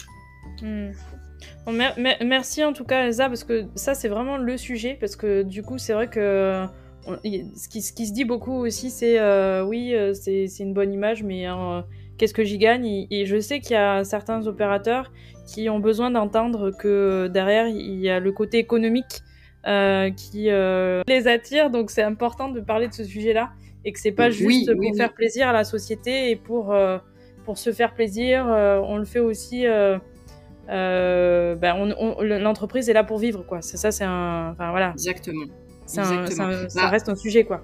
Merci 1.67 2.63
en 2.63 2.73
tout 2.73 2.83
cas 2.83 3.05
Elsa 3.05 3.27
parce 3.27 3.43
que 3.43 3.65
ça 3.75 3.93
c'est 3.93 4.09
vraiment 4.09 4.37
le 4.37 4.57
sujet 4.57 4.97
parce 4.99 5.15
que 5.15 5.43
du 5.43 5.63
coup 5.63 5.77
c'est 5.77 5.93
vrai 5.93 6.07
que 6.07 6.65
ce, 7.05 7.67
qui, 7.69 7.81
ce, 7.81 7.93
qui, 7.93 8.07
se 8.07 8.13
dit 8.13 8.25
beaucoup 8.25 8.53
aussi 8.53 8.89
c'est 8.89 9.19
euh, 9.19 9.63
oui 9.63 9.93
euh, 9.93 10.13
c'est 10.13 10.47
une 10.59 10.73
bonne 10.73 10.93
image 10.93 11.23
mais 11.23 11.45
hein, 11.45 11.85
qu'est-ce 12.17 12.33
que 12.33 12.43
j'y 12.43 12.57
gagne? 12.57 13.07
Et, 13.09 13.25
je 13.25 13.39
sais 13.39 13.59
qu'il 13.59 13.73
y 13.73 13.75
a 13.75 14.03
certains 14.03 14.45
opérateurs 14.47 15.11
qui 15.47 15.69
ont 15.69 15.79
besoin 15.79 16.11
d'entendre 16.11 16.71
que 16.71 17.27
derrière 17.27 17.67
il 17.67 17.99
y 17.99 18.09
a 18.09 18.19
le 18.19 18.31
côté 18.31 18.57
économique 18.59 19.21
euh, 19.67 20.09
qui 20.11 20.43
les 20.43 21.27
attire. 21.27 21.69
Donc 21.69 21.89
c'est 21.91 22.03
important 22.03 22.49
de 22.49 22.59
parler 22.59 22.87
de 22.87 22.93
ce 22.93 23.03
sujet 23.03 23.33
là 23.33 23.51
et 23.85 23.91
que 23.91 23.99
c'est 23.99 24.11
pas 24.11 24.29
juste 24.29 24.73
pour 24.73 24.95
faire 24.95 25.13
plaisir 25.13 25.47
à 25.49 25.53
la 25.53 25.63
société 25.63 26.31
et 26.31 26.35
pour 26.35 26.75
pour 27.45 27.57
se 27.57 27.71
faire 27.73 27.93
plaisir. 27.93 28.45
On 28.45 28.97
le 28.97 29.05
fait 29.05 29.19
aussi 29.19 29.65
euh, 30.69 31.55
ben 31.55 31.93
l'entreprise 32.39 32.89
est 32.89 32.93
là 32.93 33.03
pour 33.03 33.19
vivre, 33.19 33.45
quoi. 33.45 33.61
C'est 33.61 33.77
ça, 33.77 33.91
c'est 33.91 34.05
un. 34.05 34.51
Enfin, 34.51 34.71
voilà. 34.71 34.91
Exactement. 34.91 35.45
ça 35.85 36.03
bah, 36.75 36.87
reste 36.87 37.09
un 37.09 37.15
sujet, 37.15 37.43
quoi. 37.43 37.61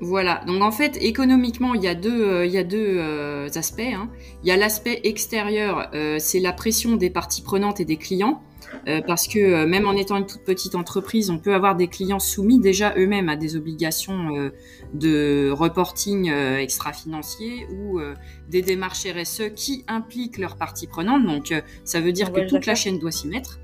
Voilà. 0.00 0.42
Donc 0.46 0.62
en 0.62 0.70
fait, 0.70 0.96
économiquement, 1.02 1.74
il 1.74 1.82
y 1.82 1.88
a 1.88 1.94
deux, 1.94 2.22
euh, 2.22 2.46
il 2.46 2.52
y 2.52 2.58
a 2.58 2.64
deux 2.64 2.98
euh, 2.98 3.48
aspects. 3.54 3.80
Hein. 3.80 4.08
Il 4.42 4.48
y 4.48 4.52
a 4.52 4.56
l'aspect 4.56 5.00
extérieur, 5.04 5.90
c'est 6.18 6.40
la 6.40 6.52
pression 6.52 6.96
des 6.96 7.10
parties 7.10 7.42
prenantes 7.42 7.80
et 7.80 7.84
des 7.84 7.96
clients. 7.96 8.42
Euh, 8.86 9.00
parce 9.06 9.26
que 9.26 9.38
euh, 9.38 9.66
même 9.66 9.86
en 9.86 9.92
étant 9.92 10.16
une 10.16 10.26
toute 10.26 10.44
petite 10.44 10.74
entreprise, 10.74 11.30
on 11.30 11.38
peut 11.38 11.54
avoir 11.54 11.76
des 11.76 11.88
clients 11.88 12.18
soumis 12.18 12.60
déjà 12.60 12.94
eux-mêmes 12.96 13.28
à 13.28 13.36
des 13.36 13.56
obligations 13.56 14.36
euh, 14.36 14.50
de 14.94 15.50
reporting 15.50 16.30
extra-financier 16.30 17.66
ou 17.70 18.00
des 18.48 18.62
démarches 18.62 19.06
RSE 19.06 19.52
qui 19.54 19.84
impliquent 19.86 20.38
leurs 20.38 20.56
parties 20.56 20.86
prenantes. 20.86 21.26
Donc 21.26 21.52
ça 21.84 22.00
veut 22.00 22.12
dire 22.12 22.32
que 22.32 22.48
toute 22.48 22.66
la 22.66 22.74
chaîne 22.74 22.98
doit 22.98 23.10
s'y 23.10 23.28
mettre. 23.28 23.60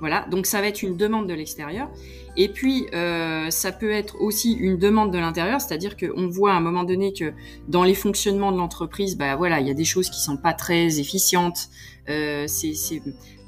Voilà, 0.00 0.26
donc 0.30 0.46
ça 0.46 0.62
va 0.62 0.68
être 0.68 0.82
une 0.82 0.96
demande 0.96 1.28
de 1.28 1.34
l'extérieur. 1.34 1.90
Et 2.36 2.48
puis, 2.48 2.86
euh, 2.94 3.50
ça 3.50 3.70
peut 3.70 3.90
être 3.90 4.20
aussi 4.20 4.54
une 4.54 4.78
demande 4.78 5.12
de 5.12 5.18
l'intérieur, 5.18 5.60
c'est-à-dire 5.60 5.94
qu'on 5.94 6.26
voit 6.26 6.52
à 6.52 6.56
un 6.56 6.60
moment 6.60 6.84
donné 6.84 7.12
que 7.12 7.32
dans 7.68 7.84
les 7.84 7.94
fonctionnements 7.94 8.50
de 8.50 8.56
l'entreprise, 8.56 9.18
bah 9.18 9.36
voilà, 9.36 9.60
il 9.60 9.66
y 9.66 9.70
a 9.70 9.74
des 9.74 9.84
choses 9.84 10.08
qui 10.08 10.20
sont 10.20 10.38
pas 10.38 10.54
très 10.54 11.00
efficientes. 11.00 11.68
Euh, 12.08 12.46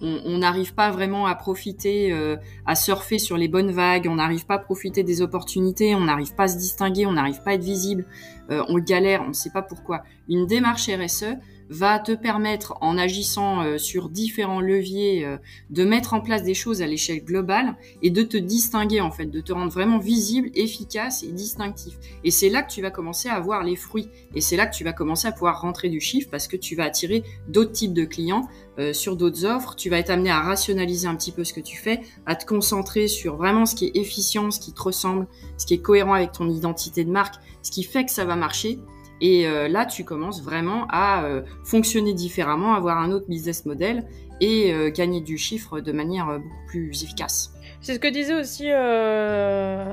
on 0.00 0.38
n'arrive 0.38 0.74
pas 0.74 0.90
vraiment 0.90 1.26
à 1.26 1.34
profiter, 1.34 2.12
euh, 2.12 2.36
à 2.66 2.74
surfer 2.74 3.18
sur 3.18 3.36
les 3.36 3.48
bonnes 3.48 3.70
vagues. 3.70 4.08
On 4.10 4.16
n'arrive 4.16 4.46
pas 4.46 4.54
à 4.54 4.58
profiter 4.58 5.02
des 5.02 5.22
opportunités. 5.22 5.94
On 5.94 6.04
n'arrive 6.04 6.34
pas 6.34 6.44
à 6.44 6.48
se 6.48 6.58
distinguer. 6.58 7.06
On 7.06 7.12
n'arrive 7.12 7.42
pas 7.42 7.50
à 7.50 7.54
être 7.54 7.62
visible. 7.62 8.06
Euh, 8.50 8.64
on 8.68 8.78
galère. 8.78 9.22
On 9.22 9.28
ne 9.28 9.32
sait 9.32 9.50
pas 9.50 9.62
pourquoi. 9.62 10.02
Une 10.28 10.46
démarche 10.46 10.88
RSE, 10.88 11.36
va 11.72 11.98
te 11.98 12.12
permettre, 12.12 12.74
en 12.82 12.98
agissant 12.98 13.62
euh, 13.62 13.78
sur 13.78 14.10
différents 14.10 14.60
leviers, 14.60 15.24
euh, 15.24 15.38
de 15.70 15.84
mettre 15.84 16.12
en 16.12 16.20
place 16.20 16.42
des 16.42 16.54
choses 16.54 16.82
à 16.82 16.86
l'échelle 16.86 17.24
globale 17.24 17.76
et 18.02 18.10
de 18.10 18.22
te 18.22 18.36
distinguer 18.36 19.00
en 19.00 19.10
fait, 19.10 19.26
de 19.26 19.40
te 19.40 19.52
rendre 19.52 19.72
vraiment 19.72 19.98
visible, 19.98 20.50
efficace 20.54 21.22
et 21.22 21.32
distinctif. 21.32 21.94
Et 22.24 22.30
c'est 22.30 22.50
là 22.50 22.62
que 22.62 22.70
tu 22.70 22.82
vas 22.82 22.90
commencer 22.90 23.28
à 23.28 23.34
avoir 23.34 23.64
les 23.64 23.76
fruits. 23.76 24.08
Et 24.34 24.40
c'est 24.42 24.56
là 24.56 24.66
que 24.66 24.74
tu 24.74 24.84
vas 24.84 24.92
commencer 24.92 25.26
à 25.26 25.32
pouvoir 25.32 25.62
rentrer 25.62 25.88
du 25.88 26.00
chiffre 26.00 26.28
parce 26.30 26.46
que 26.46 26.56
tu 26.56 26.76
vas 26.76 26.84
attirer 26.84 27.24
d'autres 27.48 27.72
types 27.72 27.94
de 27.94 28.04
clients 28.04 28.46
euh, 28.78 28.92
sur 28.92 29.16
d'autres 29.16 29.46
offres. 29.46 29.74
Tu 29.74 29.88
vas 29.88 29.98
être 29.98 30.10
amené 30.10 30.30
à 30.30 30.40
rationaliser 30.40 31.08
un 31.08 31.16
petit 31.16 31.32
peu 31.32 31.42
ce 31.42 31.54
que 31.54 31.60
tu 31.60 31.78
fais, 31.78 32.00
à 32.26 32.36
te 32.36 32.44
concentrer 32.44 33.08
sur 33.08 33.36
vraiment 33.36 33.64
ce 33.64 33.74
qui 33.74 33.86
est 33.86 33.96
efficient, 33.96 34.50
ce 34.50 34.60
qui 34.60 34.74
te 34.74 34.82
ressemble, 34.82 35.26
ce 35.56 35.64
qui 35.64 35.74
est 35.74 35.82
cohérent 35.82 36.14
avec 36.14 36.32
ton 36.32 36.50
identité 36.50 37.04
de 37.04 37.10
marque, 37.10 37.36
ce 37.62 37.70
qui 37.70 37.82
fait 37.82 38.04
que 38.04 38.10
ça 38.10 38.26
va 38.26 38.36
marcher. 38.36 38.78
Et 39.22 39.46
euh, 39.46 39.68
là, 39.68 39.86
tu 39.86 40.04
commences 40.04 40.42
vraiment 40.42 40.86
à 40.90 41.24
euh, 41.24 41.42
fonctionner 41.64 42.12
différemment, 42.12 42.74
avoir 42.74 42.98
un 42.98 43.12
autre 43.12 43.28
business 43.28 43.64
model 43.64 44.04
et 44.40 44.74
euh, 44.74 44.90
gagner 44.90 45.20
du 45.20 45.38
chiffre 45.38 45.78
de 45.78 45.92
manière 45.92 46.40
beaucoup 46.40 46.66
plus 46.66 47.04
efficace. 47.04 47.54
C'est 47.80 47.94
ce 47.94 48.00
que 48.00 48.08
disait 48.08 48.34
aussi 48.34 48.68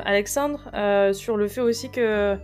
Alexandre 0.05 0.59
sur 1.13 1.37
le 1.37 1.47
fait 1.47 1.61
aussi 1.61 1.91
que 1.91 2.37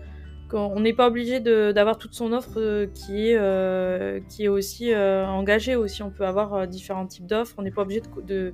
qu'on 0.47 0.79
n'est 0.79 0.93
pas 0.93 1.07
obligé 1.07 1.39
d'avoir 1.39 1.97
toute 1.97 2.13
son 2.13 2.31
offre 2.31 2.85
qui 2.93 3.29
est 3.29 4.27
qui 4.29 4.43
est 4.43 4.47
aussi 4.47 4.95
engagée 4.95 5.75
aussi. 5.75 6.03
On 6.03 6.11
peut 6.11 6.25
avoir 6.25 6.67
différents 6.67 7.07
types 7.07 7.25
d'offres. 7.25 7.55
On 7.57 7.63
n'est 7.63 7.71
pas 7.71 7.81
obligé 7.81 8.01
de, 8.01 8.53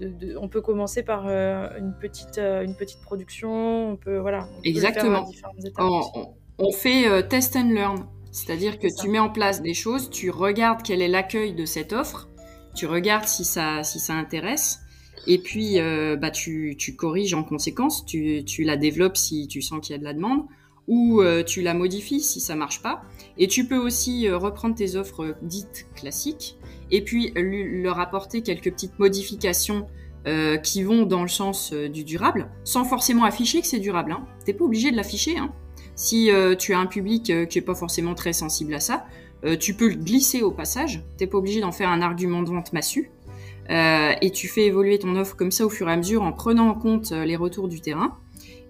de 0.00 0.36
on 0.40 0.48
peut 0.48 0.60
commencer 0.60 1.04
par 1.04 1.28
une 1.28 1.94
petite 2.00 2.38
une 2.38 2.74
petite 2.74 3.00
production. 3.00 3.90
On 3.90 3.96
peut 3.96 4.18
voilà. 4.18 4.48
Exactement 4.64 5.26
on 6.60 6.72
fait 6.72 7.08
euh, 7.08 7.22
test 7.22 7.56
and 7.56 7.70
learn. 7.70 8.06
C'est-à-dire 8.30 8.78
que 8.78 8.86
tu 8.86 9.08
mets 9.08 9.18
en 9.18 9.30
place 9.30 9.60
des 9.60 9.74
choses, 9.74 10.08
tu 10.10 10.30
regardes 10.30 10.82
quel 10.82 11.02
est 11.02 11.08
l'accueil 11.08 11.52
de 11.52 11.64
cette 11.64 11.92
offre, 11.92 12.28
tu 12.76 12.86
regardes 12.86 13.26
si 13.26 13.44
ça, 13.44 13.82
si 13.82 13.98
ça 13.98 14.14
intéresse, 14.14 14.78
et 15.26 15.38
puis 15.38 15.80
euh, 15.80 16.16
bah, 16.16 16.30
tu, 16.30 16.76
corriges 16.96 17.34
en 17.34 17.42
conséquence, 17.42 18.04
tu, 18.06 18.44
la 18.60 18.76
développes 18.76 19.16
si 19.16 19.48
tu 19.48 19.62
sens 19.62 19.80
qu'il 19.80 19.94
y 19.94 19.96
a 19.96 19.98
de 19.98 20.04
la 20.04 20.14
demande, 20.14 20.44
ou 20.86 21.20
euh, 21.22 21.42
tu 21.42 21.60
la 21.60 21.74
modifies 21.74 22.20
si 22.20 22.40
ça 22.40 22.54
marche 22.54 22.82
pas. 22.82 23.02
Et 23.36 23.48
tu 23.48 23.66
peux 23.66 23.76
aussi 23.76 24.30
reprendre 24.30 24.76
tes 24.76 24.94
offres 24.94 25.34
dites 25.42 25.86
classiques, 25.96 26.56
et 26.92 27.02
puis 27.02 27.32
leur 27.34 27.98
apporter 27.98 28.42
quelques 28.42 28.70
petites 28.70 28.98
modifications 28.98 29.88
qui 30.62 30.82
vont 30.82 31.04
dans 31.04 31.22
le 31.22 31.28
sens 31.28 31.72
du 31.72 32.04
durable, 32.04 32.50
sans 32.62 32.84
forcément 32.84 33.24
afficher 33.24 33.60
que 33.60 33.66
c'est 33.66 33.80
durable. 33.80 34.12
Hein. 34.12 34.26
T'es 34.44 34.52
pas 34.52 34.64
obligé 34.64 34.90
de 34.92 34.96
l'afficher. 34.96 35.36
Hein. 35.38 35.50
Si 36.00 36.30
euh, 36.30 36.56
tu 36.56 36.72
as 36.72 36.78
un 36.78 36.86
public 36.86 37.30
qui 37.50 37.58
est 37.58 37.60
pas 37.60 37.74
forcément 37.74 38.14
très 38.14 38.32
sensible 38.32 38.72
à 38.72 38.80
ça, 38.80 39.04
tu 39.58 39.74
peux 39.74 39.88
le 39.88 39.96
glisser 39.96 40.40
au 40.40 40.50
passage. 40.50 41.02
T'es 41.18 41.26
pas 41.26 41.36
obligé 41.36 41.60
d'en 41.60 41.72
faire 41.72 41.90
un 41.90 42.00
argument 42.00 42.42
de 42.42 42.48
vente 42.48 42.72
massu. 42.72 43.10
et 43.68 44.30
tu 44.32 44.48
fais 44.48 44.64
évoluer 44.64 44.98
ton 44.98 45.14
offre 45.16 45.36
comme 45.36 45.50
ça 45.50 45.66
au 45.66 45.70
fur 45.70 45.88
et 45.90 45.92
à 45.92 45.96
mesure 45.96 46.22
en 46.22 46.32
prenant 46.32 46.68
en 46.68 46.74
compte 46.74 47.10
les 47.12 47.36
retours 47.36 47.68
du 47.68 47.82
terrain. 47.82 48.16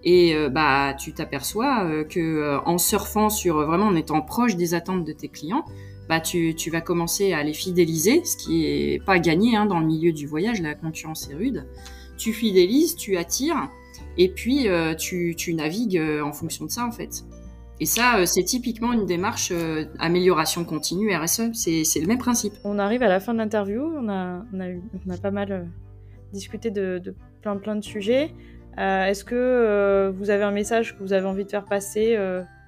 Et 0.03 0.33
bah 0.49 0.93
tu 0.97 1.13
t'aperçois 1.13 2.05
que 2.05 2.59
en 2.65 2.77
surfant 2.77 3.29
sur 3.29 3.65
vraiment 3.65 3.87
en 3.87 3.95
étant 3.95 4.21
proche 4.21 4.55
des 4.55 4.73
attentes 4.73 5.03
de 5.03 5.11
tes 5.11 5.27
clients, 5.27 5.65
bah 6.07 6.19
tu, 6.19 6.53
tu, 6.55 6.69
vas 6.69 6.81
commencer 6.81 7.31
à 7.31 7.43
les 7.43 7.53
fidéliser, 7.53 8.23
ce 8.25 8.35
qui 8.35 8.65
est 8.65 9.03
pas 9.05 9.19
gagné 9.19 9.55
hein, 9.55 9.65
dans 9.65 9.79
le 9.79 9.85
milieu 9.85 10.11
du 10.11 10.27
voyage, 10.27 10.61
la 10.61 10.75
concurrence 10.75 11.29
est 11.29 11.35
rude. 11.35 11.65
Tu 12.17 12.33
fidélises, 12.33 12.95
tu 12.97 13.15
attires, 13.15 13.69
et 14.17 14.29
puis 14.29 14.67
euh, 14.67 14.93
tu, 14.95 15.35
navigues 15.53 15.97
euh, 15.97 16.23
en 16.23 16.33
fonction 16.33 16.65
de 16.65 16.71
ça 16.71 16.85
en 16.85 16.91
fait. 16.91 17.23
Et 17.79 17.85
ça, 17.85 18.19
euh, 18.19 18.25
c'est 18.25 18.43
typiquement 18.43 18.93
une 18.93 19.05
démarche 19.05 19.51
amélioration 19.99 20.63
continue, 20.65 21.15
RSE, 21.15 21.53
c'est 21.53 21.99
le 21.99 22.07
même 22.07 22.19
principe. 22.19 22.53
On 22.63 22.77
arrive 22.77 23.01
à 23.03 23.09
la 23.09 23.19
fin 23.19 23.33
de 23.33 23.39
l'interview, 23.39 23.81
on 23.81 24.07
a, 24.09 24.43
pas 25.21 25.31
mal 25.31 25.67
discuté 26.31 26.69
de, 26.69 27.01
plein 27.41 27.57
plein 27.57 27.75
de 27.75 27.83
sujets. 27.83 28.33
Est-ce 28.77 29.23
que 29.23 30.13
vous 30.15 30.29
avez 30.29 30.43
un 30.43 30.51
message 30.51 30.95
que 30.95 31.03
vous 31.03 31.13
avez 31.13 31.25
envie 31.25 31.43
de 31.43 31.49
faire 31.49 31.65
passer 31.65 32.15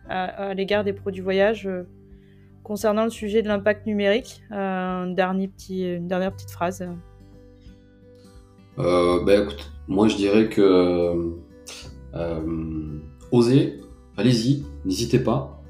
à, 0.10 0.54
l'égard 0.54 0.84
des 0.84 0.94
produits 0.94 1.22
voyage 1.22 1.70
concernant 2.64 3.04
le 3.04 3.10
sujet 3.10 3.42
de 3.42 3.48
l'impact 3.48 3.86
numérique, 3.86 4.42
euh, 4.52 5.04
une 5.06 5.16
dernière 5.16 6.32
petite 6.32 6.52
phrase. 6.52 6.88
Euh, 8.80 9.24
ben, 9.24 9.44
écoute, 9.44 9.72
moi 9.88 10.08
je 10.08 10.16
dirais 10.16 10.50
que 10.50 11.34
euh, 12.16 13.00
osez, 13.32 13.82
allez-y, 14.18 14.66
n'hésitez 14.86 15.20
pas. 15.20 15.62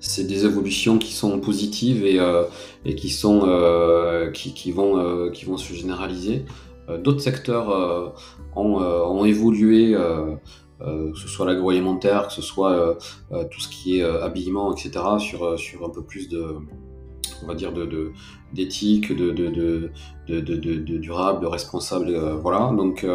c'est 0.00 0.26
des 0.26 0.44
évolutions 0.46 0.98
qui 0.98 1.12
sont 1.12 1.40
positives 1.40 2.04
et, 2.04 2.18
et 2.84 2.94
qui, 2.94 3.10
sont, 3.10 3.40
qui, 4.32 4.54
qui, 4.54 4.72
vont, 4.72 5.30
qui 5.30 5.44
vont 5.44 5.58
se 5.58 5.72
généraliser. 5.74 6.44
D'autres 7.04 7.20
secteurs 7.20 8.14
ont, 8.56 8.78
ont, 8.80 9.24
évolué 9.24 9.94
euh, 10.82 11.12
que 11.12 11.18
ce 11.18 11.28
soit 11.28 11.44
l'agroalimentaire, 11.44 12.28
que 12.28 12.32
ce 12.32 12.40
soit 12.40 12.72
euh, 12.72 12.94
euh, 13.32 13.44
tout 13.50 13.60
ce 13.60 13.68
qui 13.68 13.98
est 13.98 14.02
habillement, 14.02 14.74
etc., 14.74 15.04
sur, 15.18 15.58
sur 15.58 15.84
un 15.84 15.90
peu 15.90 16.02
plus 16.02 16.28
de, 16.28 16.56
on 17.42 17.46
va 17.46 17.54
dire, 17.54 17.72
de, 17.72 18.12
d'éthique, 18.52 19.14
de, 19.16 19.30
de, 19.30 19.90
de, 20.28 20.96
durable, 20.98 21.40
de 21.40 21.46
responsable. 21.46 22.16
voilà. 22.42 22.72
Donc, 22.76 23.06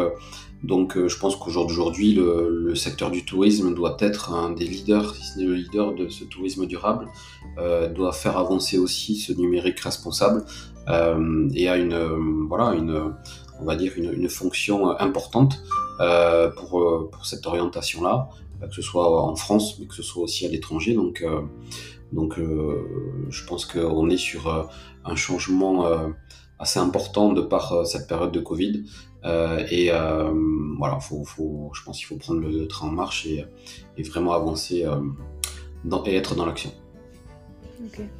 donc 0.62 0.96
je 0.96 1.18
pense 1.18 1.36
qu'aujourd'hui, 1.36 2.14
le, 2.14 2.48
le, 2.50 2.74
secteur 2.74 3.10
du 3.10 3.24
tourisme 3.24 3.74
doit 3.74 3.96
être 4.00 4.32
un 4.32 4.50
des 4.50 4.64
leaders, 4.64 5.14
si 5.14 5.24
ce 5.24 5.38
n'est 5.38 5.44
le 5.44 5.54
leader 5.54 5.94
de 5.94 6.08
ce 6.08 6.24
tourisme 6.24 6.66
durable, 6.66 7.08
doit 7.94 8.12
faire 8.12 8.36
avancer 8.38 8.78
aussi 8.78 9.16
ce 9.16 9.32
numérique 9.32 9.80
responsable 9.80 10.44
et 10.88 11.68
a 11.68 11.76
une, 11.76 12.46
voilà, 12.48 12.74
une, 12.74 13.12
on 13.60 13.64
va 13.64 13.76
dire, 13.76 13.92
une, 13.96 14.12
une 14.12 14.28
fonction 14.28 14.98
importante 14.98 15.62
euh, 16.00 16.50
pour, 16.50 16.80
euh, 16.80 17.08
pour 17.10 17.24
cette 17.24 17.46
orientation-là, 17.46 18.28
que 18.60 18.74
ce 18.74 18.82
soit 18.82 19.22
en 19.22 19.34
France, 19.34 19.78
mais 19.78 19.86
que 19.86 19.94
ce 19.94 20.02
soit 20.02 20.22
aussi 20.22 20.44
à 20.44 20.48
l'étranger. 20.50 20.94
Donc, 20.94 21.22
euh, 21.22 21.40
donc 22.12 22.38
je 22.38 23.44
pense 23.46 23.64
qu'on 23.64 24.10
est 24.10 24.16
sur 24.16 24.70
un 25.04 25.16
changement 25.16 25.86
assez 26.58 26.78
important 26.78 27.32
de 27.32 27.40
par 27.42 27.86
cette 27.86 28.08
période 28.08 28.32
de 28.32 28.40
Covid. 28.40 28.84
et 29.70 29.90
voilà, 30.78 30.98
faut, 31.00 31.24
faut, 31.24 31.70
je 31.74 31.82
pense 31.82 31.98
qu'il 31.98 32.06
faut 32.06 32.16
prendre 32.16 32.40
le 32.40 32.66
train 32.68 32.88
en 32.88 32.92
marche 32.92 33.26
et, 33.26 33.44
et 33.96 34.02
vraiment 34.02 34.32
avancer 34.32 34.86
dans, 35.84 36.04
et 36.04 36.14
être 36.14 36.34
dans 36.34 36.46
l'action. 36.46 36.72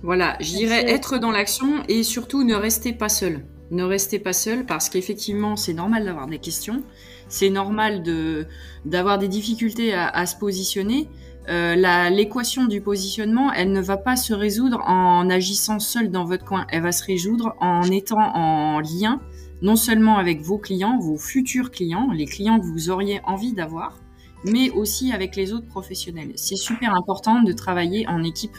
Voilà, 0.02 0.36
je 0.40 0.50
dirais 0.50 0.90
être 0.90 1.18
dans 1.18 1.30
l'action 1.30 1.82
et 1.88 2.02
surtout 2.02 2.44
ne 2.44 2.54
restez 2.54 2.92
pas 2.92 3.08
seul. 3.08 3.46
Ne 3.70 3.82
restez 3.82 4.18
pas 4.18 4.32
seul 4.32 4.64
parce 4.66 4.88
qu'effectivement, 4.88 5.56
c'est 5.56 5.74
normal 5.74 6.04
d'avoir 6.04 6.26
des 6.26 6.38
questions 6.38 6.82
c'est 7.28 7.50
normal 7.50 8.02
de 8.02 8.46
d'avoir 8.84 9.18
des 9.18 9.28
difficultés 9.28 9.94
à, 9.94 10.26
se 10.26 10.36
positionner. 10.36 11.08
Euh, 11.48 12.10
l'équation 12.10 12.66
du 12.66 12.80
positionnement, 12.80 13.52
elle 13.52 13.70
ne 13.70 13.80
va 13.80 13.96
pas 13.96 14.16
se 14.16 14.34
résoudre 14.34 14.80
en 14.86 15.30
agissant 15.30 15.78
seul 15.78 16.10
dans 16.10 16.24
votre 16.24 16.44
coin. 16.44 16.66
Elle 16.70 16.82
va 16.82 16.92
se 16.92 17.04
résoudre 17.04 17.54
en 17.60 17.82
étant 17.84 18.34
en 18.34 18.80
lien 18.80 19.20
non 19.62 19.76
seulement 19.76 20.18
avec 20.18 20.40
vos 20.42 20.58
clients, 20.58 20.98
vos 20.98 21.16
futurs 21.16 21.70
clients, 21.70 22.10
les 22.12 22.26
clients 22.26 22.60
que 22.60 22.66
vous 22.66 22.90
auriez 22.90 23.20
envie 23.24 23.52
d'avoir, 23.52 23.98
mais 24.44 24.70
aussi 24.70 25.12
avec 25.12 25.36
les 25.36 25.52
autres 25.52 25.66
professionnels. 25.66 26.32
C'est 26.36 26.56
super 26.56 26.94
important 26.94 27.42
de 27.42 27.52
travailler 27.52 28.06
en 28.06 28.22
équipe. 28.22 28.56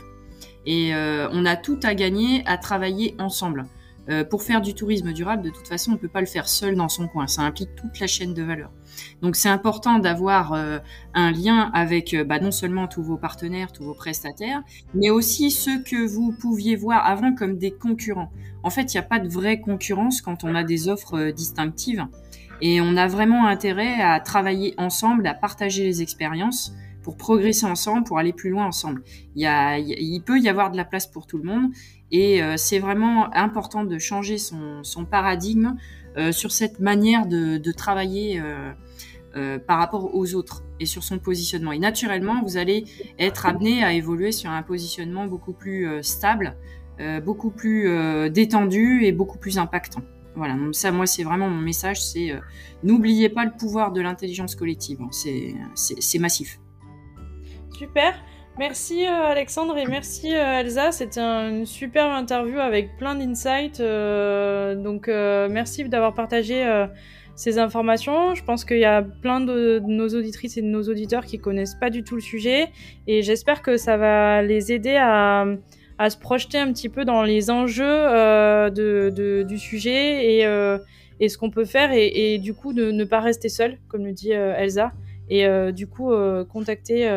Et 0.65 0.93
euh, 0.93 1.29
on 1.31 1.45
a 1.45 1.55
tout 1.55 1.79
à 1.83 1.93
gagner 1.95 2.43
à 2.45 2.57
travailler 2.57 3.15
ensemble. 3.19 3.65
Euh, 4.09 4.23
pour 4.23 4.41
faire 4.41 4.61
du 4.61 4.73
tourisme 4.73 5.11
durable, 5.11 5.43
de 5.43 5.49
toute 5.49 5.67
façon, 5.67 5.91
on 5.91 5.93
ne 5.95 5.99
peut 5.99 6.07
pas 6.07 6.21
le 6.21 6.27
faire 6.27 6.47
seul 6.47 6.75
dans 6.75 6.89
son 6.89 7.07
coin. 7.07 7.27
Ça 7.27 7.41
implique 7.41 7.75
toute 7.75 7.99
la 7.99 8.07
chaîne 8.07 8.33
de 8.33 8.41
valeur. 8.41 8.71
Donc, 9.21 9.35
c'est 9.35 9.49
important 9.49 9.99
d'avoir 9.99 10.53
euh, 10.53 10.79
un 11.13 11.31
lien 11.31 11.71
avec 11.73 12.13
euh, 12.13 12.23
bah, 12.23 12.39
non 12.39 12.51
seulement 12.51 12.87
tous 12.87 13.03
vos 13.03 13.17
partenaires, 13.17 13.71
tous 13.71 13.83
vos 13.83 13.93
prestataires, 13.93 14.63
mais 14.93 15.09
aussi 15.09 15.51
ceux 15.51 15.83
que 15.83 16.07
vous 16.07 16.31
pouviez 16.31 16.75
voir 16.75 17.05
avant 17.05 17.33
comme 17.33 17.57
des 17.57 17.71
concurrents. 17.71 18.31
En 18.63 18.69
fait, 18.69 18.93
il 18.93 18.97
n'y 18.97 18.99
a 18.99 19.07
pas 19.07 19.19
de 19.19 19.27
vraie 19.27 19.59
concurrence 19.59 20.21
quand 20.21 20.43
on 20.43 20.55
a 20.55 20.63
des 20.63 20.87
offres 20.87 21.31
distinctives. 21.31 22.05
Et 22.61 22.81
on 22.81 22.97
a 22.97 23.07
vraiment 23.07 23.45
intérêt 23.45 24.01
à 24.01 24.19
travailler 24.19 24.73
ensemble, 24.77 25.27
à 25.27 25.33
partager 25.33 25.83
les 25.83 26.01
expériences 26.01 26.73
pour 27.07 27.15
progresser 27.15 27.65
ensemble, 27.65 28.03
pour 28.03 28.19
aller 28.19 28.33
plus 28.33 28.49
loin 28.49 28.65
ensemble. 28.65 29.01
Il, 29.33 30.21
peut 30.25 30.39
y 30.39 30.49
avoir 30.49 30.71
de 30.71 30.75
la 30.75 30.83
place 30.83 31.07
pour 31.07 31.25
tout 31.25 31.37
le 31.37 31.45
monde 31.45 31.71
et 32.11 32.41
euh, 32.41 32.55
c'est 32.57 32.79
vraiment 32.79 33.33
important 33.35 33.83
de 33.83 33.97
changer 33.97 34.37
son, 34.37 34.83
son 34.83 35.05
paradigme 35.05 35.75
euh, 36.17 36.31
sur 36.31 36.51
cette 36.51 36.79
manière 36.79 37.27
de, 37.27 37.57
de 37.57 37.71
travailler 37.71 38.39
euh, 38.39 38.71
euh, 39.35 39.59
par 39.59 39.77
rapport 39.77 40.15
aux 40.15 40.33
autres 40.35 40.63
et 40.79 40.85
sur 40.85 41.03
son 41.03 41.19
positionnement. 41.19 41.71
Et 41.71 41.79
naturellement, 41.79 42.41
vous 42.43 42.57
allez 42.57 42.85
être 43.19 43.45
amené 43.45 43.83
à 43.83 43.93
évoluer 43.93 44.31
sur 44.31 44.49
un 44.49 44.63
positionnement 44.63 45.27
beaucoup 45.27 45.53
plus 45.53 45.87
euh, 45.87 46.01
stable, 46.01 46.55
beaucoup 47.23 47.51
plus 47.51 47.87
détendu 48.31 49.03
et 49.03 49.11
beaucoup 49.11 49.37
plus 49.37 49.59
impactant. 49.59 50.01
Voilà, 50.35 50.55
donc 50.55 50.73
ça, 50.73 50.91
moi, 50.91 51.05
c'est 51.05 51.23
vraiment 51.23 51.47
mon 51.47 51.61
message, 51.61 52.03
c'est 52.03 52.33
n'oubliez 52.81 53.29
pas 53.29 53.45
le 53.45 53.51
pouvoir 53.51 53.91
de 53.91 54.01
l'intelligence 54.01 54.55
collective. 54.55 54.99
Hein. 55.01 55.09
C'est 55.75 56.19
massif. 56.19 56.59
Super. 57.77 58.15
Merci 58.59 59.05
euh, 59.05 59.27
Alexandre 59.27 59.77
et 59.77 59.85
merci 59.85 60.33
euh, 60.33 60.59
Elsa. 60.59 60.91
C'était 60.91 61.21
une 61.21 61.67
superbe 61.67 62.09
interview 62.09 62.57
avec 62.59 62.97
plein 62.97 63.13
d'insights. 63.13 63.79
Euh, 63.79 64.73
donc 64.73 65.07
merci 65.07 65.87
d'avoir 65.87 66.15
partagé 66.15 66.65
ces 67.35 67.59
informations. 67.59 68.33
Je 68.33 68.43
pense 68.43 68.65
qu'il 68.65 68.79
y 68.79 68.85
a 68.85 69.03
plein 69.03 69.41
de, 69.41 69.79
nos 69.85 70.07
auditrices 70.07 70.57
et 70.57 70.63
de 70.63 70.67
nos 70.67 70.83
auditeurs 70.89 71.25
qui 71.25 71.37
connaissent 71.37 71.75
pas 71.75 71.91
du 71.91 72.03
tout 72.03 72.15
le 72.15 72.21
sujet 72.21 72.69
et 73.05 73.21
j'espère 73.21 73.61
que 73.61 73.77
ça 73.77 73.95
va 73.95 74.41
les 74.41 74.71
aider 74.71 74.97
à, 74.99 75.45
se 76.09 76.17
projeter 76.17 76.57
un 76.57 76.71
petit 76.73 76.89
peu 76.89 77.05
dans 77.05 77.21
les 77.21 77.51
enjeux 77.51 78.71
du 78.71 79.59
sujet 79.59 80.39
et, 81.19 81.29
ce 81.29 81.37
qu'on 81.37 81.51
peut 81.51 81.65
faire 81.65 81.91
et, 81.93 82.39
du 82.39 82.55
coup 82.55 82.73
ne 82.73 83.03
pas 83.03 83.19
rester 83.19 83.49
seul, 83.49 83.77
comme 83.87 84.03
le 84.03 84.13
dit 84.13 84.31
Elsa, 84.31 84.93
et 85.29 85.47
du 85.73 85.85
coup 85.85 86.11
contacter 86.51 87.07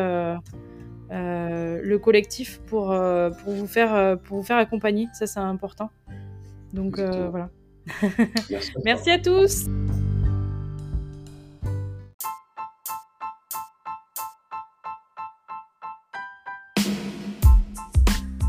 le 1.11 1.97
collectif 1.97 2.59
pour, 2.67 2.91
euh, 2.91 3.29
pour, 3.29 3.53
vous 3.53 3.67
faire, 3.67 3.93
euh, 3.93 4.15
pour 4.15 4.37
vous 4.37 4.43
faire 4.43 4.57
accompagner. 4.57 5.07
Ça, 5.13 5.27
c'est 5.27 5.39
important. 5.39 5.89
Donc 6.73 6.99
voilà. 6.99 7.49
Merci, 8.85 9.11
à 9.11 9.19
tous. 9.19 9.65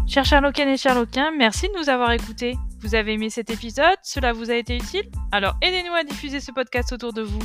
Chers 0.07 0.27
Sherlockiennes 0.27 0.69
et 0.69 0.77
Sherlockiens, 0.77 1.31
merci 1.31 1.69
de 1.69 1.81
nous 1.81 1.89
avoir 1.89 2.13
écoutés. 2.13 2.55
Vous 2.81 2.95
avez 2.95 3.15
aimé 3.15 3.31
cet 3.31 3.49
épisode? 3.49 3.97
Cela 4.03 4.35
vous 4.35 4.51
a 4.51 4.57
été 4.57 4.77
utile? 4.77 5.11
Alors 5.31 5.55
aidez-nous 5.63 5.95
à 5.95 6.05
diffuser 6.05 6.39
ce 6.39 6.53
podcast 6.53 6.93
autour 6.93 7.15
de 7.15 7.23
vous. 7.23 7.41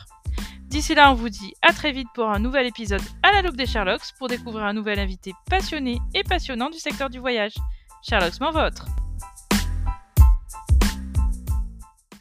D'ici 0.64 0.96
là, 0.96 1.12
on 1.12 1.16
vous 1.16 1.30
dit 1.30 1.54
à 1.62 1.74
très 1.74 1.92
vite 1.92 2.08
pour 2.16 2.30
un 2.30 2.40
nouvel 2.40 2.66
épisode 2.66 3.02
à 3.22 3.32
la 3.32 3.44
loupe 3.44 3.58
des 3.58 3.68
Sherlocks 3.68 4.14
pour 4.18 4.28
découvrir 4.28 4.66
un 4.66 4.74
nouvel 4.74 4.98
invité 4.98 5.34
passionné 5.50 6.00
et 6.16 6.24
passionnant 6.24 6.70
du 6.70 6.80
secteur 6.80 7.10
du 7.10 7.20
voyage. 7.20 7.54
Sherlock's 8.02 8.40
m'en 8.40 8.52
votre 8.52 8.86